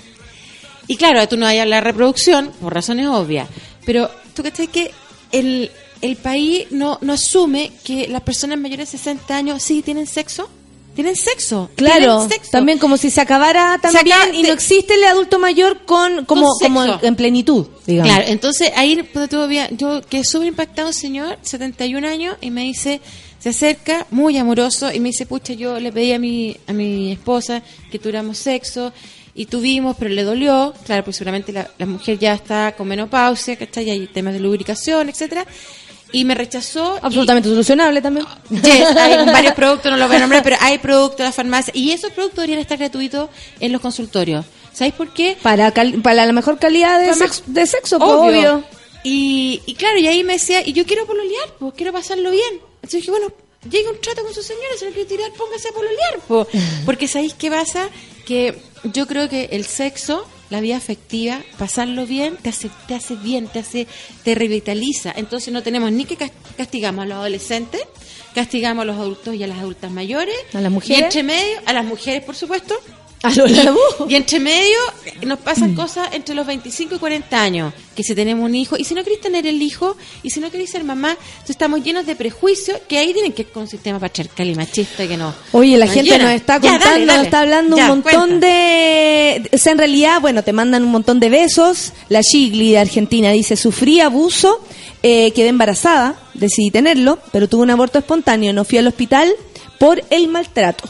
[0.86, 3.48] Y claro, tú no hay a la reproducción, por razones obvias,
[3.86, 4.90] pero tú crees que
[5.32, 5.70] el,
[6.02, 10.48] el país no, no asume que las personas mayores de 60 años sí tienen sexo?
[10.94, 11.70] Tienen sexo.
[11.74, 12.50] Claro, tienen sexo.
[12.52, 16.74] también como si se acabara también y no existe el adulto mayor con como Con
[16.74, 18.12] como en plenitud, digamos.
[18.12, 19.28] Claro, entonces ahí pues,
[19.72, 23.00] yo quedé súper impactado un señor, 71 años, y me dice,
[23.38, 27.12] se acerca, muy amoroso, y me dice, pucha, yo le pedí a mi, a mi
[27.12, 28.92] esposa que tuviéramos sexo,
[29.34, 33.56] y tuvimos, pero le dolió, claro, pues seguramente la, la mujer ya está con menopausia,
[33.56, 33.88] ¿cachai?
[33.88, 35.44] Y hay temas de lubricación, etcétera
[36.14, 36.96] y me rechazó.
[36.96, 38.26] y- Absolutamente solucionable también.
[38.50, 41.72] Yes, hay varios productos, no los voy a nombrar, pero hay productos en la farmacia
[41.76, 43.28] y esos productos deberían estar gratuitos
[43.60, 44.44] en los consultorios.
[44.72, 45.36] ¿Sabéis por qué?
[45.42, 48.64] Para cal- para la mejor calidad de, Para sex- más- de sexo, pues, obvio.
[49.02, 52.54] Y, y claro, y ahí me decía, y yo quiero pololear, pues quiero pasarlo bien.
[52.76, 53.32] Entonces dije, bueno,
[53.70, 56.48] llegue un trato con su señora, si no quiere tirar, póngase a pololear, pues.
[56.86, 57.88] Porque ¿sabéis qué pasa?
[58.26, 63.16] Que yo creo que el sexo, la vida afectiva, pasarlo bien, te hace, te hace
[63.16, 63.86] bien, te hace,
[64.22, 65.12] te revitaliza.
[65.16, 67.80] Entonces no tenemos ni que cas- castigamos a los adolescentes,
[68.34, 70.34] castigamos a los adultos y a las adultas mayores.
[70.52, 70.98] A las mujeres.
[71.00, 72.74] Y entre medio, a las mujeres, por supuesto.
[73.24, 73.80] A lo labo.
[74.08, 74.76] Y entre medio
[75.22, 78.84] nos pasan cosas entre los 25 y 40 años, que si tenemos un hijo, y
[78.84, 82.04] si no queréis tener el hijo, y si no queréis ser mamá, entonces estamos llenos
[82.06, 85.34] de prejuicios que ahí tienen que ir con un sistema patriarcal y machista que no.
[85.52, 86.24] Oye, la nos gente llena.
[86.24, 87.16] nos está Ya, contando, dale, dale.
[87.18, 88.46] nos está hablando Ya, un montón cuenta.
[88.46, 89.50] de...
[89.52, 91.92] O sea, en realidad, bueno, te mandan un montón de besos.
[92.10, 94.60] La Gigli de Argentina dice, sufrí abuso,
[95.02, 99.32] eh, quedé embarazada, decidí tenerlo, pero tuve un aborto espontáneo, no fui al hospital
[99.78, 100.84] por el maltrato.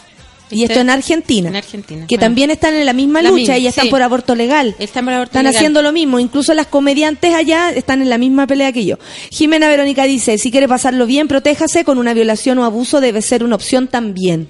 [0.51, 1.49] Y esto en Argentina.
[1.49, 2.27] En Argentina, Que bueno.
[2.27, 4.75] también están en la misma La lucha misma, y están por aborto legal.
[4.79, 5.57] Están por aborto Están legal.
[5.57, 6.21] haciendo lo mismo.
[6.21, 8.99] Incluso las comediantes allá están en la misma pelea que yo.
[9.31, 13.43] Jimena Verónica dice, si quiere pasarlo bien, protéjase con una violación o abuso, debe ser
[13.43, 14.49] una opción también.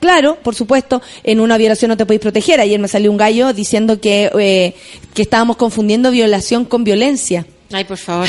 [0.00, 2.60] Claro, por supuesto, en una violación no te podéis proteger.
[2.60, 4.74] Ayer me salió un gallo diciendo que, eh,
[5.12, 7.46] que estábamos confundiendo violación con violencia.
[7.70, 8.26] Ay, por favor,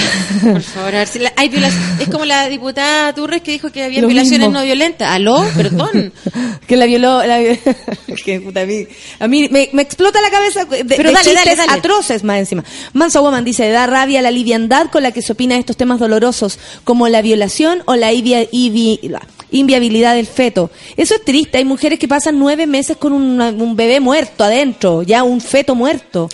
[0.52, 1.82] por favor, a ver si la- hay violación.
[2.02, 4.53] Es como la diputada Turres que dijo que había Lo violaciones mismo.
[4.60, 5.10] no violentas.
[5.10, 5.45] ¿Aló?
[5.56, 6.11] Perdón.
[6.68, 7.24] que la violó.
[7.26, 7.40] La,
[8.26, 8.86] que puta, a mí,
[9.18, 11.72] a mí me, me explota la cabeza de, de Pero dale, chistes dale, dale.
[11.80, 12.66] atroces más encima.
[12.91, 15.99] Manso Woman dice: da rabia la liviandad con la que se opina de estos temas
[15.99, 19.22] dolorosos, como la violación o la ivia- ivi- la
[19.52, 20.70] inviabilidad del feto.
[20.98, 21.60] Eso es triste.
[21.60, 26.30] Hay mujeres que pasan nueve meses con un bebé muerto adentro, ya un feto muerto.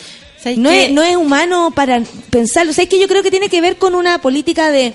[0.46, 2.70] ¿Sabes No es, no es humano para pensarlo.
[2.70, 4.94] O sea, es que yo creo que tiene que ver con una política de...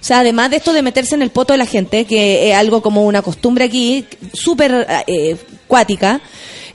[0.00, 2.54] O sea, además de esto de meterse en el poto de la gente, que es
[2.54, 6.20] algo como una costumbre aquí, súper eh, cuática,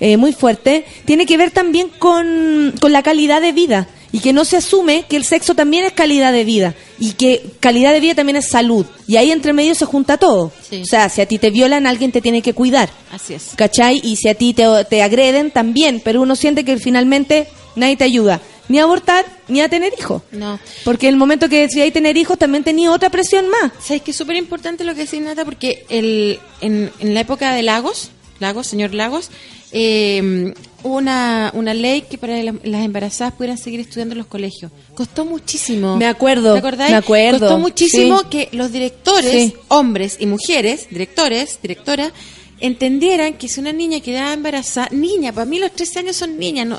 [0.02, 3.88] eh, muy fuerte, tiene que ver también con, con la calidad de vida.
[4.12, 6.76] Y que no se asume que el sexo también es calidad de vida.
[7.00, 8.86] Y que calidad de vida también es salud.
[9.08, 10.52] Y ahí entre medio se junta todo.
[10.70, 10.82] Sí.
[10.82, 12.90] O sea, si a ti te violan, alguien te tiene que cuidar.
[13.10, 13.52] Así es.
[13.56, 14.02] ¿Cachai?
[14.04, 17.48] Y si a ti te, te agreden, también, pero uno siente que finalmente
[17.78, 18.42] nadie te ayuda.
[18.70, 20.24] ni a abortar ni a tener hijos.
[20.34, 20.60] No.
[20.84, 23.72] Porque el momento que decidáis tener hijos también tenía otra presión más.
[23.80, 25.46] ¿Sabes que es súper importante lo que decís, Nata?
[25.46, 28.10] Porque el, en, en la época de Lagos,
[28.40, 29.30] Lagos, señor Lagos,
[29.72, 34.28] eh, hubo una, una ley que para la- las embarazadas pudieran seguir estudiando en los
[34.28, 34.72] colegios.
[34.96, 35.96] Costó muchísimo.
[35.98, 36.92] Me acuerdo, ¿Te acordáis?
[36.92, 38.26] me acuerdo, Costó muchísimo sí.
[38.30, 39.54] que los directores, Sí.
[39.70, 42.12] hombres y mujeres, directores, directoras,
[42.60, 46.66] entendieran que si una niña quedaba embarazada, niña, para mí los 13 años son niñas,
[46.68, 46.78] no,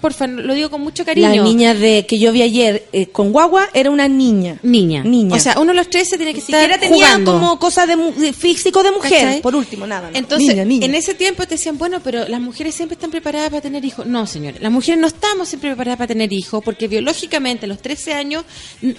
[0.00, 1.28] por favor, lo digo con mucho cariño.
[1.28, 4.58] La niña de que yo vi ayer eh, con guagua era una niña.
[4.62, 5.02] Niña.
[5.04, 5.36] Niña.
[5.36, 7.32] O sea, uno a los 13 tiene que Ni siquiera estar tenía jugando.
[7.32, 9.10] como cosa de, de físico de mujer.
[9.24, 9.40] ¿Cachai?
[9.42, 10.10] Por último, nada.
[10.10, 10.16] no.
[10.16, 10.86] Entonces, Niña, niña.
[10.86, 14.06] en ese tiempo te decían, bueno, pero las mujeres siempre están preparadas para tener hijos.
[14.06, 17.80] No, señores, las mujeres no estamos siempre preparadas para tener hijos porque biológicamente a los
[17.82, 18.44] 13 años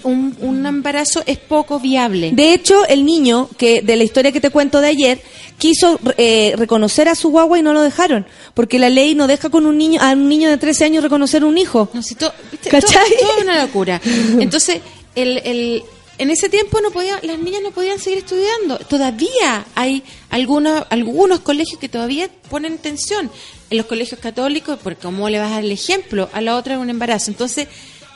[0.04, 2.30] un, un embarazo es poco viable.
[2.32, 5.20] De hecho, el niño que de la historia que te cuento de ayer
[5.58, 9.48] quiso eh, reconocer a su guagua y no lo dejaron, porque la ley no deja
[9.48, 11.88] con un niño a un niño de 13 años reconocer un hijo.
[11.94, 12.68] No, si to- ¿viste?
[12.68, 13.08] ¿Cachai?
[13.18, 14.00] Todo, todo es una locura.
[14.38, 14.80] Entonces,
[15.14, 15.82] el, el-
[16.18, 18.76] en ese tiempo no podía, las niñas no podían seguir estudiando.
[18.80, 23.30] Todavía hay algunos, algunos colegios que todavía ponen tensión.
[23.70, 26.74] En los colegios católicos, porque cómo le vas a dar el ejemplo a la otra
[26.74, 27.30] en un embarazo.
[27.30, 27.68] Entonces,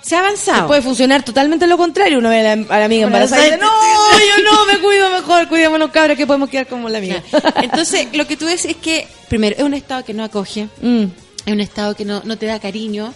[0.05, 0.67] se ha avanzado.
[0.67, 2.19] Puede funcionar totalmente lo contrario.
[2.19, 5.09] Uno ve a la, a la amiga Embarazada y dice, no, yo no, me cuido
[5.11, 7.23] mejor, cuidémonos cabras que podemos quedar como la amiga.
[7.63, 11.05] Entonces, lo que tú ves es que, primero, es un Estado que no acoge, Mm.
[11.47, 13.15] es un Estado que no, no te da cariño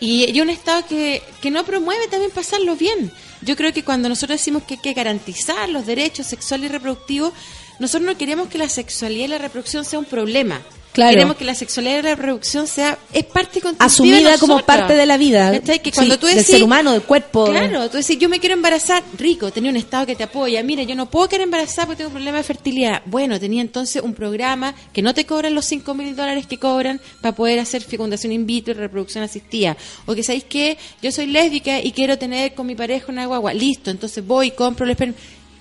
[0.00, 3.12] y, y un Estado que, que no promueve también pasarlo bien.
[3.42, 7.32] Yo creo que cuando nosotros decimos que hay que garantizar los derechos sexuales y reproductivos,
[7.78, 10.60] nosotros no queremos que la sexualidad y la reproducción sea un problema.
[10.94, 11.10] Claro.
[11.10, 15.06] Queremos que la sexualidad y la reproducción sea es parte Asumida de como parte de
[15.06, 15.50] la vida.
[15.50, 15.82] ¿Cachai?
[15.82, 17.46] Que Sí, cuando tú del decís, ser humano, del cuerpo.
[17.46, 20.62] Claro, tú decís, yo me quiero embarazar, rico, tenía un estado que te apoya.
[20.62, 23.02] Mira, yo no puedo quedar embarazada porque tengo un problema de fertilidad.
[23.06, 27.00] Bueno, tenía entonces un programa que no te cobran los 5 mil dólares que cobran
[27.20, 29.76] para poder hacer fecundación in vitro y reproducción asistida.
[30.06, 33.52] O que sabéis que yo soy lésbica y quiero tener con mi pareja una guagua.
[33.52, 35.14] Listo, entonces voy, compro el esperma.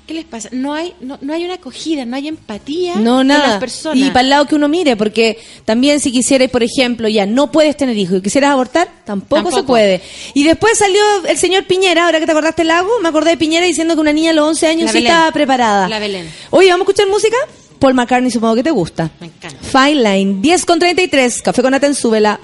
[0.05, 0.49] ¿Qué les pasa?
[0.51, 3.47] No hay, no, no hay una acogida, no hay empatía No, con nada.
[3.47, 3.97] las personas.
[3.97, 7.51] Y para el lado que uno mire, porque también si quisieras, por ejemplo, ya no
[7.51, 9.55] puedes tener hijos y quisieras abortar, tampoco, Tampoco.
[9.57, 10.01] se puede.
[10.33, 13.37] Y después salió el señor Piñera, ahora que te acordaste el lago, me acordé de
[13.37, 15.87] Piñera diciendo que una niña a los 11 años sí estaba preparada.
[15.87, 16.29] La Belén.
[16.49, 17.37] Oye, ¿vamos a escuchar música?
[17.79, 19.09] Paul McCartney, supongo que te gusta.
[19.21, 19.57] Me encanta.
[19.61, 22.39] Fine Line, 10 con 33, Café con Aten, súbela.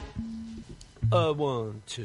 [1.12, 2.04] A one, two.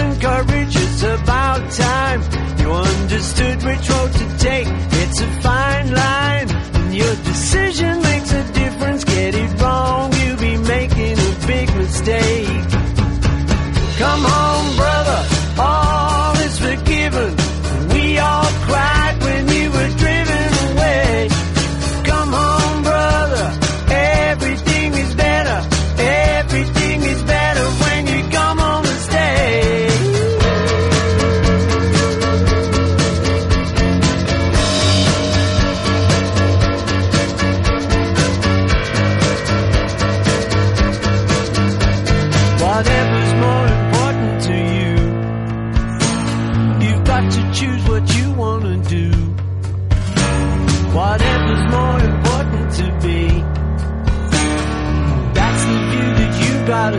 [0.00, 0.74] And courage.
[0.84, 2.20] It's about time
[2.60, 4.68] you understood which road to take.
[5.02, 6.48] It's a fine line,
[6.78, 9.04] and your decision makes a difference.
[9.04, 12.68] Get it wrong, you'll be making a big mistake.
[13.98, 14.49] Come home,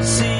[0.03, 0.30] see.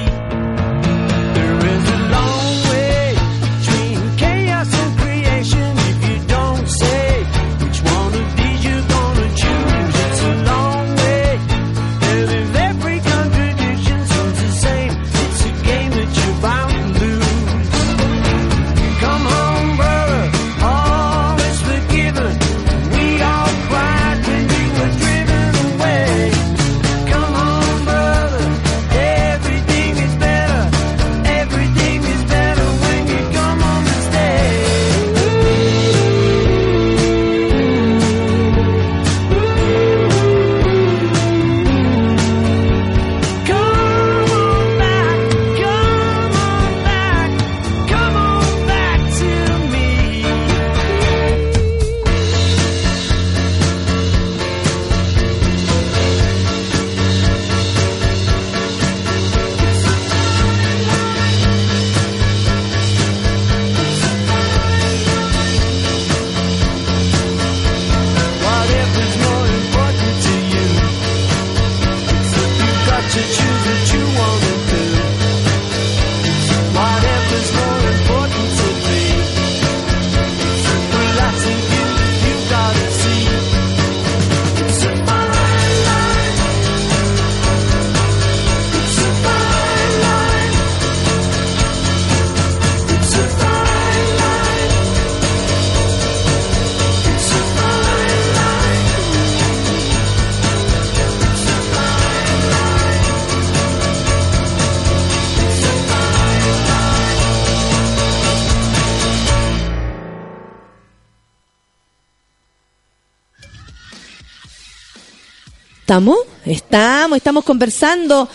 [116.02, 116.18] ¿Estamos?
[116.46, 118.28] Estamos, estamos conversando.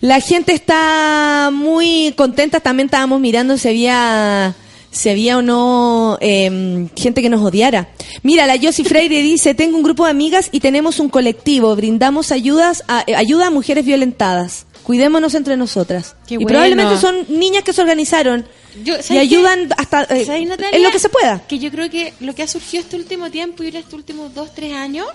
[0.00, 2.60] La gente está muy contenta.
[2.60, 4.54] También estábamos mirando si había,
[4.90, 7.88] si había o no eh, gente que nos odiara.
[8.22, 11.74] Mira, la Josie Freire dice, tengo un grupo de amigas y tenemos un colectivo.
[11.74, 14.66] Brindamos ayudas a, eh, ayuda a mujeres violentadas.
[14.82, 16.14] Cuidémonos entre nosotras.
[16.26, 16.48] Qué y bueno.
[16.48, 18.46] probablemente son niñas que se organizaron
[18.84, 19.74] Yo- y ¿sabes ayudan qué?
[19.78, 20.26] hasta eh,
[20.72, 21.40] en lo que se pueda.
[21.48, 24.54] Que yo creo que lo que ha surgido este último tiempo y estos últimos dos,
[24.54, 25.06] tres años,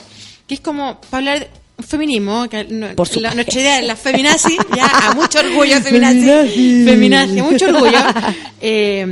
[0.48, 1.50] que es como para hablar
[1.88, 3.36] feminismo, que no- Por la- supuesto.
[3.36, 6.84] nuestra idea es la feminazi, ya a mucho orgullo feminazi, Feminazi.
[6.86, 8.00] feminazi, mucho orgullo.
[8.62, 9.06] Eh,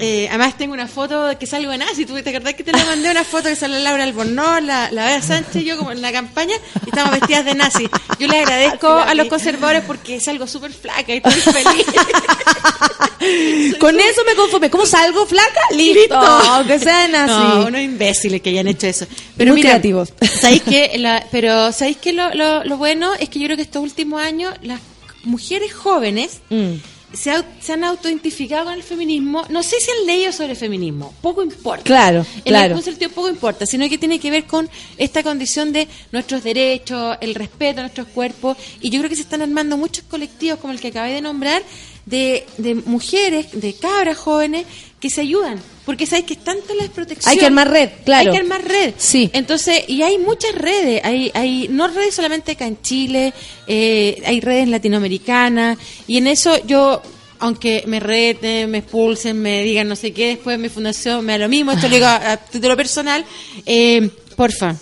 [0.00, 2.84] eh, además tengo una foto que salgo en nazi, ¿tú te acordás que te la
[2.84, 6.12] mandé una foto que sale Laura Albornoz, la, la Bea Sánchez, yo como en la
[6.12, 7.88] campaña, y estamos vestidas de nazi.
[8.18, 11.86] Yo le agradezco a los conservadores porque salgo súper flaca y estoy feliz.
[13.80, 14.70] Con eso me conformé.
[14.70, 15.60] ¿Cómo salgo flaca?
[15.74, 16.00] Listo.
[16.00, 16.16] Listo.
[16.16, 17.32] Aunque sean así.
[17.32, 19.06] No, unos imbéciles que hayan hecho eso.
[19.36, 20.12] Pero Muy mira, creativos.
[20.40, 20.62] ¿Sabéis?
[20.96, 22.12] La- pero ¿sabéis qué?
[22.12, 24.80] Lo, lo, lo bueno es que yo creo que estos últimos años las
[25.24, 26.74] mujeres jóvenes Mm.
[27.12, 29.44] se, han autoidentificado con el feminismo.
[29.48, 31.14] No sé si han leído sobre feminismo.
[31.22, 31.82] Poco importa.
[31.84, 32.66] Claro, En claro.
[32.74, 34.68] algún sentido poco importa, sino que tiene que ver con
[34.98, 38.56] esta condición de nuestros derechos, el respeto a nuestros cuerpos.
[38.80, 41.62] Y yo creo que se están armando muchos colectivos, como el que acabé de nombrar,
[42.04, 44.64] de, de mujeres, de cabras jóvenes,
[45.00, 45.60] que se ayudan.
[45.84, 47.30] Porque sabéis que es tanta la desprotección.
[47.30, 48.30] Hay que armar red, claro.
[48.30, 48.94] Hay que armar red.
[48.96, 49.30] Sí.
[49.32, 53.32] Entonces, y hay muchas redes, hay, hay no redes solamente acá en Chile,
[53.66, 57.02] eh, hay redes latinoamericanas, y en eso yo,
[57.38, 61.38] aunque me reten, me expulsen, me digan no sé qué, después mi fundación me da
[61.38, 63.24] lo mismo, esto lo digo a, a título personal,
[63.64, 64.74] eh, porfa,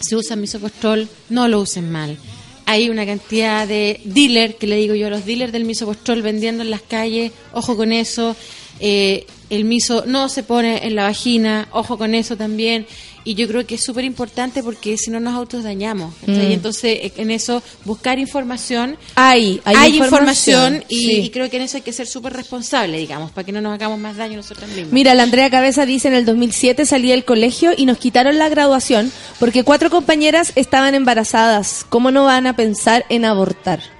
[0.00, 2.16] si usan misopostrol, no lo usen mal.
[2.64, 6.62] Hay una cantidad de dealers, que le digo yo a los dealers del misopostrol vendiendo
[6.62, 8.36] en las calles, ojo con eso.
[8.80, 12.86] Eh, el miso no se pone en la vagina, ojo con eso también.
[13.24, 16.14] Y yo creo que es súper importante porque si no nos autodañamos.
[16.26, 16.40] Mm.
[16.52, 18.96] Entonces, eh, en eso, buscar información.
[19.16, 21.12] Hay, hay, información, y, sí.
[21.22, 23.74] y creo que en eso hay que ser súper responsable, digamos, para que no nos
[23.74, 24.92] hagamos más daño nosotros mismos.
[24.92, 28.48] Mira, la Andrea Cabeza dice en el 2007 salí del colegio y nos quitaron la
[28.48, 31.84] graduación porque cuatro compañeras estaban embarazadas.
[31.88, 33.97] ¿Cómo no van a pensar en abortar?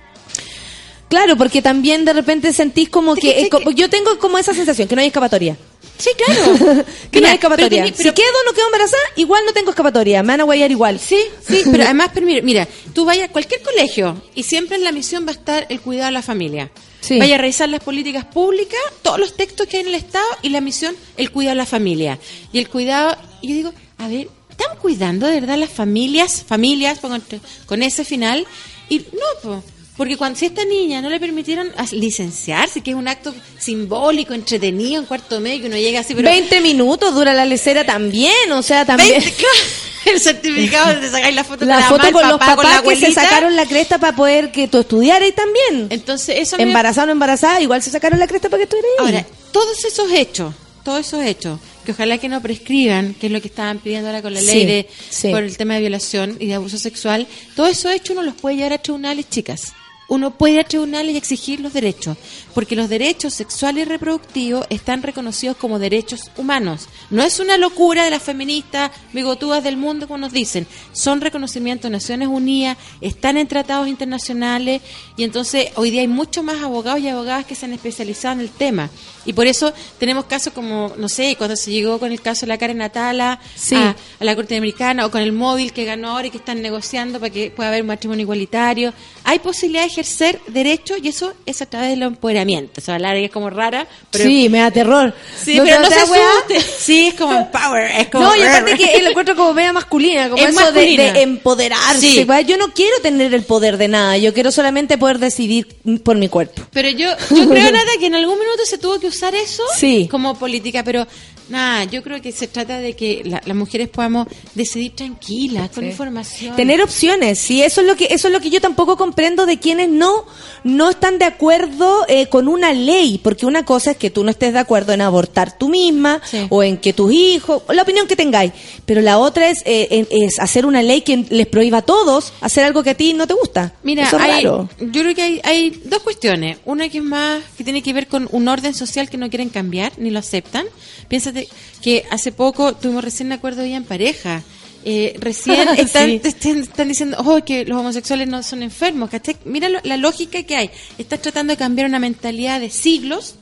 [1.08, 4.52] Claro, porque también de repente sentís como que, que- eh, como- yo tengo como esa
[4.54, 5.56] sensación que no hay escapatoria.
[5.96, 6.84] Sí, claro.
[7.10, 7.68] que no hay escapatoria.
[7.82, 10.22] pero tení- pero- si quedo o no quedo embarazada, igual no tengo escapatoria.
[10.22, 10.98] Me van a guayar igual.
[11.00, 14.84] Sí, sí, pero además, pero mira, mira, tú vayas a cualquier colegio y siempre en
[14.84, 16.70] la misión va a estar el cuidado de la familia.
[17.00, 17.18] Sí.
[17.18, 20.50] Vaya a revisar las políticas públicas, todos los textos que hay en el Estado y
[20.50, 22.18] la misión, el cuidado de la familia.
[22.52, 26.44] Y el cuidado, y yo digo, a ver, ¿están cuidando de verdad las familias?
[26.46, 28.46] Familias, entre- con ese final.
[28.88, 29.62] Y no, po,
[29.98, 34.32] porque cuando si a esta niña no le permitieron licenciarse, que es un acto simbólico,
[34.32, 36.30] entretenido en cuarto medio, que uno llega así, pero...
[36.30, 39.20] 20 minutos dura la lecera también, o sea, también.
[39.20, 39.58] 20, claro,
[40.06, 42.56] el certificado donde sacáis la foto La con foto mamá, el con los con la
[42.56, 45.88] papás que se sacaron la cresta para poder que tú estudiaras y también.
[45.90, 49.06] Entonces, eso Embarazada o no embarazada, igual se sacaron la cresta para que estuvieras ahí.
[49.06, 50.54] Ahora, todos esos hechos,
[50.84, 54.22] todos esos hechos, que ojalá que no prescriban, que es lo que estaban pidiendo ahora
[54.22, 55.30] con la Sí, ley de sí.
[55.30, 57.26] por el tema de violación y de abuso sexual,
[57.56, 59.72] todos esos hechos uno los puede llevar a tribunales, chicas.
[60.08, 62.16] Uno puede a tribunales y exigir los derechos,
[62.54, 66.88] porque los derechos sexuales y reproductivos están reconocidos como derechos humanos.
[67.10, 70.66] No es una locura de las feministas bigotudas del mundo, como nos dicen.
[70.92, 74.80] Son reconocimientos de Naciones Unidas, están en tratados internacionales,
[75.16, 78.40] y entonces hoy día hay muchos más abogados y abogadas que se han especializado en
[78.40, 78.88] el tema.
[79.26, 82.46] Y por eso tenemos casos como, no sé, cuando se llegó con el caso de
[82.46, 83.74] la Karen Natala Sí.
[83.74, 86.62] a, a la Corte Americana, o con el móvil que ganó ahora y que están
[86.62, 88.94] negociando para que pueda haber un matrimonio igualitario.
[89.24, 92.80] Hay posibilidad de ejercer derechos y eso es a través del empoderamiento.
[92.80, 94.24] O sea, la área es como rara, pero...
[94.24, 95.14] sí, me da terror.
[95.42, 96.60] Sí, pero no se asuste.
[96.60, 98.24] Sí, es como empower, es como...
[98.26, 101.12] No, y aparte que él encuentro como media masculina, como Es eso de- masculina.
[101.12, 102.00] De, empoderarse.
[102.00, 102.26] Sí.
[102.46, 105.66] Yo no quiero tener el poder de nada, yo quiero solamente poder decidir
[106.04, 106.62] por mi cuerpo.
[106.72, 110.06] Pero yo, yo creo, nada que en algún minuto se tuvo que usar eso Sí.
[110.10, 111.06] como política, pero
[111.48, 115.84] nada, yo creo que se trata de que la- las mujeres podamos decidir tranquilas, con
[115.84, 116.56] información.
[116.56, 119.58] Tener opciones, sí, eso es lo que eso es lo que yo tampoco comprendo de
[119.58, 120.24] quienes no
[120.64, 124.30] no están de acuerdo eh, con una ley, porque una cosa es que tú no
[124.30, 126.46] estés de acuerdo en abortar tú misma Sí.
[126.50, 128.52] o en que tus hijos, la opinión que tengáis,
[128.84, 132.64] pero la otra es eh, es hacer una ley que les prohíba a todos hacer
[132.64, 133.72] algo que a ti no te gusta.
[133.82, 134.68] Mira, Eso es hay- raro.
[134.80, 136.58] yo creo que hay, hay dos cuestiones.
[136.64, 139.48] Una que es más, que tiene que ver con un orden social que no quieren
[139.48, 140.66] cambiar, ni lo aceptan.
[141.08, 141.37] Piénsate
[141.82, 144.42] que hace poco tuvimos recién un acuerdo ya en pareja.
[144.84, 146.18] Eh, recién están, Sí.
[146.20, 149.10] te están, están diciendo oh, que los homosexuales no son enfermos.
[149.10, 149.36] ¿cachai?
[149.44, 150.70] Mira lo- la lógica que hay.
[150.96, 153.34] Estás tratando de cambiar una mentalidad de siglos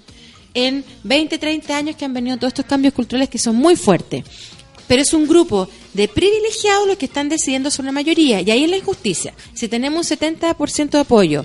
[0.55, 4.25] en 20, 30 años que han venido todos estos cambios culturales que son muy fuertes.
[4.89, 8.41] pero es un grupo de privilegiados los que están decidiendo sobre la mayoría.
[8.41, 9.35] Y ahí es la injusticia.
[9.53, 11.45] Si tenemos un 70% de apoyo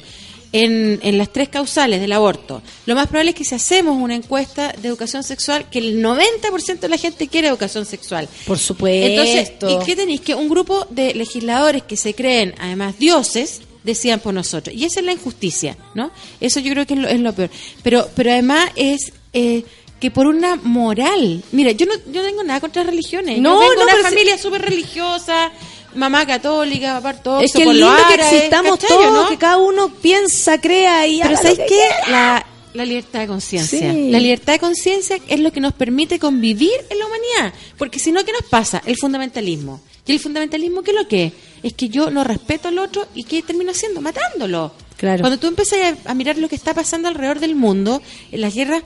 [0.54, 4.16] en, en las tres causales del aborto, lo más probable es que si hacemos una
[4.16, 8.28] encuesta de educación sexual, que el 90% de la gente quiere educación sexual.
[8.46, 9.22] Por supuesto.
[9.22, 10.22] Entonces, ¿y qué tenéis?
[10.22, 14.76] Que un grupo de legisladores que se creen, además, dioses, decían por nosotros.
[14.76, 16.12] Y esa es la injusticia, ¿no?
[16.40, 17.50] Eso yo creo que es lo, es lo peor.
[17.84, 19.14] Pero, pero además es...
[19.34, 19.64] eh,
[20.02, 21.44] que por una moral.
[21.52, 23.40] Mira, yo no, yo no tengo nada contra las religiones.
[23.40, 25.52] No, yo vengo no, una familia súper religiosa,
[25.96, 29.30] mamá católica, papá ortodoxo, Es que es con los lindo que existamos ¿cachai, todos, no?
[29.30, 31.82] que cada uno piensa, crea y Pero ¿sabes qué?
[32.10, 33.92] La, la libertad de conciencia.
[33.92, 34.10] Sí.
[34.10, 37.54] La libertad de conciencia es lo que nos permite convivir en la humanidad.
[37.78, 38.82] Porque si no, ¿qué nos pasa?
[38.86, 39.82] El fundamentalismo.
[40.06, 41.34] ¿Y el fundamentalismo qué es lo que es?
[41.64, 44.02] Es que yo no respeto al otro y ¿qué termino haciendo?
[44.02, 44.74] Matándolo.
[44.98, 45.22] Claro.
[45.22, 48.02] Cuando tú empiezas a, a mirar lo que está pasando alrededor del mundo,
[48.32, 48.84] en las guerras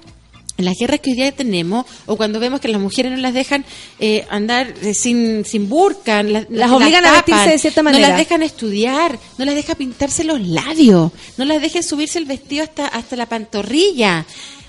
[0.57, 3.65] las guerras que hoy día tenemos, o cuando vemos que las mujeres no las dejan
[3.99, 7.90] eh, andar eh, sin, sin burka, las, Las obligan a tapan, vestirse de cierta No
[7.91, 8.07] manera.
[8.10, 12.64] las dejan estudiar, no las dejan pintarse los labios, no las dejan subirse el vestido
[12.64, 14.26] hasta, hasta la pantorrilla.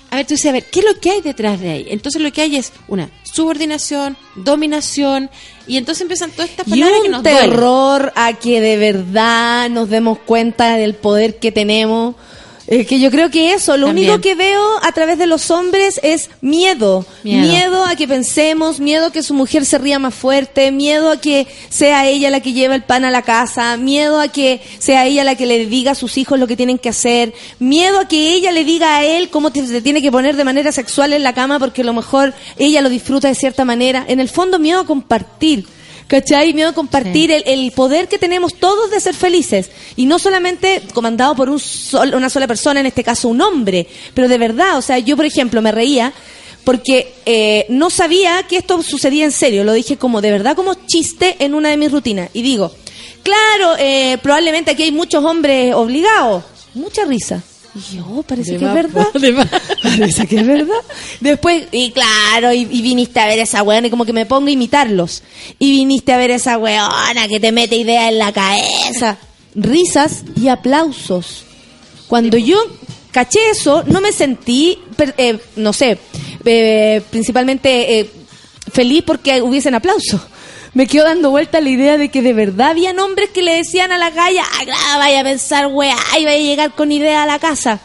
[0.09, 1.85] A ver, tú dices, a ver, ¿qué es lo que hay detrás de ahí?
[1.89, 5.29] Entonces lo que hay es una subordinación, dominación,
[5.67, 7.49] y entonces empiezan todas estas Y palabras que un nos duelen.
[7.49, 12.15] terror a que de verdad nos demos cuenta del poder que tenemos.
[12.69, 14.09] Eh, que yo creo que eso, lo También.
[14.09, 17.05] único que veo a través de los hombres es miedo.
[17.23, 17.47] Miedo.
[17.47, 17.85] miedo.
[17.85, 21.47] a que pensemos, miedo a que su mujer se ría más fuerte, miedo a que
[21.69, 25.23] sea ella la que lleva el pan a la casa, miedo a que sea ella
[25.23, 28.33] la que le diga a sus hijos lo que tienen que hacer, miedo a que
[28.33, 31.33] ella le diga a él cómo se tiene que poner de manera sexual en la
[31.33, 34.03] cama porque a lo mejor ella lo disfruta de cierta manera.
[34.09, 35.65] En el fondo, miedo a compartir.
[36.07, 36.53] ¿Cachai?
[36.53, 39.69] Miedo a compartir el, el poder que tenemos todos de ser felices.
[39.97, 43.87] Y no solamente comandado por un sol- una sola persona, en este caso un hombre.
[44.13, 46.13] Pero de verdad, o sea, yo por ejemplo me reía
[46.63, 49.63] porque eh, no sabía que esto sucedía en serio.
[49.65, 52.29] Lo dije como de verdad, como chiste en una de mis rutinas.
[52.33, 52.71] Y digo,
[53.23, 56.43] claro, eh, probablemente aquí hay muchos hombres obligados.
[56.73, 57.43] Mucha risa.
[57.77, 59.07] Y yo, parece que es verdad.
[59.83, 60.81] Parece que es verdad.
[61.19, 64.47] Después, y claro, y, y viniste a ver esa weona y como que me pongo
[64.47, 65.21] a imitarlos.
[65.59, 69.17] Y viniste a ver esa weona que te mete ideas en la cabeza.
[69.53, 71.43] Risas y aplausos.
[72.07, 72.57] Cuando yo
[73.11, 74.79] caché eso, no me sentí,
[75.17, 75.99] eh, no sé,
[76.45, 78.09] eh, principalmente eh,
[78.71, 80.21] feliz porque hubiesen aplausos.
[80.77, 83.91] Me quedo dando vuelta la idea de que de verdad habían hombres que le decían
[83.91, 84.43] a la galla,
[84.91, 87.79] ah, vaya a pensar, weá, y vaya a llegar con idea a la casa.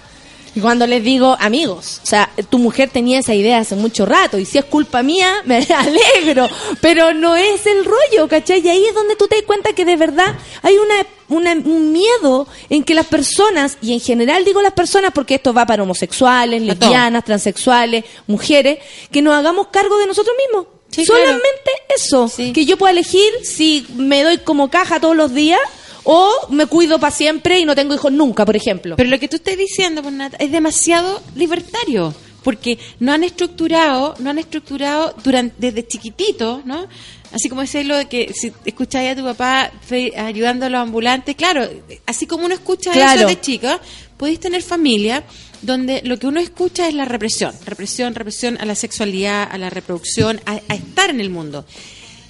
[0.54, 4.38] Y cuando les digo, amigos, o sea, tu mujer tenía esa idea hace mucho rato,
[4.38, 6.50] y si es culpa mía, me alegro,
[6.82, 8.60] pero no es el rollo, ¿cachai?
[8.62, 11.92] Y ahí es donde tú te das cuenta que de verdad hay una, una- un
[11.92, 15.82] miedo en que las personas, y en general digo las personas porque esto va para
[15.84, 20.66] homosexuales, lesbianas, transexuales, mujeres, que nos hagamos cargo de nosotros mismos.
[20.92, 21.94] Sí, Solamente claro.
[21.96, 22.52] eso, Sí.
[22.52, 25.58] que yo pueda elegir si me doy como caja todos los días
[26.04, 28.96] o me cuido para siempre y no tengo hijos nunca, por ejemplo.
[28.96, 34.14] Pero lo que tú estás diciendo, pues, Nata, es demasiado libertario, porque no han estructurado,
[34.18, 36.86] no han estructurado durante, desde chiquitito, ¿no?
[37.32, 39.70] Así como decía lo de que si escucháis a tu papá
[40.18, 41.66] ayudando a los ambulantes, claro,
[42.04, 43.20] así como uno escucha Claro.
[43.20, 43.80] eso de chica,
[44.22, 45.24] podéis tener familia
[45.62, 49.68] donde lo que uno escucha es la represión, represión, represión a la sexualidad, a la
[49.68, 51.64] reproducción, a, estar en el mundo.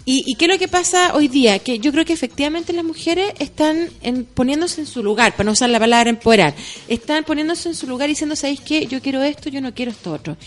[0.06, 1.58] ¿Y, ¿Y qué es lo que pasa hoy día?
[1.58, 5.52] Que yo creo que efectivamente las mujeres están en- poniéndose en su lugar, para no
[5.52, 6.54] usar la palabra empoderar,
[6.88, 8.86] están poniéndose en su lugar y diciendo, ¿sabéis qué?
[8.86, 10.38] Yo quiero esto, yo no quiero esto otro.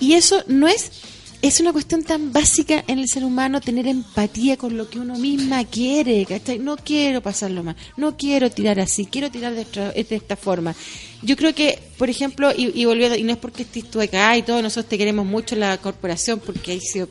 [0.00, 0.92] Y eso no es,
[1.42, 5.16] es una cuestión tan básica en el ser humano, tener empatía con lo que uno
[5.16, 6.58] misma quiere, ¿cachai?
[6.58, 10.74] No quiero pasarlo mal, no quiero tirar así, quiero tirar de esta, de esta forma.
[11.22, 14.36] Yo creo que, por ejemplo, y, y volviendo, y no es porque estés tú acá
[14.36, 17.08] y todo, nosotros te queremos mucho en la corporación porque hay sido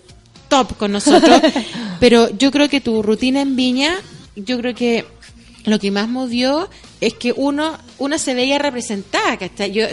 [0.47, 1.41] top con nosotros,
[1.99, 3.95] pero yo creo que tu rutina en Viña,
[4.35, 5.05] yo creo que
[5.65, 6.69] lo que más movió
[7.01, 9.71] es que uno uno se veía representada, ¿cachai?
[9.71, 9.85] Yo,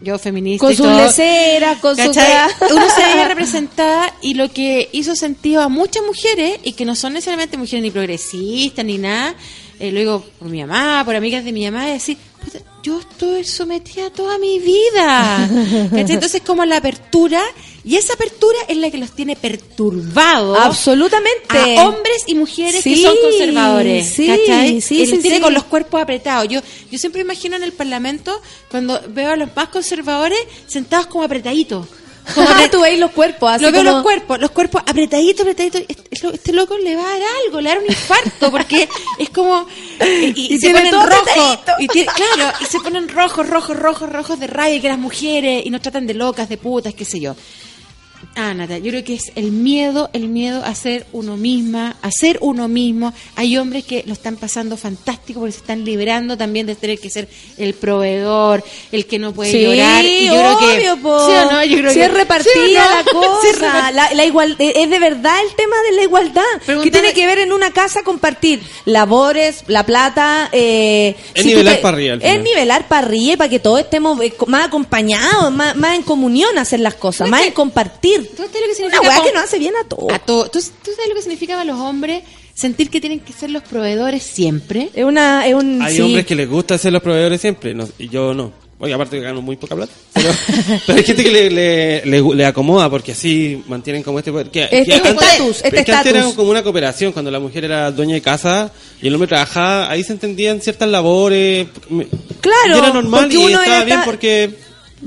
[0.00, 2.02] yo feminista con sus leceras, con su...
[2.02, 2.50] ¿cachai?
[2.72, 6.96] Uno se veía representada y lo que hizo sentido a muchas mujeres, y que no
[6.96, 9.34] son necesariamente mujeres ni progresistas ni nada,
[9.78, 13.00] eh, lo digo por mi mamá, por amigas de mi mamá, es decir, "Puta, yo
[13.00, 15.48] estoy sometida toda mi vida.
[15.90, 16.14] ¿cachai?
[16.14, 17.40] Entonces, como la apertura,
[17.84, 20.58] y esa apertura es la que los tiene perturbados.
[20.58, 21.78] Absolutamente.
[21.78, 24.06] A hombres y mujeres que son conservadores.
[24.08, 24.80] sí, ¿cachai?
[24.80, 25.42] sí, Y los sí, tiene sí.
[25.42, 26.48] con los cuerpos apretados.
[26.48, 28.40] Yo, yo siempre imagino en el Parlamento,
[28.70, 31.86] cuando veo a los más conservadores sentados como apretaditos.
[32.34, 33.92] Como apre- Tú veis los cuerpos, así lo veo como...
[33.96, 35.82] los cuerpos, los cuerpos apretaditos, apretaditos.
[36.32, 38.88] Este, loco le va a dar algo, le va a dar un infarto, porque
[39.18, 39.66] es como.
[40.02, 41.58] Y, Y se tiene ponen rojos.
[41.80, 45.66] Y tiene- claro, y se ponen rojos, rojos, rojos, rojos de rabia, que las mujeres,
[45.66, 47.36] y nos tratan de locas, de putas, qué sé yo.
[48.36, 52.10] Ah, Natalia, yo creo que es el miedo, el miedo a ser uno misma, a
[52.10, 53.12] ser uno mismo.
[53.36, 57.10] Hay hombres que lo están pasando fantástico porque se están liberando también de tener que
[57.10, 57.28] ser
[57.58, 60.04] el proveedor, el que no puede Sí, llorar.
[60.04, 61.26] Y yo creo que, obvio, po.
[61.26, 61.64] ¿sí o no?
[61.64, 62.94] Yo creo Si que- es repartida ¿sí o no?
[62.96, 63.02] la
[63.42, 66.42] Sí, es cosa, la, la igual, eh, es de verdad el tema de la igualdad.
[66.82, 70.48] que tiene que ver en una casa compartir labores, la plata.
[70.52, 74.20] Eh, Es tú nivelar pa' arriba, al Es nivelar para arriba para que todos estemos
[74.20, 78.13] eh, más acompañados, más, más en comunión a hacer las cosas, más en compartir.
[78.22, 80.12] ¿Tú sabes lo que Una significa weá con- que nos hace bien a todos.
[80.12, 80.44] a todo?
[80.50, 82.22] ¿Tú, tú sabes lo que significa para los hombres
[82.54, 84.90] sentir que tienen que ser los proveedores siempre?
[84.94, 86.02] Es una, es un, Hay sí.
[86.02, 88.52] hombres que les gusta ser los proveedores siempre, no, y yo no.
[88.80, 89.92] Oye, aparte que gano muy poca plata.
[90.12, 90.28] Pero,
[90.86, 94.50] pero hay gente que le, le, le- le acomoda porque así mantienen como este poder.
[94.50, 97.38] Que, Este que antes- estatus, este es que antes era como una cooperación, cuando la
[97.38, 101.68] mujer era dueña de casa y el hombre trabajaba, ahí se entendían ciertas labores.
[102.40, 104.50] Claro, y era normal y estaba era bien ta- porque...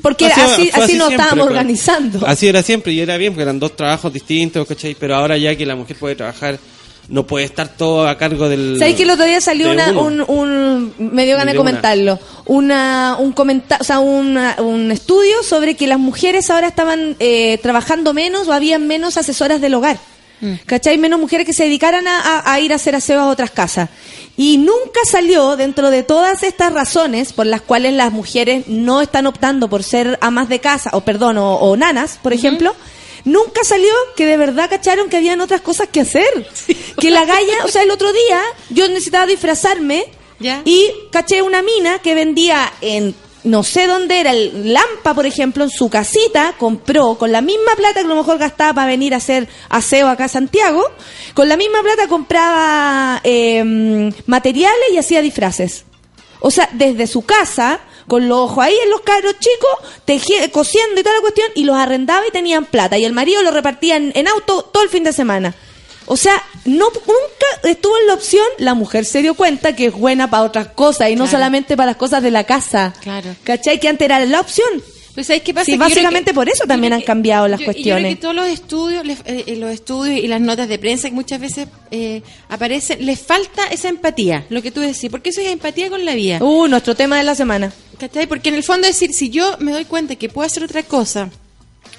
[0.01, 2.25] Porque así- así, así nos siempre, estábamos organizando.
[2.27, 4.95] Así era siempre y era bien porque eran dos trabajos distintos, ¿cachai?
[4.99, 6.57] Pero ahora ya que la mujer puede trabajar,
[7.09, 8.75] no puede estar todo a cargo del...
[8.77, 13.15] ¿Sabes que el otro día salió una, un, un, me dio ganas de comentarlo, una,
[13.19, 18.13] un comenta, o sea, una- un estudio sobre que las mujeres ahora estaban eh, trabajando
[18.13, 19.97] menos o habían menos asesoras del hogar.
[20.65, 20.97] ¿Cachai?
[20.97, 23.89] Menos mujeres que se dedicaran a, a- a ir a hacer aseo a otras casas.
[24.35, 29.25] Y nunca salió dentro de todas estas razones por las cuales las mujeres no están
[29.25, 32.75] optando por ser amas de casa, o perdón, o, o nanas, por ejemplo,
[33.25, 36.47] nunca salió que de verdad cacharon que habían otras cosas que hacer.
[36.99, 40.05] Que la galla, o sea, el otro día yo necesitaba disfrazarme
[40.39, 40.61] Ya.
[40.65, 43.15] y caché una mina que vendía en
[43.47, 47.75] no sé dónde era el Lampa, por ejemplo, en su casita, compró con la misma
[47.75, 50.83] plata que a lo mejor gastaba para venir a hacer aseo acá a Santiago,
[51.33, 55.85] con la misma plata compraba eh, materiales y hacía disfraces.
[56.39, 60.99] O sea, desde su casa, con los ojos ahí en los carros chicos, teji- cosiendo
[60.99, 62.97] y toda la cuestión, y los arrendaba y tenían plata.
[62.97, 65.55] Y el marido lo repartía en auto todo el fin de semana.
[66.07, 69.93] O sea, no nunca estuvo en la opción, la mujer se dio cuenta que es
[69.93, 72.93] buena para otras cosas y no solamente para las cosas de la casa.
[73.01, 73.35] Claro.
[73.43, 73.79] ¿Cachai?
[73.79, 74.67] Que antes era la opción.
[75.13, 75.65] Pues ¿sabes qué pasa?
[75.65, 78.03] Sí, Que básicamente que- por eso también han que- cambiado las yo- Yo cuestiones.
[78.03, 81.09] creo que todos los estudios, les- eh, eh, los estudios y las notas de prensa
[81.09, 85.41] que muchas veces eh, aparecen, les falta esa empatía, lo que tú decís, porque eso
[85.41, 86.37] es empatía con la vida.
[86.39, 87.73] Uh, nuestro tema de la semana.
[87.99, 88.27] ¿Cachai?
[88.27, 91.31] Porque en el fondo decir, si yo me doy cuenta que puedo hacer otra cosa,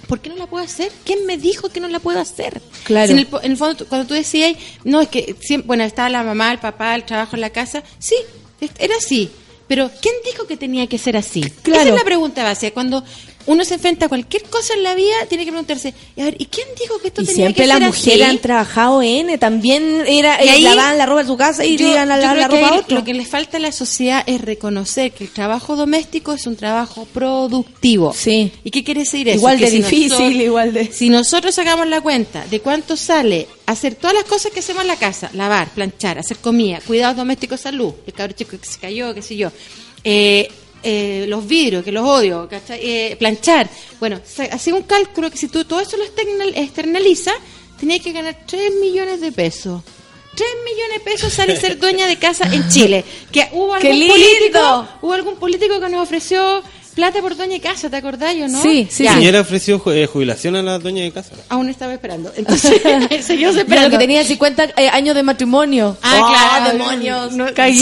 [0.08, 0.90] ¿por qué no la puedo hacer?
[1.04, 2.60] ¿Quién me dijo que no la puedo hacer?
[2.82, 3.06] Claro.
[3.06, 6.08] Si en, el, en el fondo, cuando tú decías, no, es que siempre, bueno, estaba
[6.08, 8.16] la mamá, el papá, el trabajo en la casa, sí,
[8.78, 9.30] era así.
[9.68, 11.42] Pero ¿quién dijo que tenía que ser así?
[11.62, 11.82] Claro.
[11.82, 12.72] Esa es la pregunta base.
[12.72, 13.04] Cuando
[13.46, 16.46] uno se enfrenta a cualquier cosa en la vida, tiene que preguntarse, a ver, ¿y
[16.46, 18.30] quién dijo que esto Y tenía siempre que las ser mujeres así?
[18.30, 21.76] han trabajado N, también era Y eh, ahí- lavaban la ropa en su casa y
[21.78, 22.98] Yo- iban a lavar la ropa a otro.
[22.98, 26.56] Lo que le falta a la sociedad es reconocer que el trabajo doméstico es un
[26.56, 28.12] trabajo productivo.
[28.12, 28.52] Sí.
[28.64, 29.38] ¿Y qué quiere decir eso?
[29.38, 32.96] Igual Que de si difícil, nosotros- igual de- Si nosotros sacamos la cuenta de cuánto
[32.96, 37.16] sale hacer todas las cosas que hacemos en la casa, lavar, planchar, hacer comida, cuidados
[37.16, 39.50] domésticos, salud, el cabro chico que se cayó, qué sé yo,
[40.04, 40.48] eh,
[40.82, 42.48] eh, los vidrios, que los odio.
[42.70, 43.68] Eh, planchar.
[44.00, 47.34] Bueno, hacía un cálculo que si tú todo eso lo external- externalizas,
[47.78, 49.82] tenías que ganar 3 millones de pesos.
[50.34, 53.04] 3 millones de pesos sale ser dueña de casa en Chile.
[53.32, 56.62] Que hubo ¡Qué algún político, hubo algún político que nos ofreció
[56.98, 58.60] plata por dueña de casa, ¿te acordás yo, no?
[58.60, 59.08] Sí, sí, sí.
[59.08, 61.30] Señora ofreció eh, jubilación a la dueña de casa.
[61.48, 62.32] Aún estaba esperando.
[62.36, 62.82] Entonces,
[63.24, 63.90] seguimos esperando.
[63.90, 65.96] lo que tenía 50 eh, años de matrimonio.
[66.02, 66.72] Ah, claro.
[66.76, 67.32] demonios!
[67.34, 67.72] No, Cagué.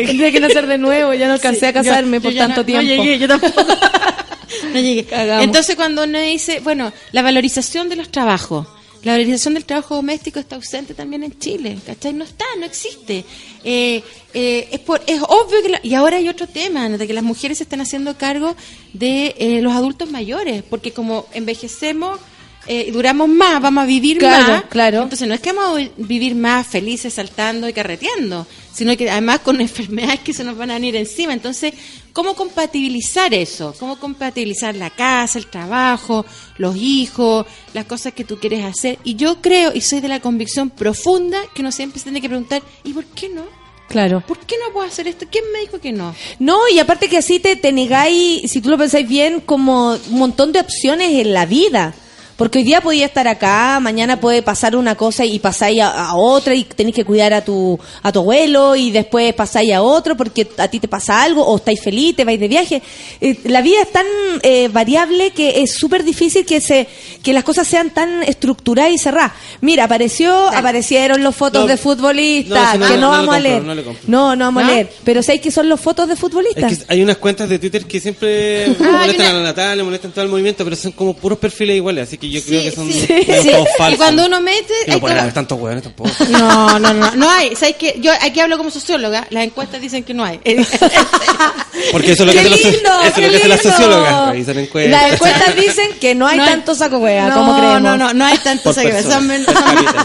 [0.00, 0.06] sí.
[0.06, 1.12] Tendría que nacer de nuevo.
[1.12, 2.82] Ya no alcancé a casarme Yo- por yo tanto no- tiempo.
[2.86, 3.62] No llegué, yo tampoco.
[4.72, 5.04] no llegué.
[5.04, 5.44] Cagamos.
[5.44, 8.66] Entonces, cuando uno dice, bueno, la valorización de los trabajos,
[9.04, 12.12] la valorización del trabajo doméstico está ausente también en Chile, ¿cachai?
[12.12, 13.24] No está, no existe.
[13.64, 14.02] Eh,
[14.34, 15.68] eh, es, por, es obvio que...
[15.70, 18.54] la- y ahora hay otro tema, de que las mujeres se están haciendo cargo
[18.92, 22.18] de eh, los adultos mayores, porque como envejecemos...
[22.66, 24.62] eh, duramos más, vamos a vivir Claro, más.
[24.64, 25.02] claro.
[25.02, 29.10] Entonces no es que vamos a vi- vivir más felices saltando y carreteando, sino que
[29.10, 31.32] además con enfermedades que se nos van a venir encima.
[31.32, 31.74] Entonces,
[32.12, 33.74] ¿cómo compatibilizar eso?
[33.78, 36.24] ¿Cómo compatibilizar la casa, el trabajo,
[36.58, 38.98] los hijos, las cosas que tú quieres hacer?
[39.04, 42.28] Y yo creo, y soy de la convicción profunda, que uno siempre se tiene que
[42.28, 43.42] preguntar, ¿y por qué no?
[43.88, 44.22] Claro.
[44.26, 45.26] ¿Por qué no puedo hacer esto?
[45.30, 46.14] ¿Quién me dijo que no?
[46.38, 50.18] No, y aparte que así te, te negáis, si tú lo pensáis bien, como un
[50.18, 51.94] montón de opciones en la vida.
[52.36, 56.14] Porque hoy día podía estar acá, mañana puede pasar una cosa y pasáis a, a
[56.16, 60.16] otra y tenéis que cuidar a tu, a tu abuelo y después pasáis a otro
[60.16, 62.82] porque a ti te pasa algo o estáis feliz, te vais de viaje.
[63.20, 64.06] Eh, la vida es tan
[64.42, 66.88] eh, variable que es súper difícil que se
[67.22, 69.32] que las cosas sean tan estructuradas y cerradas.
[69.60, 73.38] Mira, apareció, aparecieron los fotos No, de futbolistas no, si no, que no, vamos a
[73.38, 73.62] compro, leer.
[73.62, 73.92] no.
[74.08, 74.90] No, no vamos a leer.
[75.04, 76.72] Pero ¿sabéis que son los fotos de futbolistas?
[76.72, 80.10] Es que hay unas cuentas de Twitter que siempre Ah, molestan a la Natalia, molestan
[80.12, 82.08] todo el movimiento, pero son como puros perfiles iguales.
[82.08, 83.00] Así que yo creo Sí, que son sí.
[83.00, 83.50] Sí.
[83.50, 83.96] como Y falsos.
[83.98, 86.10] cuando uno mete, hay pueden como- haber tantos hueones tampoco.
[86.30, 87.54] No, no, no, no hay.
[87.56, 87.96] ¿Sabes qué?
[88.00, 89.26] Yo aquí hablo como socióloga.
[89.30, 90.38] Las encuestas dicen que no hay.
[91.92, 93.70] Porque eso es lo que ¡Qué hacen eso es qué lo que hacen las lindo!
[93.76, 94.28] sociólogas.
[94.30, 95.02] Revisan encuestas.
[95.02, 97.82] Las encuestas dicen que no hay No hay- tanto saco wea no, como creemos.
[97.82, 98.88] No, no, no hay tanto Por saco.
[99.02, 99.44] Son- son- son-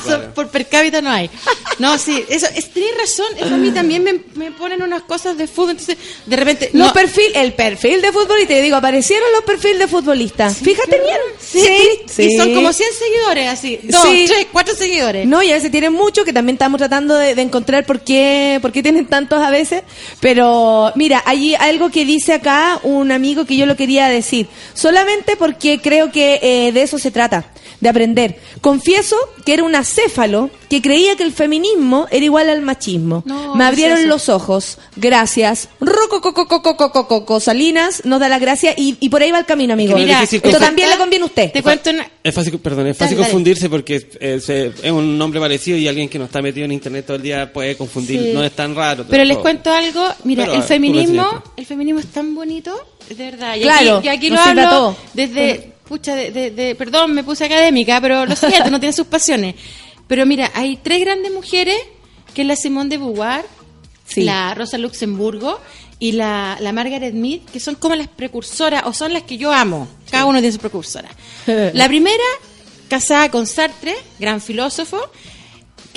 [0.01, 0.33] claro.
[0.33, 1.29] por per cápita no hay.
[1.79, 3.27] No, sí, eso, es, tienes razón.
[3.37, 5.71] Eso a mí también me, me ponen unas cosas de fútbol.
[5.71, 6.69] Entonces, de repente.
[6.73, 10.57] Los no- perfil, el perfil de futbolista, te digo, aparecieron los perfiles de futbolistas.
[10.57, 11.17] Fíjate bien.
[11.39, 13.79] Sí, y son como 100 seguidores, así.
[13.83, 15.27] Dos, tres, cuatro seguidores.
[15.27, 18.71] No, y a veces tienen mucho, que también estamos tratando de, encontrar por qué, por
[18.71, 19.83] qué tienen tantos a veces.
[20.19, 24.47] Pero mira, hay algo que dice acá un amigo que yo lo quería decir.
[24.73, 28.39] Solamente porque creo que eh, de eso se trata, de aprender.
[28.61, 29.15] Confieso
[29.45, 33.23] que era un acéfalo que creía que el feminismo era igual al machismo.
[33.55, 34.77] Me abrieron los ojos.
[34.95, 35.69] Gracias.
[35.79, 38.27] Roco, Salinas nos da
[38.77, 39.95] y, por ahí va el camino, amigo.
[39.95, 41.51] Mira, Esto también le conviene usted.
[42.23, 43.31] Es fácil, perdón, es fácil Dale, dale.
[43.31, 46.71] confundirse porque eh, se- es un nombre parecido y alguien que no está metido en
[46.71, 48.21] internet todo el día puede confundir.
[48.21, 48.31] Sí.
[48.33, 49.05] No es tan raro.
[49.09, 52.75] Pero les cuento algo, mira, Pero, el feminismo, el feminismo es tan bonito,
[53.09, 53.55] de verdad.
[53.55, 57.45] Y Claro, aquí, y aquí lo hablo desde, pucha, de, de- de- perdón, me puse
[57.45, 59.55] académica, pero lo siguiente, no tiene sus pasiones.
[60.07, 61.77] Pero mira, hay tres grandes mujeres,
[62.33, 63.45] que es la Simone de Beauvoir,
[64.05, 64.21] Sí.
[64.23, 65.59] la Rosa Luxemburgo
[65.99, 69.51] y la, la Margaret Mead, que son como las precursoras, o son las que yo
[69.51, 69.87] amo.
[70.09, 71.09] Cada uno tiene su precursora.
[71.45, 72.23] La primera,
[72.89, 74.99] casada con Sartre, gran filósofo,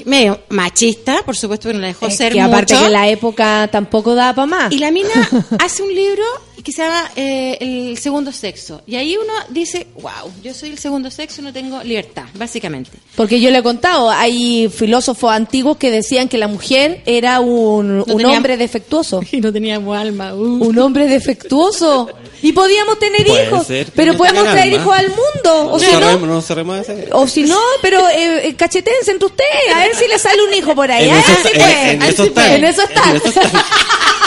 [0.05, 2.87] medio machista, por supuesto que no la dejó Es ser que aparte mucho.
[2.87, 4.73] que la época tampoco da para más.
[4.73, 5.11] Y la mina
[5.59, 6.23] hace un libro
[6.63, 8.83] que se llama eh, El segundo sexo.
[8.87, 12.91] Y ahí uno dice, wow, yo soy el segundo sexo y no tengo libertad, básicamente.
[13.17, 18.01] Porque yo le he contado, hay filósofos antiguos que decían que la mujer era un,
[18.01, 19.21] un tenía- hombre defectuoso.
[19.33, 20.35] Y no teníamos alma.
[20.35, 20.65] uh.
[20.67, 22.09] Un hombre defectuoso.
[22.43, 23.67] Y podíamos tener Puede hijos.
[23.67, 24.77] ser, pero no podemos traer alma.
[24.83, 25.71] hijos al mundo.
[25.73, 27.09] O No si cerremos- no, no cerremos ese.
[27.13, 29.75] o si no, pero eh, eh, cachetense entre ustedes.
[29.75, 31.09] A ver si le sale un hijo por ahí.
[31.09, 32.35] En Ah, eso en- en eso está.
[32.43, 32.55] puede.
[32.57, 33.11] En eso está.
[33.11, 33.43] En eso está.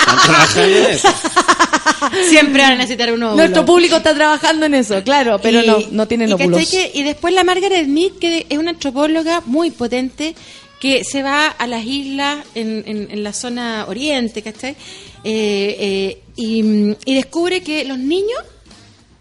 [0.04, 1.08] Están trabajando en eso.
[2.30, 3.38] Siempre van a necesitar un óvulo.
[3.38, 6.60] Nuestro público está trabajando en eso, claro, pero Y- no, no tienen y, óvulos.
[6.60, 10.36] ¿cachai que- y después la Margaret Mead, que es una antropóloga muy potente,
[10.80, 14.72] que se va a las islas en, en- en la zona oriente, ¿cachai?
[15.24, 18.40] Eh, eh, y, y descubre que los niños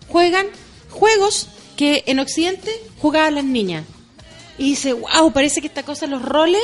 [0.08, 0.46] juegan
[0.90, 3.84] juegos que en Occidente jugaban las niñas.
[4.58, 6.60] Y dice, wow, parece que esta cosa, los roles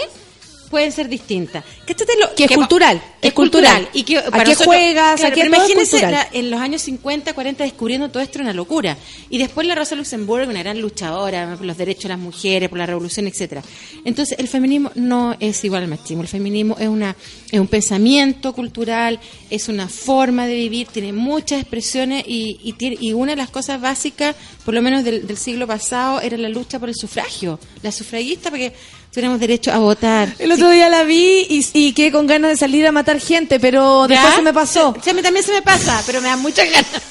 [0.69, 1.65] pueden ser distintas.
[1.87, 3.89] ¿Cachate lo- Que es cultural, que es cultural.
[3.93, 5.15] Y que ¿A qué nosotros- juegas?
[5.15, 6.13] ¿A claro, qué pero imagínense cultural?
[6.33, 8.97] la- en los años 50, 40 descubriendo todo esto era una locura.
[9.31, 12.79] Y después la Rosa Luxemburgo, una gran luchadora por los derechos de las mujeres, por
[12.79, 13.63] la revolución, etcétera.
[14.05, 16.23] Entonces, el feminismo no es igual al machismo.
[16.23, 17.17] El feminismo es una
[17.51, 19.19] es un pensamiento cultural,
[19.49, 23.49] es una forma de vivir, tiene muchas expresiones y, y, tiene- y una de las
[23.51, 24.37] cosas básicas,
[24.67, 27.59] por lo menos del, del siglo pasado, era la lucha por el sufragio.
[27.83, 28.75] La sufragista, porque
[29.11, 30.29] tuviéramos derecho a votar.
[30.39, 33.59] El otro día la vi y, y quedé con ganas de salir a matar gente,
[33.59, 34.95] pero después se me pasó.
[35.03, 36.87] Sí, a mí también se me pasa, pero me da muchas ganas.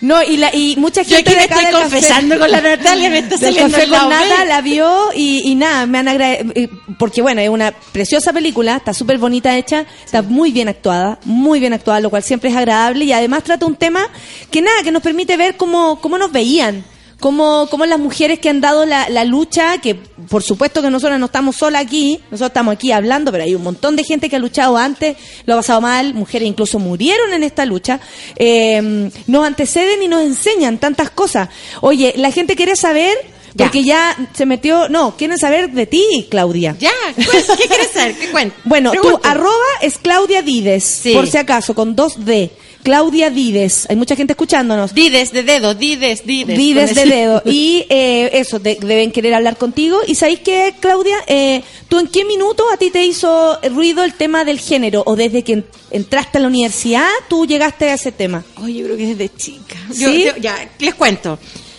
[0.00, 2.50] No, y, la, y mucha Yo gente aquí me de acá estoy café- confesando con
[2.50, 6.08] la Natalia, me está saliendo café con nada la vio y, y nada, me han
[6.08, 6.68] agradecido,
[6.98, 11.60] porque bueno, es una preciosa película, está súper bonita hecha, está muy bien actuada, muy
[11.60, 14.06] bien actuada, lo cual siempre es agradable y además trata un tema
[14.50, 16.84] que nada, que nos permite ver cómo, cómo nos veían.
[17.24, 21.18] Cómo, cómo las mujeres que han dado la, la lucha, que por supuesto que nosotros
[21.18, 24.36] no estamos solas aquí, nosotros estamos aquí hablando, pero hay un montón de gente que
[24.36, 27.98] ha luchado antes, lo ha pasado mal, mujeres incluso murieron en esta lucha,
[28.36, 31.48] eh, nos anteceden y nos enseñan tantas cosas.
[31.80, 33.16] Oye, la gente quiere saber,
[33.54, 33.64] Ya.
[33.64, 36.76] porque ya se metió, no, quieren saber de ti, Claudia.
[36.78, 38.16] Ya, pues, ¿qué quieres saber?
[38.16, 38.54] ¿Qué cuento?
[38.64, 41.14] Bueno, tu arroba es Claudia Dides, Sí.
[41.14, 42.50] por si acaso, con dos D.
[42.84, 43.86] Claudia Dides.
[43.90, 44.94] Hay mucha gente escuchándonos.
[44.94, 46.56] Dides de dedo, dides, dides.
[46.56, 47.42] Dides de dedo.
[47.46, 49.98] Y eh, eso, de- deben querer hablar contigo.
[50.06, 51.16] ¿Y sabéis qué, Claudia?
[51.26, 55.02] Eh, ¿Tú en qué minuto a ti te hizo ruido el tema del género?
[55.06, 58.44] ¿O desde que en- entraste a la universidad tú llegaste a ese tema?
[58.62, 59.76] Oye, yo creo que desde chica.
[59.96, 60.24] Yo, ¿Sí?
[60.26, 61.38] yo- ya, les cuento.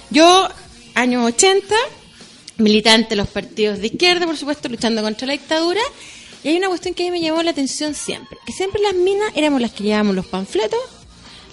[0.10, 0.49] Yo,
[0.95, 1.76] años 80,
[2.57, 5.82] militante de los partidos de izquierda, por supuesto, luchando contra la dictadura.
[6.44, 8.38] Y hay una cuestión que a mí me llamó la atención siempre.
[8.45, 10.80] Que siempre las minas éramos las que llevábamos los panfletos,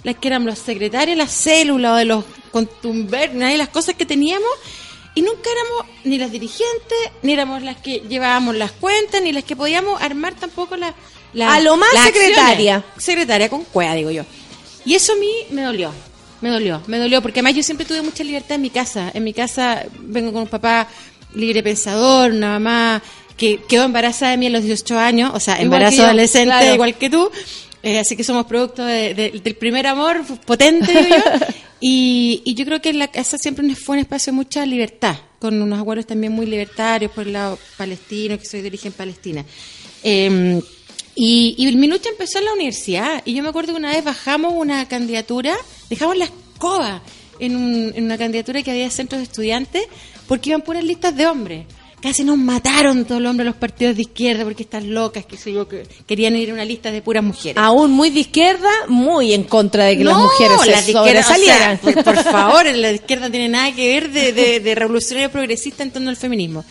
[0.03, 4.49] las que éramos los secretarios, las células de los contumbernas y las cosas que teníamos.
[5.15, 9.43] Y nunca éramos ni las dirigentes, ni éramos las que llevábamos las cuentas, ni las
[9.43, 10.93] que podíamos armar tampoco la,
[11.33, 12.77] la- A lo más las secretaria.
[12.77, 13.03] acciones.
[13.03, 14.23] Secretaria con cueva, digo yo.
[14.85, 15.91] Y eso a mí me dolió.
[16.41, 19.11] Me dolió, me dolió, porque además yo siempre tuve mucha libertad en mi casa.
[19.13, 20.87] En mi casa vengo con un papá
[21.35, 23.01] libre pensador, una mamá
[23.37, 26.45] que quedó embarazada de mí a los 18 años, o sea, Igual embarazo yo, adolescente
[26.47, 26.73] claro.
[26.73, 27.31] igual que tú.
[27.83, 31.45] Eh, así que somos producto de- de- del primer amor potente, digo yo.
[31.85, 35.61] Y, y yo creo que la casa siempre fue un espacio de mucha libertad, con
[35.61, 39.43] unos abuelos también muy libertarios por el lado palestino, que soy de origen palestina.
[40.01, 40.61] Eh,
[41.13, 43.21] y, y el Minucha empezó en la universidad.
[43.25, 45.57] Y yo me acuerdo que una vez bajamos una candidatura,
[45.89, 47.01] dejamos la escoba
[47.39, 49.83] en, un- en una candidatura que había centros de estudiantes,
[50.25, 51.65] porque iban puras listas de hombres.
[52.03, 55.37] Casi nos mataron todos los hombres de los partidos de izquierda porque estas locas que,
[55.49, 57.55] yo, que querían ir a una lista de puras mujeres.
[57.55, 61.13] Aún muy de izquierda, muy en contra de que las mujeres se las izquierda, o
[61.13, 61.77] sea, sobresalieran.
[61.77, 65.91] por, por favor, la izquierda tiene nada que ver de, de, de revolucionario progresista en
[65.91, 66.65] torno al feminismo.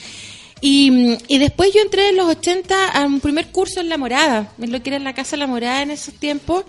[0.61, 4.53] Y, y después yo entré en los 80 a un primer curso en La Morada,
[4.61, 6.67] en lo que era la Casa La Morada en esos tiempos,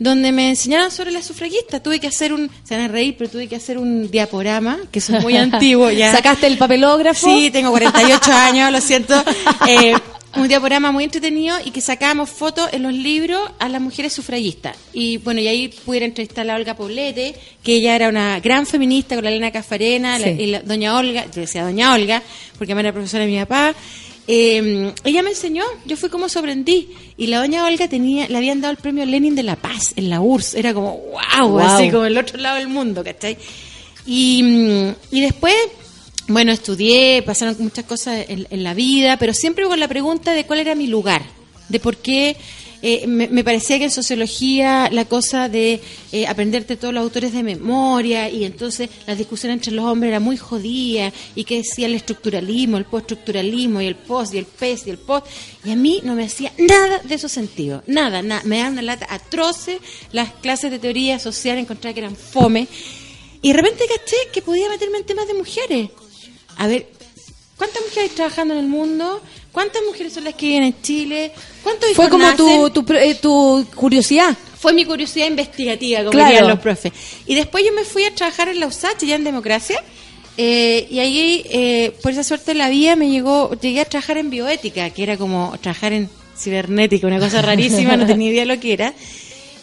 [0.00, 1.80] donde me enseñaron sobre las sufragistas.
[1.82, 4.98] Tuve que hacer un, se van a reír, pero tuve que hacer un diaporama, que
[4.98, 6.10] eso es muy antiguo ya.
[6.10, 7.28] ¿Sacaste el papelógrafo?
[7.32, 9.14] Sí, tengo 48 años, lo siento.
[9.68, 9.94] Eh,
[10.36, 14.76] un diaporama muy entretenido y que sacábamos fotos en los libros a las mujeres sufragistas.
[14.92, 18.64] Y bueno, y ahí pudiera entrevistar a la Olga Poblete, que ella era una gran
[18.64, 22.22] feminista con la Elena Cafarena, la- y la doña Olga, yo decía doña Olga,
[22.58, 23.74] porque me era profesora de mi papá.
[24.26, 26.90] Eh, ella me enseñó, yo fui como sorprendí.
[27.16, 30.08] Y la doña Olga tenía, le habían dado el premio Lenin de la Paz en
[30.10, 30.54] la URSS.
[30.54, 30.96] Era como,
[31.38, 31.58] wow, Wow.
[31.60, 33.36] así como el otro lado del mundo, ¿cachai?
[34.06, 34.42] Y,
[35.10, 35.54] y después,
[36.28, 40.44] bueno, estudié, pasaron muchas cosas en, en la vida, pero siempre con la pregunta de
[40.46, 41.22] cuál era mi lugar,
[41.68, 42.36] de por qué
[42.82, 45.80] eh, me, parecía que en sociología la cosa de
[46.12, 50.20] eh, aprenderte todos los autores de memoria y entonces la discusión entre los hombres era
[50.20, 54.86] muy jodida y que decía el estructuralismo, el postestructuralismo y el post y el pes
[54.86, 55.26] y el post
[55.64, 58.82] y a mí no me hacía nada de esos sentidos, nada, nada, me daban una
[58.82, 59.78] lata atroce
[60.12, 62.66] las clases de teoría social, encontraba que eran fome
[63.42, 65.90] y de repente caché que podía meterme en temas de mujeres.
[66.56, 66.88] A ver,
[67.56, 69.22] ¿cuántas mujeres hay trabajando en el mundo?
[69.52, 71.32] ¿Cuántas mujeres son las que viven en Chile?
[71.62, 74.36] ¿Cuántos Fue como tu, tu, eh, tu curiosidad.
[74.58, 76.28] Fue mi curiosidad investigativa, como Claro.
[76.30, 76.92] dirían los profes.
[77.26, 79.82] Y después yo me fui a trabajar en la USACH, ya en democracia.
[80.36, 84.16] eh, y ahí, eh, por esa suerte de la vida, me llegó, llegué a trabajar
[84.16, 86.08] en bioética, que era como trabajar en
[86.38, 88.94] cibernética, una cosa rarísima, no tenía idea lo que era.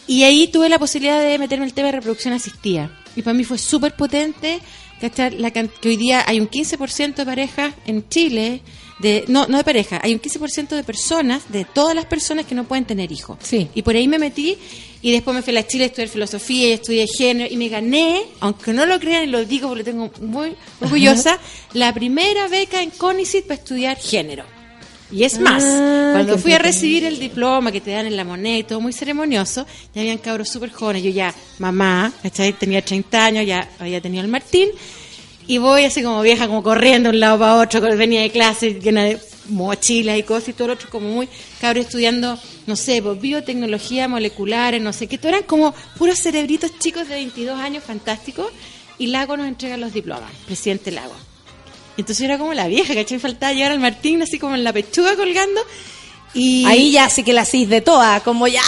[0.06, 2.90] Y ahí tuve la posibilidad de meterme en el tema de reproducción asistida.
[3.16, 4.60] Y para mí fue súper potente,
[5.00, 8.60] que hoy día hay un 15% de parejas en Chile,
[8.98, 12.54] de, no, no de pareja, hay un 15% de personas, de todas las personas que
[12.54, 13.38] no pueden tener hijos.
[13.42, 13.68] Sí.
[13.74, 14.56] Y por ahí me metí
[15.00, 17.68] y después me fui a la Chile a estudiar filosofía y estudié género y me
[17.68, 21.38] gané, aunque no lo crean y lo digo porque lo tengo muy orgullosa,
[21.74, 24.44] la primera beca en CONICIT para estudiar género.
[25.10, 28.16] Y es más, Ah, cuando qué fui a recibir el diploma que te dan en
[28.16, 31.02] la moneda y todo muy ceremonioso, ya habían cabros súper jóvenes.
[31.02, 32.52] Yo ya, mamá, ¿cachai?
[32.52, 34.68] Tenía 30 años, ya había tenido el Martín.
[35.48, 38.74] Y voy así como vieja, como corriendo de un lado para otro, venía de clase
[38.74, 39.18] llena de
[39.48, 41.26] mochilas y cosas y todo lo otro como muy
[41.58, 46.78] cabros estudiando, no sé, pues, biotecnología molecular, no sé qué, todo eran como puros cerebritos
[46.78, 48.48] chicos de 22 años fantásticos
[48.98, 51.14] y Lago nos entrega los diplomas, presidente Lago.
[51.96, 53.18] Entonces era como la vieja, ¿cachai?
[53.18, 55.62] Faltaba llegar al Martín así como en la pechuga colgando
[56.34, 56.64] y...
[56.66, 58.62] Ahí ya sí que la cis de toda, como ya,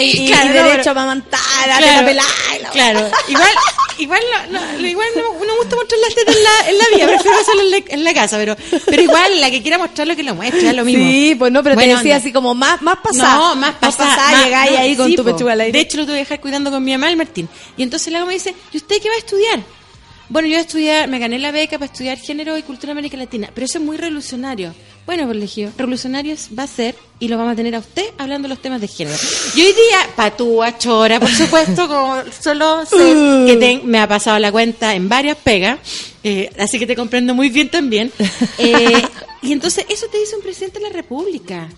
[0.00, 2.28] y, Claro, derecho a amamantar, a Claro, teta pelada,
[2.62, 3.10] la- claro.
[3.28, 3.48] Igual,
[3.98, 4.20] igual,
[4.50, 7.06] no, no, igual no, no me gusta mostrar las tetas en la, en la vida,
[7.06, 8.56] prefiero hacerlo en la, en la casa, pero,
[8.86, 11.04] pero igual la que quiera mostrarlo que lo muestre, es lo mismo.
[11.04, 12.22] Sí, pues no, pero Buena te decía onda.
[12.22, 13.34] así como más, más pasada.
[13.36, 14.44] No, más pasada.
[14.44, 15.78] llegáis ahí con sí, tu pechuga al aire.
[15.78, 17.48] De hecho, lo tuve que dejar cuidando con mi mamá, el Martín.
[17.76, 19.60] Y entonces Lago me dice, ¿y usted qué va a estudiar?
[20.28, 23.66] Bueno, yo estudiar, me gané la beca para estudiar género y cultura América Latina, pero
[23.66, 24.74] eso es muy revolucionario.
[25.04, 27.74] Bueno, pues le dije, yo, revolucionario es- va a ser y lo vamos a tener
[27.74, 29.18] a usted hablando de los temas de género.
[29.54, 32.96] Y hoy día, patúa, chora, por supuesto, como solo sé
[33.46, 35.78] que me ha pasado la cuenta en varias pegas,
[36.24, 38.10] eh, así que te comprendo muy bien también.
[38.58, 39.02] Eh,
[39.42, 41.68] y entonces eso te dice un presidente de la República.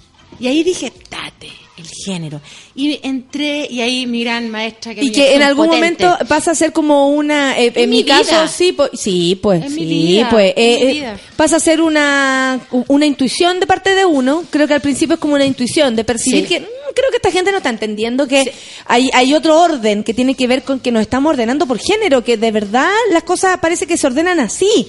[0.40, 2.40] Y ahí dije, tate, el género.
[2.74, 6.04] Y entré, y ahí mi gran maestra que Y que en algún potente.
[6.04, 9.64] momento pasa a ser como una, eh, en, mi, mi caso sí, pues, sí, pues,
[9.64, 11.20] En mi sí, vida, pues, en eh, mi eh, vida.
[11.36, 14.44] pasa a ser una, una intuición de parte de uno.
[14.50, 16.48] Creo que al principio es como una intuición de percibir Sí.
[16.48, 18.52] que mm, creo que esta gente no está entendiendo que
[18.86, 22.22] hay, hay otro orden que tiene que ver con que nos estamos ordenando por género,
[22.22, 24.88] que de verdad las cosas parece que se ordenan así.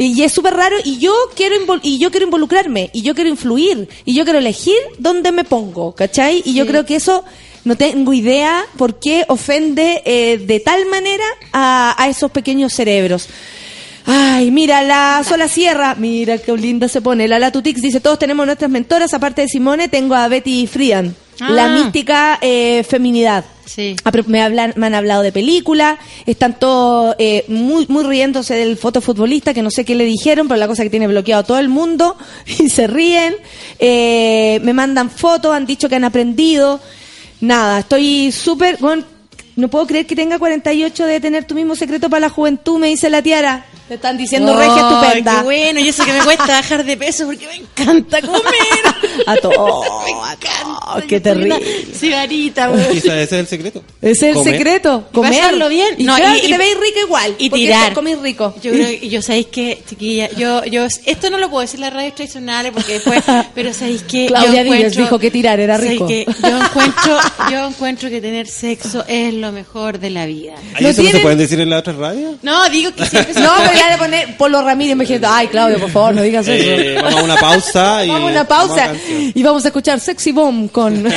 [0.00, 3.88] Y es súper raro y yo quiero y yo quiero involucrarme y yo quiero influir
[4.04, 6.40] y yo quiero elegir dónde me pongo, ¿cachai?
[6.44, 7.24] Y yo creo que eso
[7.64, 13.28] no tengo idea por qué ofende eh, de tal manera a, a esos pequeños cerebros.
[14.10, 17.28] Ay, mira, la Sola Sierra, mira qué linda se pone.
[17.28, 21.50] La Latutix dice, todos tenemos nuestras mentoras, aparte de Simone, tengo a Betty Friedan, Ah.
[21.50, 23.44] la mística eh, feminidad.
[23.66, 23.94] Sí.
[24.04, 28.78] Ah, Me, hablan, me han hablado de película, están todos eh, muy, muy riéndose del
[28.78, 31.68] fotofutbolista, que no sé qué le dijeron, pero la cosa que tiene bloqueado todo el
[31.68, 32.16] mundo,
[32.58, 33.36] y se ríen,
[33.78, 36.80] eh, me mandan fotos, han dicho que han aprendido,
[37.42, 39.04] nada, estoy súper, bueno,
[39.54, 42.86] No puedo creer que tenga 48 de tener tu mismo secreto para la juventud, me
[42.88, 43.66] dice la tiara.
[43.88, 45.36] Te están diciendo Oh, regia estupenda.
[45.38, 48.42] Qué bueno, y eso que me cuesta bajar de peso porque me encanta comer.
[49.26, 51.00] A todo, me encanta.
[51.00, 51.58] Yo Qué terrible.
[51.98, 52.88] Cigarita, güey.
[52.90, 53.82] Quizás ese es el secreto.
[54.00, 54.54] Ese es el Comer.
[54.56, 55.04] secreto.
[55.10, 55.32] Y Comer.
[55.32, 55.94] pasarlo bien.
[55.98, 57.34] Y No, claro y- que y- te veis rica igual.
[57.38, 57.92] y tirar.
[57.94, 58.54] comís rico.
[58.62, 61.82] Yo creo que, yo sabéis que, chiquilla, yo, yo, esto no lo puedo decir en
[61.86, 63.22] las radios tradicionales porque después,
[63.54, 66.06] pero sabéis que Claudia Díaz dijo que tirar era rico.
[66.06, 67.18] que yo encuentro,
[67.50, 70.54] yo encuentro que tener sexo es lo mejor de la vida.
[70.74, 72.36] ¿Ahí ¿No eso no tienen- se pueden decir en la otra radio?
[72.42, 75.48] No, digo que siempre se No, pero ya le poner Polo Ramírez me diciendo, ay
[75.48, 76.70] Claudio, por favor, no digas eso.
[76.70, 78.08] Eh, vamos a una pausa y...
[78.08, 78.92] Vamos a una vamos pausa
[79.34, 81.06] y vamos a escuchar Sexy Bomb con...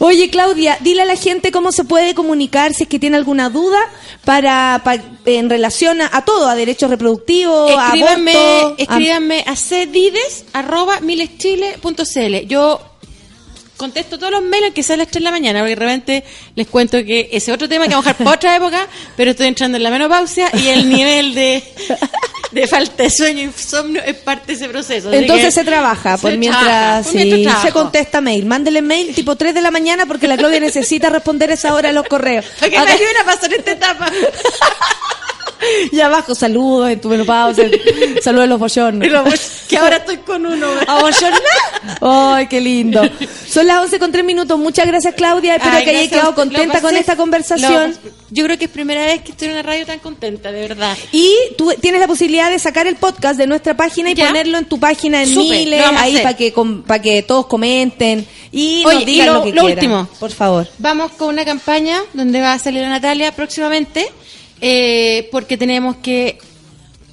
[0.00, 3.48] Oye, Claudia, dile a la gente cómo se puede comunicar si es que tiene alguna
[3.48, 3.78] duda
[4.24, 9.44] para, pa- en relación a, a todo, a derechos reproductivos, a escríbanme, aborto, a- escríbanme
[9.46, 12.46] a cdides arroba mileschile.cl.
[12.46, 12.80] Yo
[13.80, 16.24] contesto todos los mails que sale a las 3 de la mañana, porque de repente
[16.54, 18.86] les cuento que ese otro tema que vamos a dejar para otra época,
[19.16, 21.64] pero estoy entrando en la menopausia y el nivel de,
[22.52, 25.10] de falta de sueño, insomnio, es parte de ese proceso.
[25.10, 28.44] Entonces se trabaja, se pues mientras, trabaja, mientras se contesta mail.
[28.44, 31.92] Mándele mail tipo 3 de la mañana porque la Claudia necesita responder esa hora a
[31.92, 32.44] los correos.
[32.60, 34.12] Para que me ayuden a pasar esta etapa.
[35.92, 37.68] Y abajo, saludos en tu menopausia,
[38.22, 39.12] saludos a los bollones.
[39.70, 40.66] Que ahora estoy con uno.
[40.88, 41.40] ¿A bollonar?
[42.00, 43.00] ¡Ay, qué lindo!
[43.48, 44.58] Son las 11 con 3 minutos.
[44.58, 45.54] Muchas gracias, Claudia.
[45.56, 47.92] Espero Ay, que hayas a quedado contenta con esta conversación.
[47.92, 50.60] lo- yo creo que es primera vez que estoy en una radio tan contenta, de
[50.66, 50.96] verdad.
[51.12, 54.26] Y tú tienes la posibilidad de sacar el podcast de nuestra página y ¿Ya?
[54.26, 57.46] ponerlo en tu página en Súper, Miles, a ahí para que, com- pa' que todos
[57.46, 59.78] comenten y Oye, nos y digan lo- lo, que lo quieran.
[59.84, 60.08] último.
[60.18, 60.66] Por favor.
[60.78, 64.10] Vamos con una campaña donde va a salir Natalia próximamente,
[64.60, 66.38] eh, porque tenemos que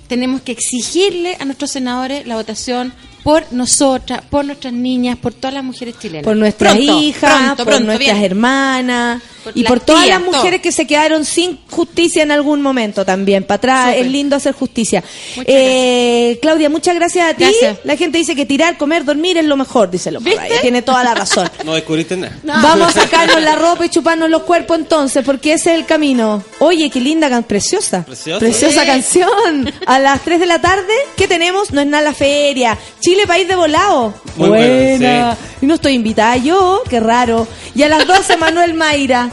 [0.08, 2.94] tenemos que exigirle a nuestros senadores la votación
[3.28, 6.24] por nosotras, por nuestras niñas, por todas las mujeres chilenas.
[6.24, 8.32] Por nuestras Pronto, hijas, pronto, por pronto, nuestras bien.
[8.32, 10.64] hermanas Por y por todas tías, las mujeres todo.
[10.64, 13.44] que se quedaron sin justicia en algún momento también.
[13.44, 15.04] Para atrás es lindo hacer justicia.
[15.36, 17.44] Muchas Eh, Claudia, muchas gracias a ti.
[17.44, 17.80] Gracias.
[17.84, 20.22] La gente dice que tirar, comer, dormir es lo mejor, dice lo.
[20.62, 21.50] Tiene toda la razón.
[21.66, 22.40] No descubriste nada.
[22.46, 26.46] Vamos a sacarnos la ropa y chuparnos los cuerpos entonces, porque ese es el camino.
[26.60, 28.06] Oye, qué linda, can preciosa.
[28.06, 28.86] Preciosa.
[28.86, 29.74] Canción.
[29.86, 31.72] A las 3 de la tarde, ¿qué tenemos?
[31.72, 32.78] No es nada la feria.
[33.02, 34.14] Chile, país de volado.
[34.36, 34.98] Muy Buena.
[34.98, 37.48] bueno, Y no estoy invitada yo, qué raro.
[37.74, 39.30] Y a las 12, Manuel Mayra.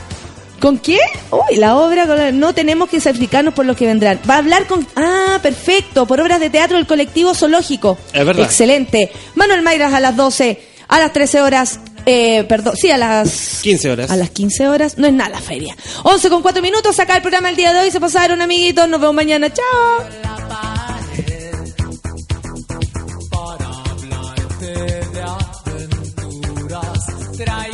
[0.61, 0.99] ¿Con qué?
[1.31, 4.19] Uy, la obra, con la- no tenemos que sacrificarnos por los que vendrán.
[4.29, 4.87] Va a hablar con...
[4.97, 7.99] Ah, perfecto, por obras de teatro del colectivo zoológico.
[8.15, 8.45] Es verdad.
[8.47, 9.13] Excelente.
[9.35, 10.59] Manuel Mayras a las 12,
[10.89, 13.61] a las 13 horas, eh, perdón, sí, a las...
[13.63, 14.11] 15 horas.
[14.11, 15.77] A las 15 horas, no es nada la feria.
[16.03, 19.01] 11 con 4 minutos, saca el programa el día de hoy, se pasaron amiguitos, nos
[19.01, 19.65] vemos mañana, chao.
[27.35, 27.74] Aventuras, traigo